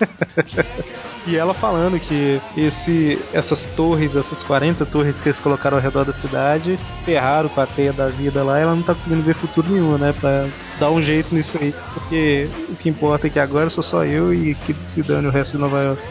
E 1.26 1.36
ela 1.36 1.52
falando 1.52 2.00
que 2.00 2.40
esse, 2.56 3.18
essas 3.32 3.66
torres, 3.76 4.16
essas 4.16 4.42
40 4.42 4.86
torres 4.86 5.14
que 5.20 5.28
eles 5.28 5.40
colocaram 5.40 5.76
ao 5.76 5.82
redor 5.82 6.04
da 6.04 6.14
cidade, 6.14 6.78
ferraram 7.04 7.48
com 7.48 7.60
a 7.60 7.66
teia 7.66 7.92
da 7.92 8.08
vida 8.08 8.42
lá, 8.42 8.58
ela 8.58 8.74
não 8.74 8.82
tá 8.82 8.94
conseguindo 8.94 9.22
ver 9.22 9.34
futuro 9.34 9.70
nenhum, 9.70 9.98
né? 9.98 10.14
Pra 10.18 10.46
dar 10.78 10.90
um 10.90 11.02
jeito 11.02 11.34
nisso 11.34 11.58
aí. 11.60 11.74
Porque 11.92 12.48
o 12.70 12.76
que 12.76 12.88
importa 12.88 13.26
é 13.26 13.30
que 13.30 13.38
agora 13.38 13.68
sou 13.68 13.84
só 13.84 14.04
eu 14.04 14.32
e 14.32 14.54
que 14.54 14.74
se 14.86 15.02
dane 15.02 15.26
o 15.26 15.30
resto 15.30 15.52
de 15.52 15.58
Nova 15.58 15.82
York. 15.82 16.02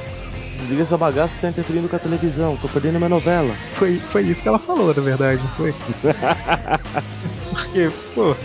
Desliga 0.59 0.83
essa 0.83 0.97
bagaça 0.97 1.35
que 1.35 1.41
tá 1.41 1.49
interferindo 1.49 1.87
com 1.87 1.95
a 1.95 1.99
televisão, 1.99 2.57
tô 2.57 2.67
perdendo 2.67 2.97
minha 2.97 3.09
novela. 3.09 3.53
Foi, 3.75 3.95
foi 4.11 4.23
isso 4.23 4.41
que 4.41 4.47
ela 4.47 4.59
falou, 4.59 4.93
na 4.93 5.01
verdade, 5.01 5.41
foi? 5.55 5.73
Porque, 7.49 7.89
pô, 8.13 8.35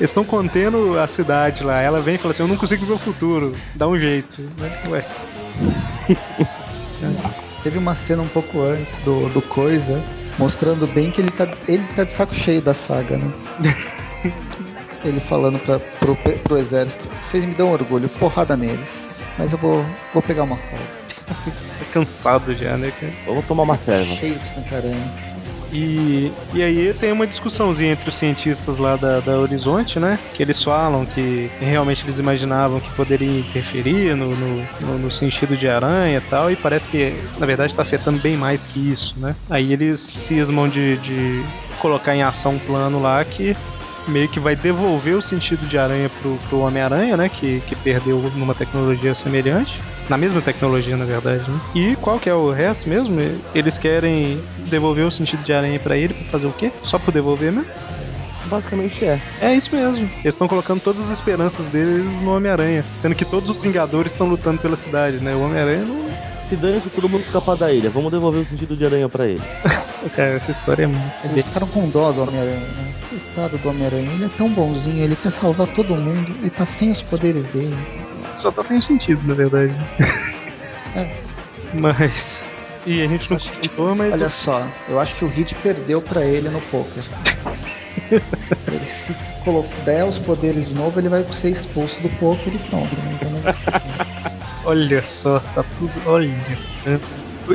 eles 0.00 0.10
estão 0.10 0.24
contendo 0.24 0.98
a 0.98 1.06
cidade 1.06 1.62
lá. 1.62 1.80
Ela 1.80 2.00
vem 2.00 2.16
e 2.16 2.18
fala 2.18 2.34
assim: 2.34 2.42
Eu 2.42 2.48
não 2.48 2.56
consigo 2.56 2.84
ver 2.84 2.94
o 2.94 2.98
futuro. 2.98 3.54
Dá 3.74 3.86
um 3.86 3.98
jeito. 3.98 4.42
Né? 4.58 4.70
Ué. 4.88 5.04
Teve 7.62 7.78
uma 7.78 7.94
cena 7.94 8.22
um 8.22 8.28
pouco 8.28 8.60
antes 8.60 8.98
do, 8.98 9.28
do 9.30 9.40
Coisa, 9.40 10.02
mostrando 10.38 10.86
bem 10.88 11.10
que 11.10 11.20
ele 11.22 11.30
tá, 11.30 11.48
ele 11.66 11.84
tá 11.96 12.04
de 12.04 12.12
saco 12.12 12.34
cheio 12.34 12.60
da 12.60 12.74
saga, 12.74 13.16
né? 13.16 13.32
ele 15.02 15.20
falando 15.20 15.58
pra, 15.60 15.78
pro, 15.78 16.16
pro 16.16 16.58
exército: 16.58 17.08
Vocês 17.22 17.44
me 17.44 17.54
dão 17.54 17.70
orgulho, 17.70 18.08
porrada 18.08 18.56
neles. 18.56 19.10
Mas 19.38 19.52
eu 19.52 19.58
vou, 19.58 19.84
vou 20.12 20.22
pegar 20.22 20.42
uma 20.42 20.56
folga. 20.56 21.03
Tá 21.26 21.84
cansado 21.92 22.54
já, 22.56 22.76
né, 22.76 22.90
cara? 22.90 23.12
Vou 23.26 23.42
tomar 23.42 23.64
uma 23.64 23.76
serva. 23.76 24.14
Cheio 24.16 24.38
de 24.38 24.52
tanta 24.52 24.76
aranha. 24.76 25.24
E, 25.72 26.30
e 26.52 26.62
aí 26.62 26.94
tem 26.94 27.10
uma 27.10 27.26
discussãozinha 27.26 27.92
entre 27.92 28.08
os 28.08 28.16
cientistas 28.16 28.78
lá 28.78 28.96
da, 28.96 29.20
da 29.20 29.36
Horizonte, 29.38 29.98
né? 29.98 30.20
Que 30.32 30.42
eles 30.42 30.62
falam 30.62 31.04
que 31.04 31.50
realmente 31.58 32.04
eles 32.04 32.18
imaginavam 32.18 32.78
que 32.78 32.94
poderia 32.94 33.40
interferir 33.40 34.14
no, 34.14 34.36
no, 34.36 34.64
no, 34.80 34.98
no 34.98 35.10
sentido 35.10 35.56
de 35.56 35.68
aranha 35.68 36.18
e 36.18 36.30
tal, 36.30 36.50
e 36.50 36.56
parece 36.56 36.88
que 36.88 37.12
na 37.36 37.44
verdade 37.46 37.72
está 37.72 37.82
afetando 37.82 38.20
bem 38.20 38.36
mais 38.36 38.64
que 38.64 38.92
isso, 38.92 39.18
né? 39.18 39.34
Aí 39.50 39.72
eles 39.72 40.00
cismam 40.00 40.68
de, 40.68 40.96
de 40.98 41.42
colocar 41.80 42.14
em 42.14 42.22
ação 42.22 42.52
um 42.54 42.58
plano 42.58 43.00
lá 43.00 43.24
que 43.24 43.56
meio 44.06 44.28
que 44.28 44.40
vai 44.40 44.54
devolver 44.54 45.16
o 45.16 45.22
sentido 45.22 45.66
de 45.66 45.78
aranha 45.78 46.08
pro, 46.08 46.36
pro 46.48 46.60
Homem-Aranha, 46.60 47.16
né? 47.16 47.28
Que, 47.28 47.60
que 47.62 47.74
perdeu 47.76 48.18
numa 48.34 48.54
tecnologia 48.54 49.14
semelhante. 49.14 49.80
Na 50.08 50.18
mesma 50.18 50.42
tecnologia, 50.42 50.96
na 50.96 51.04
verdade, 51.04 51.50
né? 51.50 51.58
E 51.74 51.96
qual 51.96 52.18
que 52.18 52.28
é 52.28 52.34
o 52.34 52.50
resto 52.50 52.88
mesmo? 52.88 53.18
Eles 53.54 53.78
querem 53.78 54.42
devolver 54.68 55.06
o 55.06 55.10
sentido 55.10 55.42
de 55.42 55.52
aranha 55.52 55.80
para 55.80 55.96
ele 55.96 56.12
pra 56.12 56.24
fazer 56.24 56.46
o 56.46 56.52
quê? 56.52 56.70
Só 56.82 56.98
por 56.98 57.12
devolver 57.12 57.52
mesmo? 57.52 57.66
Basicamente 58.46 59.04
é. 59.04 59.20
É 59.40 59.54
isso 59.54 59.74
mesmo. 59.74 59.98
Eles 59.98 60.34
estão 60.34 60.48
colocando 60.48 60.80
todas 60.80 61.04
as 61.06 61.18
esperanças 61.18 61.64
deles 61.66 62.04
no 62.22 62.36
Homem-Aranha. 62.36 62.84
Sendo 63.02 63.14
que 63.14 63.24
todos 63.24 63.48
os 63.48 63.62
Vingadores 63.62 64.12
estão 64.12 64.28
lutando 64.28 64.60
pela 64.60 64.76
cidade, 64.76 65.18
né? 65.18 65.34
O 65.34 65.44
Homem-Aranha 65.44 65.84
não. 65.84 66.04
Se 66.48 66.56
dane 66.56 66.78
se 66.80 66.90
todo 66.90 67.08
mundo 67.08 67.22
escapar 67.22 67.56
da 67.56 67.72
ilha, 67.72 67.88
vamos 67.88 68.12
devolver 68.12 68.42
o 68.42 68.46
sentido 68.46 68.76
de 68.76 68.84
aranha 68.84 69.08
para 69.08 69.26
ele. 69.26 69.42
Cara, 70.14 70.34
essa 70.34 70.52
história 70.52 70.84
é 70.84 70.86
muito. 70.86 71.12
Eles 71.24 71.42
ficaram 71.42 71.66
com 71.66 71.88
dó 71.88 72.12
do 72.12 72.22
Homem-Aranha, 72.22 72.60
né? 72.60 72.94
Coitado 73.08 73.56
do 73.58 73.68
Homem-Aranha, 73.70 74.10
ele 74.12 74.24
é 74.26 74.30
tão 74.36 74.50
bonzinho, 74.50 75.02
ele 75.02 75.16
quer 75.16 75.32
salvar 75.32 75.66
todo 75.68 75.96
mundo 75.96 76.36
e 76.44 76.50
tá 76.50 76.66
sem 76.66 76.90
os 76.90 77.00
poderes 77.00 77.46
dele. 77.46 77.74
Só 78.42 78.50
tá 78.50 78.62
sem 78.62 78.78
sentido, 78.82 79.26
na 79.26 79.34
verdade. 79.34 79.74
É. 80.94 81.24
Mas. 81.72 82.12
E 82.86 83.02
a 83.02 83.06
gente 83.06 83.30
não 83.30 83.38
comentou, 83.38 83.94
mas. 83.94 84.12
Olha 84.12 84.28
só, 84.28 84.66
eu 84.88 85.00
acho 85.00 85.14
que 85.14 85.24
o 85.24 85.28
Hit 85.28 85.54
perdeu 85.56 86.02
pra 86.02 86.22
ele 86.22 86.50
no 86.50 86.60
poker. 86.60 87.02
ele 88.72 88.86
se 88.86 89.14
der 89.84 90.04
os 90.04 90.18
poderes 90.18 90.68
de 90.68 90.74
novo, 90.74 90.98
ele 90.98 91.08
vai 91.08 91.24
ser 91.32 91.50
expulso 91.50 92.02
do 92.02 92.08
poker 92.10 92.54
e 92.54 92.58
pronto. 92.58 92.96
Né? 93.00 93.12
Então, 93.14 93.30
Olha 94.64 95.02
só, 95.02 95.40
tá 95.40 95.62
tudo. 95.78 96.02
Olha. 96.06 96.28
né? 96.84 96.98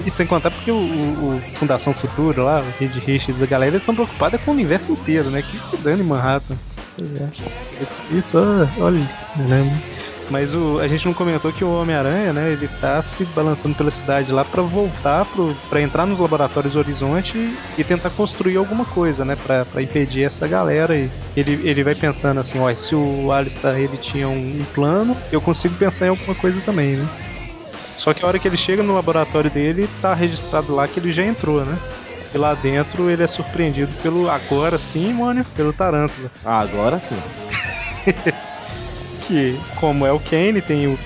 E 0.06 0.12
sem 0.16 0.28
contar 0.28 0.52
porque 0.52 0.72
o, 0.72 0.78
o- 0.78 1.42
Fundação 1.58 1.94
Futuro 1.94 2.44
lá, 2.44 2.60
o 2.62 2.72
Reed 2.80 2.96
Richards, 2.98 3.42
a 3.42 3.46
galera, 3.48 3.72
eles 3.72 3.82
estão 3.82 3.96
preocupados 3.96 4.40
com 4.42 4.52
o 4.52 4.54
universo 4.54 4.92
inteiro, 4.92 5.32
né? 5.32 5.42
Que 5.42 5.58
se 5.58 5.78
dane 5.78 6.04
Manhattan. 6.04 6.56
Pois 6.96 7.16
é. 7.16 7.32
Isso, 8.10 8.38
ó, 8.38 8.68
olha, 8.84 9.10
caramba. 9.36 9.82
Mas 10.30 10.54
o, 10.54 10.80
a 10.80 10.88
gente 10.88 11.06
não 11.06 11.14
comentou 11.14 11.52
que 11.52 11.64
o 11.64 11.72
Homem-Aranha, 11.82 12.32
né, 12.32 12.52
ele 12.52 12.68
tá 12.68 13.02
se 13.02 13.26
balançando 13.26 13.76
pela 13.76 13.90
cidade 13.90 14.32
lá 14.32 14.46
pra 14.46 14.62
voltar 14.62 15.26
pro, 15.26 15.56
pra 15.70 15.82
entrar 15.82 16.06
nos 16.06 16.20
laboratórios 16.20 16.76
Horizonte 16.76 17.38
e, 17.38 17.82
e 17.82 17.84
tentar 17.84 18.12
construir 18.12 18.58
alguma 18.58 18.86
coisa, 18.86 19.26
né, 19.26 19.36
pra, 19.36 19.66
pra 19.66 19.82
impedir 19.82 20.24
essa 20.24 20.48
galera. 20.48 20.96
E 20.96 21.10
ele, 21.36 21.68
ele 21.68 21.84
vai 21.84 21.96
pensando 21.96 22.40
assim, 22.40 22.60
ó, 22.60 22.74
se 22.76 22.94
o 22.94 23.32
Alistair 23.32 23.80
ele 23.84 23.98
tinha 23.98 24.28
um, 24.28 24.62
um 24.62 24.66
plano, 24.74 25.18
eu 25.32 25.42
consigo 25.42 25.76
pensar 25.76 26.06
em 26.06 26.10
alguma 26.10 26.36
coisa 26.36 26.62
também, 26.62 26.96
né. 26.96 27.10
Só 27.98 28.14
que 28.14 28.24
a 28.24 28.28
hora 28.28 28.40
que 28.40 28.48
ele 28.48 28.58
chega 28.58 28.84
no 28.84 28.94
laboratório 28.94 29.50
dele, 29.52 29.88
tá 30.02 30.14
registrado 30.14 30.74
lá 30.74 30.88
que 30.88 31.00
ele 31.00 31.12
já 31.12 31.24
entrou, 31.24 31.66
né. 31.66 31.78
E 32.34 32.38
lá 32.38 32.54
dentro 32.54 33.10
ele 33.10 33.24
é 33.24 33.28
surpreendido 33.28 33.92
pelo, 34.04 34.30
agora 34.30 34.78
sim, 34.78 35.12
Mônio, 35.12 35.44
pelo 35.56 35.74
Tarântula. 35.74 36.30
Ah, 36.46 36.60
agora 36.60 37.00
sim. 37.00 37.18
que, 39.30 39.58
como 39.80 40.06
é 40.06 40.12
o 40.12 40.20
Kane, 40.20 40.62
tem 40.62 40.88
o. 40.88 41.00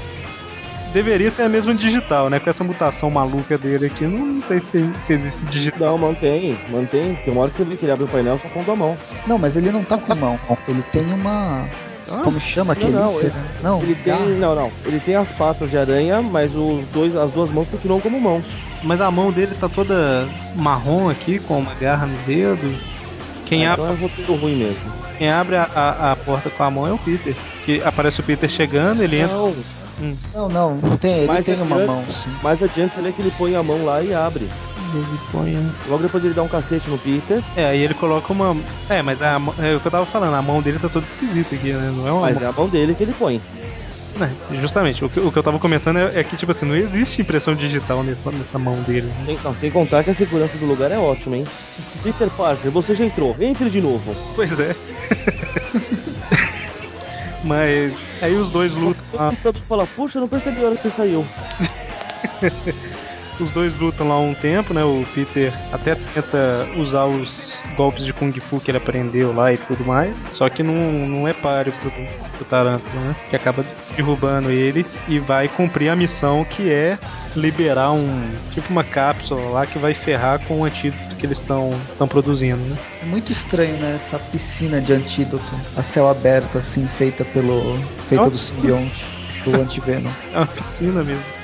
Deveria 0.94 1.32
ter 1.32 1.44
a 1.44 1.50
mesma 1.50 1.74
digital, 1.74 2.30
né? 2.30 2.40
Com 2.40 2.50
essa 2.50 2.64
mutação 2.64 3.10
maluca 3.10 3.58
dele 3.58 3.88
aqui, 3.88 4.06
não, 4.06 4.26
não 4.26 4.44
sei 4.44 4.60
se, 4.72 4.90
se 5.08 5.14
existe 5.14 5.46
digital. 5.48 5.98
Não, 5.98 6.08
mantém, 6.10 6.56
mantém. 6.70 7.16
Tem 7.16 7.34
uma 7.34 7.42
hora 7.44 7.52
que 7.52 7.58
você 7.58 7.64
vê 7.64 7.76
que 7.76 7.86
ele 7.86 7.92
abre 7.92 8.06
o 8.06 8.08
painel 8.08 8.40
só 8.40 8.48
pondo 8.50 8.72
a 8.72 8.76
mão. 8.76 8.98
Não, 9.28 9.38
mas 9.40 9.58
ele 9.58 9.72
não 9.72 9.84
tá 9.84 9.98
com 9.98 10.16
mão. 10.16 10.40
Ele 10.68 10.84
tem 10.92 11.04
uma. 11.14 11.68
Como 12.24 12.40
chama? 12.40 12.76
Não, 12.80 12.90
não, 12.90 13.08
Quelícera? 13.08 13.34
Não, 13.64 13.82
Ele 13.82 13.96
tem. 13.96 14.14
garra. 14.14 14.26
Não, 14.26 14.56
não. 14.56 14.72
Ele 14.86 15.00
tem 15.00 15.16
as 15.16 15.32
patas 15.32 15.70
de 15.72 15.78
aranha, 15.78 16.22
mas 16.22 16.54
os 16.56 16.86
dois, 16.94 17.16
as 17.16 17.32
duas 17.32 17.50
mãos 17.50 17.68
continuam 17.70 18.00
como 18.00 18.22
mãos. 18.22 18.44
Mas 18.84 19.02
a 19.02 19.10
mão 19.10 19.32
dele 19.32 19.56
tá 19.60 19.68
toda 19.68 20.28
marrom 20.56 21.10
aqui, 21.10 21.40
com 21.40 21.60
uma 21.60 21.74
garra 21.76 22.06
no 22.06 22.18
dedo. 22.20 22.93
Quem, 23.46 23.66
Ah, 23.66 23.74
abre, 23.74 23.84
então 23.86 23.96
é 23.96 24.00
roteiro 24.00 24.36
ruim 24.36 24.56
mesmo. 24.56 24.82
quem 25.18 25.30
abre 25.32 25.56
a, 25.56 25.64
a, 25.76 26.12
a 26.12 26.16
porta 26.16 26.50
com 26.50 26.64
a 26.64 26.72
mão 26.72 26.88
é 26.88 26.92
o 26.92 26.98
Peter. 26.98 27.36
Que 27.66 27.82
aparece 27.84 28.20
o 28.20 28.24
Peter 28.24 28.50
chegando, 28.50 29.02
ele 29.04 29.18
entra. 29.20 29.36
Não, 29.36 29.54
Hum, 30.02 30.14
Não, 30.34 30.50
não, 30.50 30.76
não 30.76 30.98
tem. 30.98 31.20
Ele 31.20 31.28
Mais 31.28 31.46
tem 31.46 31.54
uma 31.62 31.76
adiante- 31.76 31.88
mão, 31.88 32.06
sim. 32.12 32.30
mais 32.42 32.64
adiante 32.64 32.94
você 32.96 33.02
vê 33.02 33.12
que 33.12 33.22
ele 33.22 33.32
põe 33.38 33.56
a 33.56 33.62
mão 33.62 33.86
lá 33.86 34.02
e 34.02 34.12
abre. 34.12 34.50
ele 34.92 35.20
põe. 35.32 35.56
Logo 35.88 36.02
depois 36.02 36.26
ele 36.26 36.34
dá 36.34 36.42
um 36.42 36.48
cacete 36.48 36.90
no 36.90 36.98
Peter, 36.98 37.40
É, 37.56 37.66
aí 37.68 37.80
ele 37.82 37.94
coloca 37.94 38.34
uma. 38.34 38.58
É, 38.90 39.04
mas 39.04 39.22
a, 39.22 39.38
mão- 39.38 39.54
é 39.60 39.76
o 39.76 39.80
que 39.80 39.86
eu 39.86 39.92
tava 39.92 40.06
falando, 40.08 40.34
a 40.34 40.42
mão 40.42 40.64
dele 40.64 40.80
tá 40.80 40.90
toda 40.90 41.06
esquisita 41.06 41.54
aqui, 41.54 41.72
né? 41.74 41.94
Não 41.96 42.08
é 42.08 42.12
uma 42.12 42.22
mas 42.22 42.38
mão. 42.38 42.44
é 42.44 42.50
a 42.50 42.52
mão 42.52 42.68
dele 42.68 42.96
que 42.96 43.04
ele 43.04 43.14
põe. 43.14 43.40
Né, 44.16 44.30
justamente, 44.62 45.04
o 45.04 45.10
que, 45.10 45.20
o 45.20 45.32
que 45.32 45.40
eu 45.40 45.44
tava 45.44 45.58
comentando 45.58 45.98
é, 45.98 46.20
é 46.20 46.24
que, 46.24 46.38
tipo 46.38 46.52
assim, 46.52 46.66
não 46.66 46.76
existe 46.76 47.22
impressão 47.22 47.56
digital 47.56 48.04
nessa, 48.04 48.32
nessa 48.32 48.60
mão 48.60 48.76
dele, 48.84 49.08
né? 49.08 49.26
Sem, 49.26 49.40
não, 49.44 49.58
sem 49.58 49.72
contar 49.72 50.04
que 50.04 50.12
a 50.12 50.14
segurança 50.14 50.58
do 50.58 50.66
lugar 50.66 50.92
é 50.92 51.00
ótima, 51.00 51.38
hein? 51.38 51.46
Peter 52.04 52.30
Parker, 52.30 52.72
você 52.72 52.94
já 52.94 53.06
entrou, 53.06 53.36
entre 53.40 53.70
de 53.70 53.82
novo. 53.82 54.16
Pois 54.36 54.52
é. 54.60 54.74
Mas 57.44 57.94
aí 58.22 58.36
os 58.36 58.52
dois 58.52 58.72
lutam 58.72 59.04
O 59.12 59.18
lá, 59.18 59.30
computador 59.30 59.62
fala, 59.68 59.88
puxa, 59.88 60.20
não 60.20 60.28
percebi 60.28 60.62
a 60.62 60.66
hora 60.66 60.76
que 60.76 60.82
você 60.82 60.92
saiu. 60.92 61.26
os 63.40 63.52
dois 63.52 63.78
lutam 63.80 64.08
lá 64.08 64.20
um 64.20 64.34
tempo, 64.34 64.74
né? 64.74 64.84
O 64.84 65.06
Peter 65.14 65.54
até 65.72 65.96
tenta 65.96 66.68
usar 66.78 67.06
os 67.06 67.52
golpes 67.76 68.06
de 68.06 68.14
Kung 68.14 68.32
Fu 68.40 68.60
que 68.60 68.70
ele 68.72 68.78
aprendeu 68.78 69.34
lá 69.34 69.54
e 69.54 69.58
tudo 69.58 69.86
mais. 69.86 70.16
Só 70.34 70.50
que 70.50 70.64
não, 70.64 70.74
não 71.08 71.28
é 71.28 71.34
páreo 71.34 71.74
pro, 71.74 71.92
pro 71.92 72.46
Tarântula, 72.46 73.02
né? 73.02 73.16
Que 73.30 73.36
acaba 73.36 73.66
derrubando 73.96 74.52
ele 74.52 74.86
e 75.08 75.20
vai 75.20 75.48
cumprir 75.48 75.90
a 75.90 75.96
missão 75.96 76.46
que 76.46 76.72
é 76.72 76.98
liberar 77.36 77.92
um. 77.92 78.32
Tipo 78.54 78.70
uma 78.72 78.84
cápsula 78.84 79.42
lá 79.50 79.66
que 79.66 79.80
vai 79.80 79.94
ferrar 79.94 80.44
com 80.46 80.62
o 80.62 80.66
antídoto 80.66 81.16
que 81.16 81.26
eles 81.26 81.40
estão 81.40 81.72
produzindo, 82.08 82.62
né? 82.64 82.78
É 83.02 83.06
muito 83.06 83.32
estranho, 83.32 83.78
né? 83.78 83.96
Essa 83.96 84.20
piscina 84.20 84.82
de 84.82 84.94
antídoto 84.94 85.56
a 85.76 85.82
céu 85.82 86.10
aberto, 86.10 86.58
assim, 86.58 86.88
feita 86.88 87.24
pelo. 87.26 87.78
feita 88.08 88.30
do 88.30 88.38
simbionte, 88.38 89.06
do 89.44 89.56
antivenom. 89.60 90.12
É 90.34 90.38
uma 90.38 90.48
piscina 90.48 91.04
mesmo. 91.04 91.43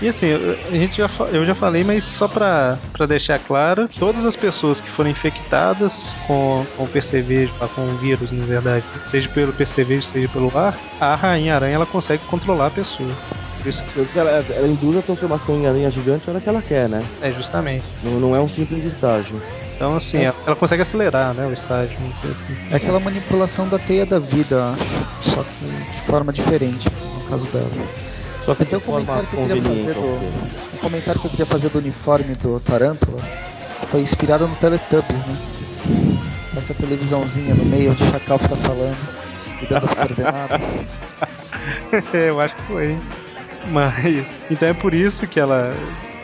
E 0.00 0.08
assim, 0.08 0.26
eu- 0.26 0.58
a 0.66 0.74
gente 0.74 0.96
já, 0.96 1.10
eu 1.30 1.44
já 1.44 1.54
falei, 1.54 1.84
mas 1.84 2.04
só 2.04 2.26
pra, 2.26 2.78
pra 2.92 3.06
deixar 3.06 3.38
claro, 3.38 3.88
todas 3.98 4.24
as 4.24 4.34
pessoas 4.36 4.80
que 4.80 4.88
foram 4.90 5.10
infectadas 5.10 5.92
com, 6.26 6.66
com 6.76 6.84
o 6.84 6.88
percevejo, 6.88 7.52
lá, 7.60 7.68
com 7.68 7.82
o 7.82 7.96
vírus, 7.98 8.32
na 8.32 8.46
verdade, 8.46 8.86
seja 9.04 9.28
pelo 9.28 9.52
percevejo, 9.52 10.08
seja 10.08 10.28
pelo 10.28 10.56
ar, 10.56 10.80
a 10.98 11.14
rainha 11.14 11.54
aranha 11.54 11.74
ela 11.74 11.86
consegue 11.86 12.24
controlar 12.26 12.68
a 12.68 12.70
pessoa. 12.70 13.14
Por 13.60 13.68
isso 13.68 13.84
Ela, 14.14 14.30
ela 14.30 14.68
induz 14.68 14.96
a 14.96 15.02
transformação 15.02 15.54
em 15.54 15.66
aranha 15.66 15.90
gigante 15.90 16.28
a 16.28 16.32
hora 16.32 16.40
que 16.40 16.48
ela 16.48 16.62
quer, 16.62 16.88
né? 16.88 17.02
é 17.20 17.30
justamente. 17.30 17.86
Não, 18.02 18.18
não 18.18 18.34
é 18.34 18.40
um 18.40 18.48
simples 18.48 18.84
estágio. 18.84 19.38
Então, 19.76 19.96
assim, 19.96 20.18
ela, 20.18 20.34
ela 20.46 20.56
consegue 20.56 20.82
acelerar, 20.82 21.34
né, 21.34 21.46
o 21.46 21.52
estágio, 21.52 21.96
assim. 22.24 22.56
É 22.70 22.76
aquela 22.76 23.00
manipulação 23.00 23.68
da 23.68 23.78
teia 23.78 24.06
da 24.06 24.18
vida, 24.18 24.70
acho. 24.72 25.06
Só 25.30 25.42
que 25.44 25.64
de 25.64 26.00
forma 26.00 26.32
diferente, 26.32 26.88
no 27.14 27.22
caso 27.28 27.50
dela. 27.50 27.70
Só 28.44 28.54
que 28.54 28.62
o 28.62 28.80
forma 28.80 29.06
comentário 29.06 29.28
que 29.28 29.36
eu 29.36 29.46
queria 29.46 29.62
fazer 29.62 29.94
do. 29.94 30.00
O 30.74 30.78
comentário 30.80 31.20
que 31.20 31.26
eu 31.26 31.30
queria 31.30 31.46
fazer 31.46 31.68
do 31.68 31.78
uniforme 31.78 32.34
do 32.34 32.60
Tarântula 32.60 33.22
foi 33.90 34.00
inspirado 34.00 34.46
no 34.46 34.56
Teletubbies, 34.56 35.24
né? 35.24 35.36
Essa 36.56 36.74
televisãozinha 36.74 37.54
no 37.54 37.64
meio 37.64 37.92
onde 37.92 38.02
o 38.02 38.10
Chacal 38.10 38.38
fica 38.38 38.56
falando 38.56 38.98
e 39.62 39.66
dando 39.66 39.84
as 39.84 39.94
coordenadas. 39.94 40.60
é, 42.12 42.28
eu 42.30 42.40
acho 42.40 42.54
que 42.54 42.62
foi. 42.62 42.98
Mas. 43.70 44.26
Então 44.50 44.68
é 44.68 44.74
por 44.74 44.94
isso 44.94 45.26
que 45.26 45.38
ela 45.38 45.74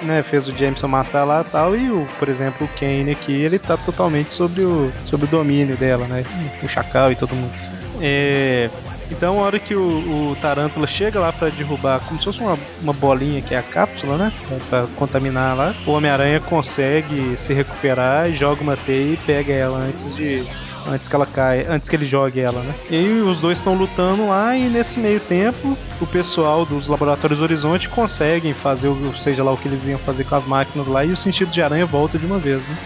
né, 0.03 0.23
fez 0.23 0.49
o 0.49 0.57
Jameson 0.57 0.89
matar 0.89 1.25
lá 1.25 1.43
e 1.47 1.51
tal, 1.51 1.77
e 1.77 1.91
o, 1.91 2.07
por 2.19 2.29
exemplo, 2.29 2.67
o 2.67 2.79
Kane 2.79 3.11
aqui, 3.11 3.33
ele 3.33 3.59
tá 3.59 3.77
totalmente 3.77 4.33
sobre 4.33 4.63
o, 4.63 4.93
sobre 5.07 5.27
o 5.27 5.31
domínio 5.31 5.77
dela, 5.77 6.07
né? 6.07 6.23
O 6.63 6.69
Chacal 6.69 7.13
e 7.13 7.17
todo 7.17 7.35
mundo. 7.35 7.76
É, 8.01 8.71
então, 9.11 9.39
a 9.39 9.43
hora 9.43 9.59
que 9.59 9.75
o, 9.75 10.31
o 10.31 10.37
Tarântula 10.37 10.87
chega 10.87 11.21
lá 11.21 11.33
para 11.33 11.51
derrubar, 11.51 12.01
como 12.01 12.19
se 12.19 12.25
fosse 12.25 12.41
uma, 12.41 12.59
uma 12.81 12.93
bolinha 12.93 13.41
que 13.41 13.55
é 13.55 13.59
a 13.59 13.63
cápsula, 13.63 14.17
né? 14.17 14.33
Pra 14.69 14.87
contaminar 14.97 15.57
lá, 15.57 15.75
o 15.87 15.93
Homem-Aranha 15.93 16.41
consegue 16.41 17.37
se 17.47 17.53
recuperar, 17.53 18.31
joga 18.33 18.63
uma 18.63 18.77
teia 18.77 19.15
e 19.15 19.17
pega 19.17 19.53
ela 19.53 19.79
antes 19.79 20.17
de, 20.17 20.45
antes 20.89 21.09
que 21.09 21.15
ela 21.15 21.27
caia, 21.27 21.67
antes 21.71 21.89
que 21.89 21.95
ele 21.95 22.07
jogue 22.07 22.41
ela, 22.41 22.61
né? 22.63 22.75
E 22.91 22.97
aí 22.97 23.21
os 23.21 23.41
dois 23.41 23.59
estão 23.59 23.75
lutando 23.75 24.29
lá 24.29 24.57
e 24.57 24.69
nesse 24.69 24.99
meio 24.99 25.21
tempo 25.21 25.79
o 26.01 26.07
pessoal 26.07 26.65
dos 26.65 26.89
laboratórios 26.89 27.41
Horizonte 27.41 27.89
conseguem 27.89 28.53
fazer 28.53 28.89
o 28.89 29.17
seja 29.19 29.43
lá 29.45 29.53
o 29.53 29.57
que 29.57 29.69
eles 29.69 29.87
iam 29.87 29.99
fazer 30.01 30.25
com 30.25 30.35
as 30.35 30.47
máquinas 30.47 30.89
lá 30.89 31.05
e 31.05 31.13
o 31.13 31.17
sentido 31.17 31.51
de 31.51 31.63
aranha 31.63 31.87
volta 31.87 32.19
de 32.19 32.27
uma 32.27 32.39
vez, 32.39 32.59
né? 32.59 32.77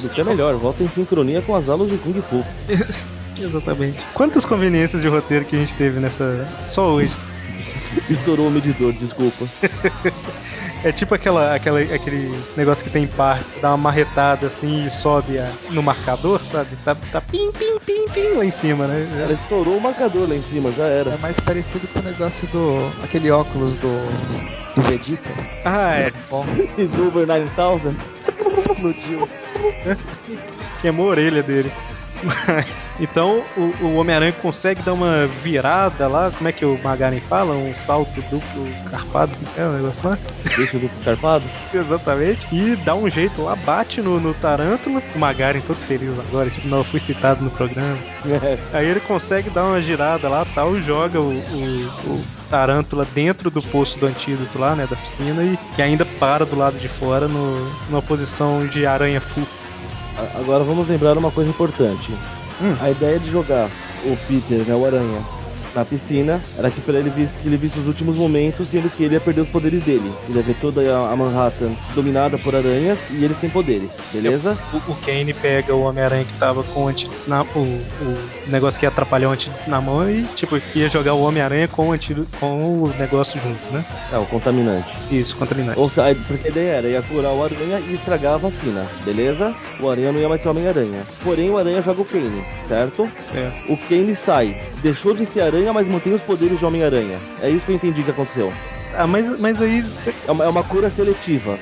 Do 0.00 0.08
que 0.08 0.20
é 0.20 0.24
melhor, 0.24 0.54
volta 0.56 0.82
em 0.82 0.88
sincronia 0.88 1.42
com 1.42 1.54
as 1.54 1.68
aulas 1.68 1.90
de 1.90 1.98
Kung 1.98 2.14
Fu. 2.22 2.44
Exatamente. 3.40 3.98
Quantas 4.14 4.44
conveniências 4.44 5.02
de 5.02 5.08
roteiro 5.08 5.44
que 5.44 5.56
a 5.56 5.58
gente 5.58 5.74
teve 5.74 5.98
nessa. 6.00 6.46
só 6.70 6.92
hoje? 6.92 7.14
Estourou 8.08 8.48
o 8.48 8.50
medidor, 8.50 8.92
desculpa. 8.92 9.46
É 10.82 10.90
tipo 10.90 11.14
aquela, 11.14 11.54
aquela, 11.54 11.78
aquele 11.78 12.34
negócio 12.56 12.82
que 12.82 12.88
tem 12.88 13.06
par, 13.06 13.38
dá 13.60 13.68
uma 13.68 13.76
marretada 13.76 14.46
assim 14.46 14.86
e 14.86 14.90
sobe 14.90 15.38
a, 15.38 15.52
no 15.68 15.82
marcador, 15.82 16.40
sabe? 16.50 16.74
Tá, 16.82 16.96
tá 17.12 17.20
pim, 17.20 17.52
pim, 17.52 17.78
pim, 17.84 18.08
pim 18.08 18.28
lá 18.34 18.44
em 18.46 18.50
cima, 18.50 18.86
né? 18.86 19.06
Ela 19.22 19.34
estourou 19.34 19.76
o 19.76 19.80
marcador 19.80 20.26
lá 20.26 20.34
em 20.34 20.40
cima, 20.40 20.72
já 20.72 20.86
era. 20.86 21.10
É 21.10 21.18
mais 21.18 21.38
parecido 21.38 21.86
com 21.88 21.98
o 21.98 22.02
negócio 22.02 22.48
do. 22.48 22.90
aquele 23.04 23.30
óculos 23.30 23.76
do. 23.76 23.88
do 24.74 24.82
Vegeta. 24.82 25.28
Ah, 25.66 25.96
é. 25.96 26.12
Bom, 26.30 26.46
Is 26.78 26.98
over 26.98 27.26
9000? 27.26 27.94
explodiu. 28.56 29.28
Queimou 30.80 31.08
a 31.08 31.10
orelha 31.10 31.42
dele. 31.42 31.70
então 32.98 33.44
o, 33.56 33.72
o 33.84 33.94
Homem-Aranha 33.94 34.32
consegue 34.32 34.82
dar 34.82 34.92
uma 34.92 35.26
virada 35.26 36.06
lá, 36.08 36.30
como 36.30 36.48
é 36.48 36.52
que 36.52 36.64
o 36.64 36.78
Magaren 36.82 37.20
fala? 37.20 37.54
Um 37.54 37.74
salto 37.86 38.22
duplo 38.22 38.66
carpado, 38.90 39.34
que 39.36 39.60
é 39.60 39.64
o 39.66 39.72
negócio 39.72 40.08
lá? 40.08 40.18
Deixa 40.56 40.76
o 40.76 40.80
duplo 40.80 41.00
carpado? 41.04 41.50
Exatamente. 41.72 42.46
E 42.52 42.76
dá 42.76 42.94
um 42.94 43.08
jeito 43.10 43.42
lá, 43.42 43.56
bate 43.56 44.00
no, 44.02 44.20
no 44.20 44.34
Tarântula. 44.34 45.02
O 45.14 45.18
Magaren 45.18 45.60
todo 45.60 45.78
feliz 45.78 46.18
agora, 46.18 46.50
tipo, 46.50 46.68
não, 46.68 46.78
eu 46.78 46.84
fui 46.84 47.00
citado 47.00 47.42
no 47.44 47.50
programa. 47.50 47.98
É. 48.26 48.76
Aí 48.76 48.86
ele 48.86 49.00
consegue 49.00 49.48
dar 49.50 49.64
uma 49.64 49.80
girada 49.80 50.28
lá 50.28 50.44
tal, 50.44 50.78
joga 50.80 51.20
o, 51.20 51.38
o, 51.38 51.86
o 52.06 52.24
Tarântula 52.50 53.06
dentro 53.14 53.50
do 53.50 53.62
poço 53.62 53.98
do 53.98 54.06
antídoto 54.06 54.58
lá, 54.58 54.74
né, 54.74 54.86
da 54.86 54.96
piscina, 54.96 55.42
e, 55.42 55.58
e 55.78 55.82
ainda 55.82 56.04
para 56.04 56.44
do 56.44 56.56
lado 56.56 56.78
de 56.78 56.88
fora 56.88 57.28
no, 57.28 57.70
numa 57.88 58.02
posição 58.02 58.66
de 58.66 58.84
aranha 58.84 59.20
full. 59.20 59.46
A- 59.46 59.69
Agora 60.34 60.64
vamos 60.64 60.88
lembrar 60.88 61.16
uma 61.16 61.30
coisa 61.30 61.50
importante. 61.50 62.12
Hum. 62.60 62.74
A 62.80 62.90
ideia 62.90 63.18
de 63.18 63.30
jogar 63.30 63.70
o 64.04 64.16
Peter, 64.26 64.66
né, 64.66 64.74
o 64.74 64.84
Aranha, 64.84 65.22
na 65.74 65.84
piscina 65.84 66.40
era 66.58 66.70
que 66.70 66.80
ele 66.90 67.10
visse 67.10 67.38
que 67.38 67.48
ele 67.48 67.56
visse 67.56 67.78
os 67.78 67.86
últimos 67.86 68.16
momentos, 68.16 68.68
sendo 68.68 68.90
que 68.90 69.04
ele 69.04 69.14
ia 69.14 69.20
perder 69.20 69.42
os 69.42 69.48
poderes 69.48 69.82
dele. 69.82 70.10
Ele 70.28 70.38
ia 70.38 70.42
ver 70.42 70.56
toda 70.60 70.80
a 70.80 71.16
Manhattan 71.16 71.72
dominada 71.94 72.36
por 72.38 72.54
aranhas 72.54 72.98
e 73.10 73.24
ele 73.24 73.34
sem 73.34 73.48
poderes, 73.48 73.92
beleza? 74.12 74.58
O, 74.72 74.92
o 74.92 74.96
Kane 74.96 75.32
pega 75.32 75.74
o 75.74 75.82
Homem-Aranha 75.82 76.24
que 76.24 76.38
tava 76.38 76.62
com 76.62 76.84
o 76.84 76.88
antídoto 76.88 77.28
na, 77.28 77.42
o, 77.42 77.58
o 77.58 78.18
negócio 78.48 78.78
que 78.78 78.86
ia 78.86 78.90
atrapalhar 78.90 79.28
o 79.28 79.32
antídoto 79.32 79.70
na 79.70 79.80
mão 79.80 80.10
e, 80.10 80.24
tipo, 80.36 80.60
ia 80.74 80.88
jogar 80.88 81.14
o 81.14 81.22
Homem-Aranha 81.22 81.68
com 81.68 81.88
o 81.88 81.92
antídoto, 81.92 82.28
com 82.38 82.84
o 82.84 82.88
negócio 82.98 83.40
junto, 83.40 83.72
né? 83.72 83.84
É, 84.12 84.18
o 84.18 84.26
contaminante. 84.26 84.88
Isso, 85.10 85.36
contaminante. 85.36 85.78
Ou 85.78 85.88
seja, 85.88 86.18
porque 86.26 86.48
a 86.48 86.50
ideia 86.50 86.72
era 86.72 86.88
ia 86.88 87.02
curar 87.02 87.32
o 87.32 87.42
Aranha 87.42 87.80
e 87.80 87.94
estragar 87.94 88.34
a 88.34 88.38
vacina, 88.38 88.86
beleza? 89.04 89.54
O 89.78 89.88
Aranha 89.88 90.12
não 90.12 90.20
ia 90.20 90.28
mais 90.28 90.42
ser 90.42 90.48
Homem-Aranha. 90.48 91.02
Porém, 91.22 91.50
o 91.50 91.58
Aranha 91.58 91.82
joga 91.82 92.02
o 92.02 92.04
Kane, 92.04 92.44
certo? 92.66 93.08
Certo. 93.32 93.72
O 93.72 93.76
Kane 93.88 94.16
sai, 94.16 94.56
deixou 94.82 95.14
de 95.14 95.26
ser 95.26 95.40
Aranha, 95.40 95.59
mas 95.72 95.86
mantém 95.86 96.14
os 96.14 96.22
poderes 96.22 96.58
de 96.58 96.64
Homem-Aranha. 96.64 97.18
É 97.42 97.50
isso 97.50 97.64
que 97.66 97.72
eu 97.72 97.76
entendi 97.76 98.02
que 98.02 98.10
aconteceu. 98.10 98.52
Ah, 98.94 99.06
mas, 99.06 99.40
mas 99.40 99.60
aí. 99.60 99.84
É 100.26 100.32
uma, 100.32 100.44
é 100.44 100.48
uma 100.48 100.64
cura 100.64 100.90
seletiva. 100.90 101.58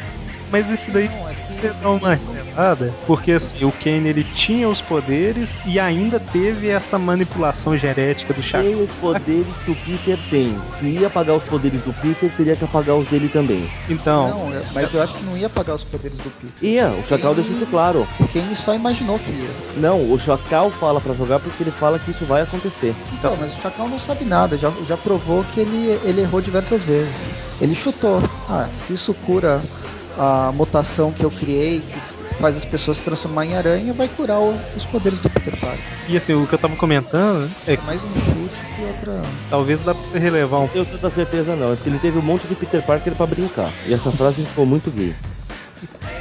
Mas 0.51 0.68
isso 0.70 0.90
daí 0.90 1.09
Não, 1.09 1.28
é 1.28 1.34
que- 1.34 1.86
uma 1.86 2.14
revelada, 2.14 2.92
porque 3.07 3.32
assim, 3.32 3.64
o 3.64 3.72
Kane 3.72 4.09
ele 4.09 4.24
tinha 4.24 4.68
os 4.68 4.80
poderes 4.80 5.51
e 5.66 5.78
ainda 5.78 6.18
teve 6.18 6.68
essa 6.68 6.99
manipulação 6.99 7.76
genética 7.76 8.32
do 8.32 8.42
Chacal. 8.42 8.62
Tem 8.62 8.74
os 8.82 8.90
poderes 8.92 9.59
que 9.64 9.70
o 9.70 9.76
Peter 9.76 10.18
tem. 10.30 10.57
Se 10.68 10.86
ia 10.86 11.07
apagar 11.09 11.36
os 11.36 11.42
poderes 11.44 11.82
do 11.82 11.92
Peter, 11.92 12.30
teria 12.36 12.57
que 12.57 12.64
apagar 12.64 12.96
os 12.96 13.09
dele 13.09 13.28
também. 13.28 13.68
Então, 13.88 14.28
Não, 14.30 14.55
eu- 14.55 14.64
mas 14.72 14.94
eu 14.94 15.03
acho 15.03 15.14
que 15.14 15.24
não 15.24 15.36
ia 15.36 15.46
apagar 15.49 15.76
os 15.76 15.84
poderes 15.84 16.18
do 16.18 16.30
Peter. 16.30 16.68
Ia, 16.68 16.88
o 16.90 17.07
Chacal 17.07 17.34
deixa 17.34 17.53
isso 17.53 17.66
claro. 17.66 18.07
O 18.20 18.28
Kane 18.28 18.55
só 18.57 18.74
imaginou 18.74 19.18
que 19.18 19.30
ia. 19.32 19.51
Não, 19.76 20.11
o 20.12 20.18
Chacal 20.18 20.70
fala 20.70 21.01
pra 21.01 21.12
jogar 21.14 21.40
porque 21.40 21.62
ele 21.62 21.70
fala 21.70 21.99
que 21.99 22.11
isso 22.11 22.24
vai 22.24 22.42
acontecer. 22.42 22.94
Então, 23.12 23.36
mas 23.36 23.53
o 23.55 23.61
Chacal 23.61 23.88
não 23.88 23.99
sabe 23.99 24.24
nada, 24.24 24.57
já, 24.57 24.72
já 24.86 24.96
provou 24.96 25.44
que 25.44 25.61
ele, 25.61 25.99
ele 26.05 26.22
errou 26.22 26.40
diversas 26.40 26.82
vezes. 26.82 27.14
Ele 27.61 27.74
chutou. 27.74 28.22
Ah, 28.49 28.68
se 28.72 28.92
isso 28.94 29.12
cura 29.12 29.61
a 30.19 30.53
mutação 30.53 31.12
que 31.12 31.25
eu 31.25 31.31
criei, 31.31 31.81
que 31.81 32.39
faz 32.41 32.57
as 32.57 32.64
pessoas 32.64 32.99
se 32.99 33.05
transformar 33.05 33.47
em 33.47 33.55
aranha, 33.57 33.93
vai 33.95 34.09
curar 34.09 34.41
o- 34.41 34.59
os 34.77 34.85
poderes 34.87 35.19
do 35.19 35.29
Peter 35.31 35.57
Parker. 35.57 35.85
e 36.09 36.16
assim, 36.16 36.35
o 36.35 36.47
que 36.47 36.55
eu 36.55 36.59
tava 36.59 36.77
comentando 36.77 37.51
é 37.66 37.73
É 37.75 37.77
que 37.77 37.85
mais 37.85 38.03
um 38.05 38.14
chute 38.14 38.61
que 38.75 38.83
outra. 38.85 39.23
talvez 39.51 39.81
dá 39.81 39.95
pra 39.95 40.03
você 40.11 40.19
relevar 40.19 40.59
um 40.61 40.64
Eu 40.64 40.69
tenho 40.69 40.87
tanta 40.87 41.11
certeza 41.11 41.55
não, 41.57 41.73
é 41.73 41.77
porque 41.77 41.89
ele 41.89 41.99
teve 41.99 42.19
um 42.19 42.23
monte 42.23 42.47
de 42.47 42.55
Peter 42.55 42.83
Parker 42.83 43.14
pra 43.14 43.27
brincar. 43.27 43.75
E 43.85 43.93
essa 43.93 44.11
frase 44.12 44.45
ficou 44.45 44.64
muito 44.66 44.91
gay. 44.91 45.14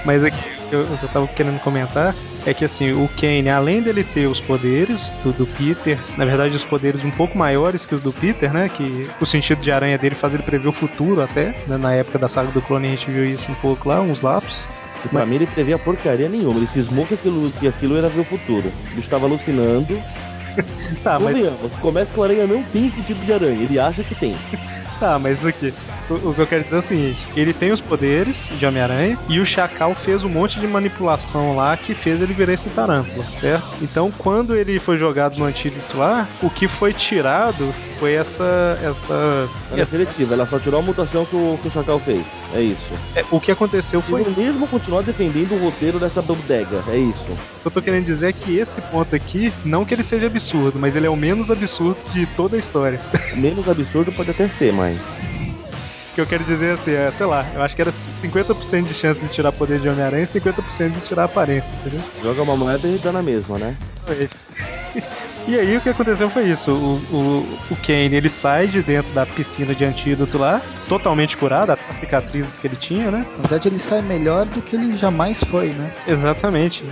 Mas 0.06 0.24
aqui 0.24 0.38
o 0.38 0.70
que 0.70 0.76
eu, 0.76 0.82
eu 0.82 1.10
tava 1.12 1.28
querendo 1.28 1.60
comentar 1.60 2.16
é 2.46 2.54
que 2.54 2.64
assim, 2.64 2.92
o 2.94 3.10
Kane, 3.20 3.50
além 3.50 3.82
dele 3.82 4.04
ter 4.04 4.28
os 4.28 4.40
poderes 4.40 5.12
do, 5.24 5.34
do 5.34 5.46
Peter, 5.46 5.98
na 6.18 6.24
verdade 6.24 6.56
os 6.56 6.64
poderes 6.64 7.04
um 7.04 7.12
pouco 7.12 7.38
maiores 7.38 7.86
que 7.86 7.94
os 7.94 8.02
do 8.02 8.14
Peter, 8.14 8.54
né? 8.54 8.70
Que 8.70 9.10
o 9.20 9.26
sentido 9.26 9.62
de 9.62 9.72
aranha 9.72 9.98
dele 9.98 10.16
faz 10.16 10.34
ele 10.34 10.44
prever 10.44 10.70
o 10.70 10.72
futuro 10.72 11.22
até, 11.22 11.54
né, 11.68 11.78
Na 11.78 11.94
época 11.94 12.18
da 12.18 12.30
saga 12.30 12.52
do 12.52 12.62
clone 12.62 12.88
a 12.88 12.92
gente 12.92 13.12
viu 13.12 13.26
isso 13.26 13.52
um 13.52 13.56
pouco 13.56 13.90
lá, 13.90 14.02
uns 14.02 14.22
lapsos. 14.22 14.58
E 15.06 15.10
pra 15.10 15.26
mim 15.26 15.36
ele 15.36 15.48
previa 15.48 15.78
porcaria 15.78 16.30
nenhuma. 16.30 16.58
Ele 16.58 16.68
cismou 16.68 17.06
que 17.06 17.14
aquilo, 17.14 17.52
que 17.52 17.68
aquilo 17.68 17.98
era 17.98 18.08
ver 18.08 18.22
o 18.22 18.26
futuro. 18.26 18.72
O 18.92 18.96
bicho 18.96 19.10
tava 19.10 19.26
alucinando. 19.26 20.02
Tá, 21.04 21.20
mas, 21.20 21.38
começa 21.80 22.14
que 22.14 22.20
o 22.20 22.24
aranha 22.24 22.48
não 22.48 22.64
tem 22.64 22.90
sentido 22.90 23.24
de 23.26 23.32
aranha. 23.32 23.62
Ele 23.62 23.80
acha 23.80 24.04
que 24.04 24.16
tem. 24.16 24.36
tá, 25.00 25.18
mas 25.20 25.44
o 25.44 25.52
que? 25.52 25.74
O, 26.10 26.30
o 26.30 26.34
que 26.34 26.42
eu 26.42 26.48
quero 26.48 26.64
dizer 26.64 26.76
é 26.78 26.80
o 26.80 26.84
seguinte: 26.84 27.28
ele 27.36 27.54
tem 27.54 27.72
os 27.72 27.80
poderes 27.80 28.36
de 28.58 28.66
Homem-Aranha 28.66 29.18
e 29.30 29.40
o 29.40 29.46
Chacal 29.46 29.94
fez 29.96 30.24
um 30.24 30.30
monte 30.30 30.60
de 30.60 30.68
manipulação 30.68 31.56
lá 31.56 31.76
que 31.78 31.94
fez 31.94 32.22
ele 32.22 32.34
virar 32.34 32.54
esse 32.54 32.70
tarântula, 32.70 33.24
certo? 33.40 33.68
Então, 33.82 34.12
quando 34.18 34.56
ele 34.56 34.80
foi 34.80 34.98
jogado 34.98 35.38
no 35.38 35.46
antídoto 35.46 35.98
lá, 35.98 36.28
o 36.42 36.50
que 36.50 36.68
foi 36.68 36.94
tirado 36.94 37.74
foi 38.00 38.14
essa. 38.14 38.78
essa, 38.82 39.50
Ela 39.72 39.82
é 39.82 39.86
seletiva, 39.86 40.34
ela 40.34 40.46
só 40.46 40.60
tirou 40.60 40.80
a 40.80 40.84
mutação 40.84 41.26
que 41.26 41.36
o, 41.36 41.58
que 41.62 41.68
o 41.68 41.72
Chacal 41.72 42.00
fez. 42.00 42.26
É 42.54 42.62
isso. 42.62 42.94
é, 43.16 43.26
o 43.32 43.40
que 43.40 43.52
aconteceu 43.52 44.02
foi. 44.02 44.24
Precisam 44.24 44.44
mesmo 44.44 44.68
continuar 44.68 45.02
defendendo 45.04 45.54
o 45.54 45.58
roteiro 45.58 46.00
dessa 46.00 46.22
bodega. 46.22 46.84
É 46.88 46.98
isso. 46.98 47.32
O 47.32 47.62
que 47.62 47.68
eu 47.68 47.72
tô 47.72 47.82
querendo 47.82 48.06
dizer 48.06 48.30
é 48.30 48.34
que 48.34 48.58
esse 48.58 48.82
ponto 48.84 49.16
aqui, 49.16 49.52
não 49.66 49.86
que 49.86 49.94
ele 49.94 50.04
seja 50.04 50.28
absurdo, 50.28 50.47
mas 50.80 50.96
ele 50.96 51.08
é 51.08 51.10
o 51.10 51.16
menos 51.16 51.50
absurdo 51.50 52.00
de 52.12 52.26
toda 52.36 52.56
a 52.56 52.60
história. 52.60 53.00
Menos 53.36 53.68
absurdo 53.68 54.12
pode 54.12 54.32
até 54.32 54.48
ser, 54.48 54.72
mas. 54.74 54.98
O 56.18 56.20
que 56.20 56.22
eu 56.24 56.26
quero 56.40 56.44
dizer 56.46 56.74
assim, 56.74 56.94
é, 56.94 57.12
sei 57.16 57.28
lá, 57.28 57.46
eu 57.54 57.62
acho 57.62 57.76
que 57.76 57.82
era 57.84 57.94
50% 58.24 58.86
de 58.88 58.94
chance 58.96 59.22
de 59.24 59.30
tirar 59.30 59.52
poder 59.52 59.78
de 59.80 59.88
Homem-Aranha 59.88 60.24
e 60.24 60.28
50% 60.28 60.94
de 60.94 61.02
tirar 61.02 61.26
aparência, 61.26 61.70
entendeu? 61.80 62.02
Joga 62.24 62.42
uma 62.42 62.58
moeda 62.58 62.88
e 62.88 62.98
dá 62.98 63.12
na 63.12 63.22
mesma, 63.22 63.60
né? 63.60 63.78
E 65.48 65.58
aí 65.58 65.78
o 65.78 65.82
que 65.82 65.88
aconteceu 65.88 66.30
foi 66.30 66.50
isso, 66.50 66.70
o, 66.72 66.96
o, 67.16 67.58
o 67.72 67.76
Kane 67.78 68.14
ele 68.18 68.30
sai 68.30 68.68
de 68.68 68.82
dentro 68.82 69.14
da 69.14 69.26
piscina 69.26 69.74
de 69.74 69.86
antídoto 69.86 70.38
lá, 70.38 70.62
totalmente 70.90 71.38
curado, 71.38 71.72
até 71.72 71.82
as 71.90 72.00
cicatrizes 72.02 72.60
que 72.60 72.68
ele 72.68 72.76
tinha, 72.76 73.10
né? 73.10 73.26
Na 73.38 73.42
verdade, 73.44 73.70
ele 73.70 73.80
sai 73.80 74.02
melhor 74.02 74.46
do 74.46 74.62
que 74.62 74.76
ele 74.76 74.94
jamais 74.98 75.42
foi, 75.46 75.68
né? 75.70 75.90
Exatamente. 76.06 76.84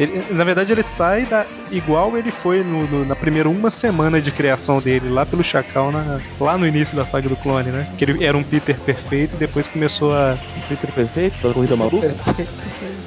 Ele- 0.00 0.24
na 0.32 0.42
verdade 0.42 0.72
ele 0.72 0.82
sai 0.96 1.26
da, 1.26 1.46
igual 1.70 2.16
ele 2.18 2.32
foi 2.32 2.64
no, 2.64 2.88
no- 2.88 3.04
na 3.04 3.14
primeira 3.14 3.48
uma 3.48 3.70
semana 3.70 4.20
de 4.20 4.32
criação 4.32 4.80
dele, 4.80 5.08
lá 5.08 5.24
pelo 5.24 5.44
Chacal, 5.44 5.92
na- 5.92 6.18
lá 6.40 6.58
no 6.58 6.66
início 6.66 6.96
da 6.96 7.06
saga 7.06 7.28
do 7.28 7.36
clone, 7.36 7.70
né? 7.70 7.86
Que 7.96 8.04
ele 8.04 8.24
era 8.24 8.36
um 8.36 8.42
Peter 8.64 8.80
perfeito 8.80 9.34
e 9.34 9.38
depois 9.38 9.66
começou 9.66 10.14
a... 10.14 10.36
Peter 10.68 10.90
perfeito 10.92 11.38
pela 11.40 11.54
corrida 11.54 11.76
maluca. 11.76 12.08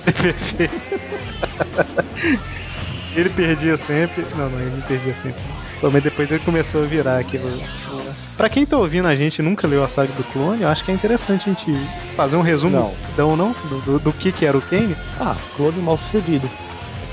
Perfeito. 0.03 0.73
Ele 3.15 3.29
perdia 3.29 3.77
sempre. 3.77 4.25
Não, 4.35 4.49
não, 4.49 4.59
ele 4.59 4.81
perdia 4.85 5.13
sempre. 5.13 5.41
Mas 5.81 6.03
depois 6.03 6.29
ele 6.29 6.43
começou 6.43 6.83
a 6.83 6.85
virar 6.85 7.17
aquilo. 7.19 7.49
Pra 8.35 8.49
quem 8.49 8.65
tá 8.65 8.77
ouvindo 8.77 9.07
a 9.07 9.15
gente 9.15 9.39
e 9.39 9.41
nunca 9.41 9.67
leu 9.67 9.83
a 9.83 9.89
saga 9.89 10.11
do 10.13 10.23
clone, 10.25 10.63
eu 10.63 10.67
acho 10.67 10.83
que 10.83 10.91
é 10.91 10.93
interessante 10.93 11.49
a 11.49 11.53
gente 11.53 11.73
fazer 12.15 12.35
um 12.35 12.41
resumo 12.41 12.75
Não. 12.75 12.93
não, 13.17 13.37
não 13.37 13.55
do, 13.69 13.81
do, 13.81 13.99
do 13.99 14.13
que, 14.13 14.31
que 14.31 14.45
era 14.45 14.57
o 14.57 14.61
Kane. 14.61 14.95
Ah, 15.19 15.37
clone 15.55 15.81
mal 15.81 15.97
sucedido. 15.97 16.49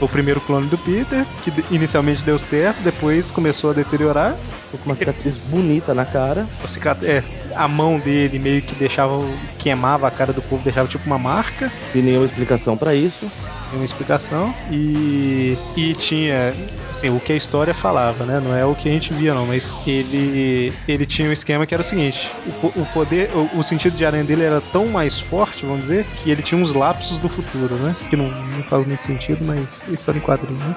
o 0.01 0.09
primeiro 0.09 0.41
clone 0.41 0.67
do 0.67 0.79
Peter, 0.79 1.25
que 1.45 1.53
inicialmente 1.73 2.23
deu 2.25 2.39
certo, 2.39 2.83
depois 2.83 3.31
começou 3.31 3.71
a 3.71 3.75
deteriorar. 3.75 4.37
Com 4.79 4.87
uma 4.87 4.95
cicatriz 4.95 5.37
bonita 5.49 5.95
na 5.95 6.05
cara. 6.05 6.47
A, 6.63 7.07
é, 7.07 7.23
a 7.55 7.69
mão 7.69 7.99
dele 7.99 8.39
meio 8.39 8.63
que 8.63 8.75
deixava. 8.75 9.15
queimava 9.59 10.07
a 10.07 10.11
cara 10.11 10.33
do 10.33 10.43
povo, 10.43 10.63
deixava 10.63 10.89
tipo 10.89 11.07
uma 11.07 11.19
marca. 11.19 11.71
Sem 11.93 12.03
nenhuma 12.03 12.27
explicação 12.27 12.77
para 12.77 12.95
isso 12.95 13.31
uma 13.77 13.85
explicação 13.85 14.55
e 14.71 15.57
e 15.77 15.95
tinha 15.95 16.55
assim, 16.91 17.11
o 17.11 17.19
que 17.21 17.33
a 17.33 17.37
história 17.37 17.75
falava, 17.75 18.25
né? 18.25 18.41
Não 18.41 18.55
é 18.55 18.65
o 18.65 18.75
que 18.75 18.89
a 18.89 18.93
gente 18.93 19.13
via 19.15 19.35
não, 19.35 19.47
mas 19.47 19.67
ele 19.87 20.73
ele 20.87 21.07
tinha 21.07 21.29
um 21.29 21.33
esquema 21.33 21.67
que 21.67 21.75
era 21.75 21.83
o 21.83 21.87
seguinte, 21.87 22.31
o, 22.63 22.67
o 22.81 22.87
poder, 22.93 23.31
o, 23.35 23.59
o, 23.59 23.65
sentido 23.65 23.97
de 23.97 24.05
aranha 24.05 24.25
dele 24.25 24.43
era 24.43 24.61
tão 24.61 24.87
mais 24.87 25.19
forte, 25.21 25.65
vamos 25.65 25.83
dizer, 25.83 26.05
que 26.17 26.31
ele 26.31 26.43
tinha 26.43 26.63
uns 26.63 26.75
lapsos 26.75 27.19
do 27.19 27.29
futuro, 27.29 27.75
né? 27.77 27.95
Que 28.09 28.17
não, 28.17 28.27
não 28.27 28.63
faz 28.65 28.87
muito 28.87 29.05
sentido, 29.05 29.45
mas 29.45 29.67
história 29.89 30.19
em 30.19 30.23
quadrinho, 30.23 30.59
né? 30.59 30.75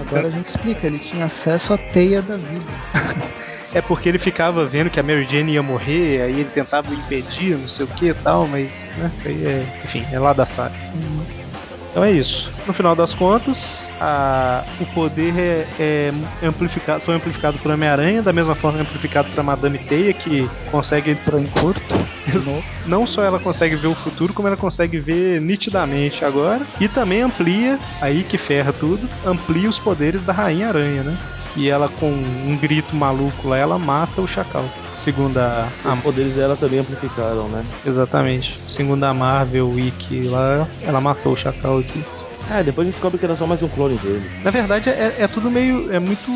Agora 0.00 0.28
a 0.28 0.30
gente 0.30 0.46
explica, 0.46 0.86
ele 0.86 0.98
tinha 0.98 1.24
acesso 1.24 1.74
à 1.74 1.78
teia 1.78 2.20
da 2.20 2.36
vida. 2.36 2.64
É 3.72 3.80
porque 3.80 4.08
ele 4.08 4.20
ficava 4.20 4.64
vendo 4.64 4.88
que 4.88 5.00
a 5.00 5.02
Mary 5.02 5.26
Jane 5.28 5.52
ia 5.52 5.62
morrer, 5.62 6.22
aí 6.22 6.40
ele 6.40 6.50
tentava 6.54 6.94
impedir, 6.94 7.58
não 7.58 7.66
sei 7.66 7.84
o 7.84 7.88
que 7.88 8.06
e 8.06 8.14
tal, 8.14 8.46
mas, 8.46 8.70
né, 8.96 9.10
aí 9.24 9.44
é, 9.44 9.66
enfim, 9.84 10.06
é 10.12 10.18
lá 10.18 10.32
da 10.32 10.46
saga. 10.46 10.76
Uhum. 10.94 11.24
Então 11.90 12.04
é 12.04 12.10
isso. 12.10 12.52
No 12.66 12.72
final 12.72 12.96
das 12.96 13.14
contas, 13.14 13.88
a, 14.00 14.64
o 14.80 14.86
poder 14.86 15.32
é, 15.38 15.66
é 15.78 16.46
amplificado, 16.46 17.00
foi 17.00 17.14
amplificado 17.14 17.58
por 17.58 17.70
Homem-Aranha, 17.70 18.22
da 18.22 18.32
mesma 18.32 18.54
forma 18.54 18.80
amplificado 18.80 19.28
para 19.30 19.42
Madame 19.42 19.78
Teia, 19.78 20.12
que 20.12 20.48
consegue. 20.70 21.16
Curto. 21.60 22.13
Não 22.86 23.06
só 23.06 23.22
ela 23.22 23.38
consegue 23.38 23.76
ver 23.76 23.88
o 23.88 23.94
futuro, 23.94 24.32
como 24.32 24.48
ela 24.48 24.56
consegue 24.56 24.98
ver 24.98 25.40
nitidamente 25.40 26.24
agora. 26.24 26.64
E 26.80 26.88
também 26.88 27.22
amplia, 27.22 27.78
aí 28.00 28.22
que 28.24 28.38
ferra 28.38 28.72
tudo, 28.72 29.08
amplia 29.24 29.68
os 29.68 29.78
poderes 29.78 30.22
da 30.22 30.32
Rainha 30.32 30.68
Aranha, 30.68 31.02
né? 31.02 31.18
E 31.56 31.68
ela, 31.68 31.88
com 31.88 32.10
um 32.10 32.56
grito 32.56 32.96
maluco 32.96 33.48
lá, 33.48 33.56
ela 33.56 33.78
mata 33.78 34.20
o 34.20 34.26
Chacal. 34.26 34.64
Segundo 35.04 35.38
a. 35.38 35.68
Os 35.84 36.00
poderes 36.00 36.34
dela 36.34 36.56
também 36.56 36.80
amplificaram, 36.80 37.48
né? 37.48 37.64
Exatamente. 37.84 38.58
Segundo 38.68 39.04
a 39.04 39.14
Marvel 39.14 39.68
Wiki 39.68 40.22
lá, 40.22 40.66
ela 40.82 41.00
matou 41.00 41.34
o 41.34 41.36
Chacal 41.36 41.78
aqui. 41.78 42.02
É, 42.50 42.62
depois 42.62 42.86
descobre 42.86 43.18
que 43.18 43.24
era 43.24 43.36
só 43.36 43.46
mais 43.46 43.62
um 43.62 43.68
clone 43.68 43.96
dele. 43.98 44.30
Na 44.42 44.50
verdade, 44.50 44.90
é, 44.90 45.14
é, 45.18 45.28
tudo 45.28 45.50
meio. 45.50 45.92
É 45.92 45.98
muito. 45.98 46.30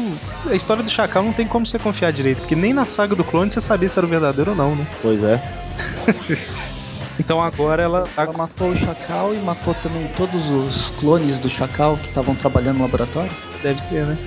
A 0.46 0.54
história 0.54 0.82
do 0.82 0.90
Chacal 0.90 1.22
não 1.22 1.32
tem 1.32 1.46
como 1.46 1.66
você 1.66 1.78
confiar 1.78 2.12
direito, 2.12 2.38
porque 2.38 2.56
nem 2.56 2.72
na 2.72 2.86
saga 2.86 3.14
do 3.14 3.24
clone 3.24 3.50
você 3.50 3.60
sabia 3.60 3.88
se 3.88 3.98
era 3.98 4.06
o 4.06 4.10
verdadeiro 4.10 4.52
ou 4.52 4.56
não, 4.56 4.74
né? 4.74 4.86
Pois 5.02 5.22
é. 5.22 5.40
então 7.20 7.42
agora 7.42 7.82
ela. 7.82 8.04
Ela 8.16 8.32
matou 8.32 8.70
o 8.70 8.76
Chacal 8.76 9.34
e 9.34 9.38
matou 9.38 9.74
também 9.74 10.06
todos 10.16 10.48
os 10.48 10.90
clones 10.98 11.38
do 11.38 11.50
Chacal 11.50 11.96
que 11.98 12.08
estavam 12.08 12.34
trabalhando 12.34 12.78
no 12.78 12.84
laboratório? 12.84 13.30
Deve 13.62 13.80
ser, 13.82 14.06
né? 14.06 14.18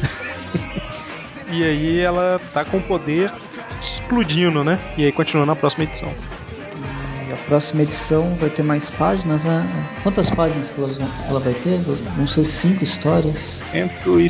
e 1.49 1.63
aí 1.63 1.99
ela 1.99 2.39
tá 2.53 2.63
com 2.63 2.79
poder 2.79 3.32
explodindo, 3.82 4.63
né? 4.63 4.77
E 4.97 5.05
aí 5.05 5.11
continua 5.11 5.45
na 5.45 5.55
próxima 5.55 5.86
edição. 5.86 6.13
E 7.27 7.34
a 7.34 7.38
próxima 7.47 7.83
edição 7.83 8.35
vai 8.35 8.49
ter 8.49 8.63
mais 8.63 8.89
páginas, 8.89 9.45
né? 9.45 9.65
Quantas 10.03 10.29
páginas 10.29 10.69
que 10.69 10.79
ela, 10.79 10.89
ela 11.29 11.39
vai 11.39 11.53
ter? 11.53 11.77
Vão 11.79 12.27
ser 12.27 12.43
cinco 12.43 12.83
histórias? 12.83 13.61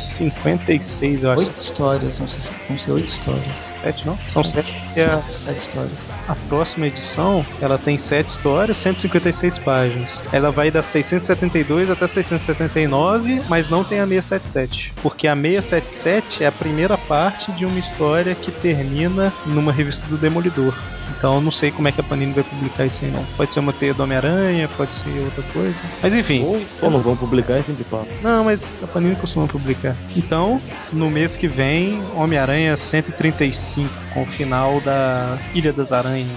156, 0.00 1.22
eu 1.22 1.30
acho. 1.32 1.40
Oito 1.40 1.60
histórias, 1.60 2.18
vão 2.18 2.28
ser, 2.28 2.50
vão 2.68 2.78
ser 2.78 2.92
oito 2.92 3.08
histórias. 3.08 3.72
Sete, 3.82 4.06
não? 4.06 4.18
São 4.32 4.44
sete. 4.44 4.70
Sete, 4.70 5.00
é 5.00 5.20
sete, 5.22 5.58
histórias. 5.58 5.98
A 6.28 6.34
próxima 6.48 6.86
edição, 6.86 7.44
ela 7.60 7.78
tem 7.78 7.98
sete 7.98 8.30
histórias, 8.30 8.76
156 8.78 9.58
páginas. 9.58 10.20
Ela 10.32 10.50
vai 10.50 10.70
das 10.70 10.86
672 10.86 11.90
até 11.90 12.06
679, 12.06 13.42
mas 13.48 13.68
não 13.68 13.82
tem 13.82 14.00
a 14.00 14.06
677. 14.06 14.92
Porque 15.02 15.26
a 15.26 15.34
677 15.34 16.44
é 16.44 16.46
a 16.46 16.52
primeira 16.52 16.96
parte 16.96 17.50
de 17.52 17.64
uma 17.64 17.78
história 17.78 18.34
que 18.34 18.52
termina 18.52 19.32
numa 19.46 19.72
revista 19.72 20.04
do 20.06 20.16
Demolidor. 20.16 20.74
Então 21.18 21.40
não 21.40 21.52
sei 21.52 21.70
como 21.70 21.88
é 21.88 21.92
que 21.92 22.00
a 22.00 22.04
Panini 22.04 22.32
vai 22.32 22.44
publicar 22.44 22.86
isso 22.86 23.01
aí 23.04 23.10
não. 23.10 23.24
Pode 23.36 23.52
ser 23.52 23.60
uma 23.60 23.72
teia 23.72 23.94
do 23.94 24.02
Homem-Aranha, 24.02 24.68
pode 24.76 24.94
ser 24.94 25.20
outra 25.20 25.42
coisa. 25.52 25.76
Mas 26.02 26.12
enfim. 26.12 26.44
Ou 26.80 26.90
não 26.90 27.00
vão 27.00 27.16
publicar 27.16 27.58
e 27.58 27.62
fim 27.62 27.74
de 27.74 27.84
papo. 27.84 28.06
Não, 28.22 28.44
mas 28.44 28.60
a 28.82 28.86
Panini 28.86 29.16
costuma 29.16 29.46
publicar. 29.46 29.96
Então, 30.16 30.60
no 30.92 31.10
mês 31.10 31.36
que 31.36 31.48
vem, 31.48 32.02
Homem-Aranha 32.14 32.76
135, 32.76 33.88
com 34.12 34.22
o 34.22 34.26
final 34.26 34.80
da 34.80 35.38
Ilha 35.54 35.72
das 35.72 35.92
Aranhas. 35.92 36.28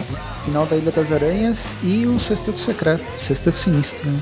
Final 0.44 0.66
da 0.66 0.76
Ilha 0.76 0.92
das 0.92 1.12
Aranhas 1.12 1.78
e 1.84 2.06
o 2.06 2.20
Sexteto 2.20 2.60
Secreto, 2.60 3.04
Sexteto 3.18 3.54
Sinistro, 3.54 4.10
né? 4.10 4.20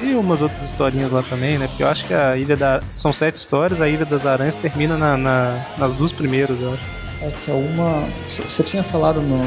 E 0.00 0.14
umas 0.14 0.40
outras 0.40 0.70
historinhas 0.70 1.10
lá 1.10 1.22
também, 1.22 1.58
né? 1.58 1.66
Porque 1.66 1.82
eu 1.82 1.88
acho 1.88 2.04
que 2.06 2.14
a 2.14 2.36
Ilha 2.36 2.56
da. 2.56 2.82
São 2.96 3.12
sete 3.12 3.36
histórias, 3.36 3.80
a 3.80 3.88
Ilha 3.88 4.04
das 4.04 4.24
Aranhas 4.24 4.54
termina 4.56 4.96
na, 4.96 5.16
na 5.16 5.58
nas 5.76 5.94
duas 5.94 6.12
primeiras, 6.12 6.60
eu 6.60 6.72
acho. 6.72 7.01
É 7.22 7.30
que 7.30 7.50
é 7.52 7.54
uma. 7.54 8.08
Você 8.26 8.62
tinha 8.64 8.82
falado 8.82 9.20
no, 9.20 9.38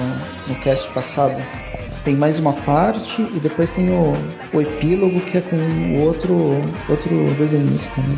no 0.47 0.55
cast 0.61 0.89
passado. 0.93 1.41
Tem 2.05 2.15
mais 2.15 2.39
uma 2.39 2.53
parte 2.53 3.21
e 3.21 3.39
depois 3.39 3.71
tem 3.71 3.89
o, 3.89 4.13
o 4.53 4.61
epílogo 4.61 5.19
que 5.21 5.39
é 5.39 5.41
com 5.41 5.55
o 5.55 6.01
outro, 6.03 6.35
outro 6.87 7.33
desenhista, 7.37 7.99
né? 8.01 8.17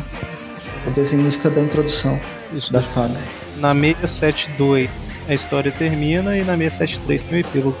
O 0.86 0.90
desenhista 0.90 1.50
da 1.50 1.62
introdução 1.62 2.20
Isso, 2.52 2.72
da 2.72 2.82
saga. 2.82 3.18
Na 3.56 3.74
672 3.74 4.90
a 5.26 5.34
história 5.34 5.72
termina 5.72 6.36
e 6.36 6.44
na 6.44 6.56
673 6.56 7.22
tem 7.22 7.38
o 7.38 7.40
epílogo. 7.40 7.78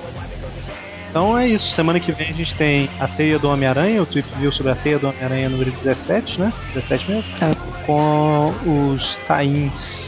Então 1.10 1.38
é 1.38 1.46
isso. 1.46 1.70
Semana 1.72 2.00
que 2.00 2.10
vem 2.10 2.28
a 2.28 2.32
gente 2.32 2.54
tem 2.54 2.88
a 2.98 3.06
Teia 3.06 3.38
do 3.38 3.48
Homem-Aranha, 3.48 4.02
o 4.02 4.06
Trip 4.06 4.26
viu 4.38 4.50
sobre 4.50 4.72
a 4.72 4.74
Teia 4.74 4.98
do 4.98 5.08
Homem-Aranha 5.08 5.48
número 5.48 5.70
17, 5.70 6.40
né? 6.40 6.52
17 6.74 7.10
mesmo? 7.10 7.30
É. 7.42 7.86
Com 7.86 8.52
os 8.66 9.16
tains 9.28 10.07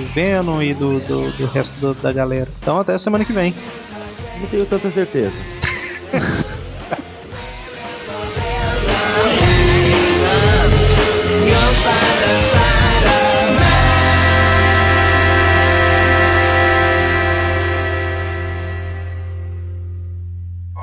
do 0.00 0.12
Venom 0.12 0.62
e 0.62 0.74
do, 0.74 1.00
do, 1.00 1.30
do 1.30 1.46
resto 1.46 1.78
do, 1.80 1.94
da 1.94 2.12
galera. 2.12 2.48
Então 2.60 2.78
até 2.78 2.98
semana 2.98 3.24
que 3.24 3.32
vem. 3.32 3.54
Não 4.40 4.46
tenho 4.46 4.66
tanta 4.66 4.90
certeza. 4.90 5.36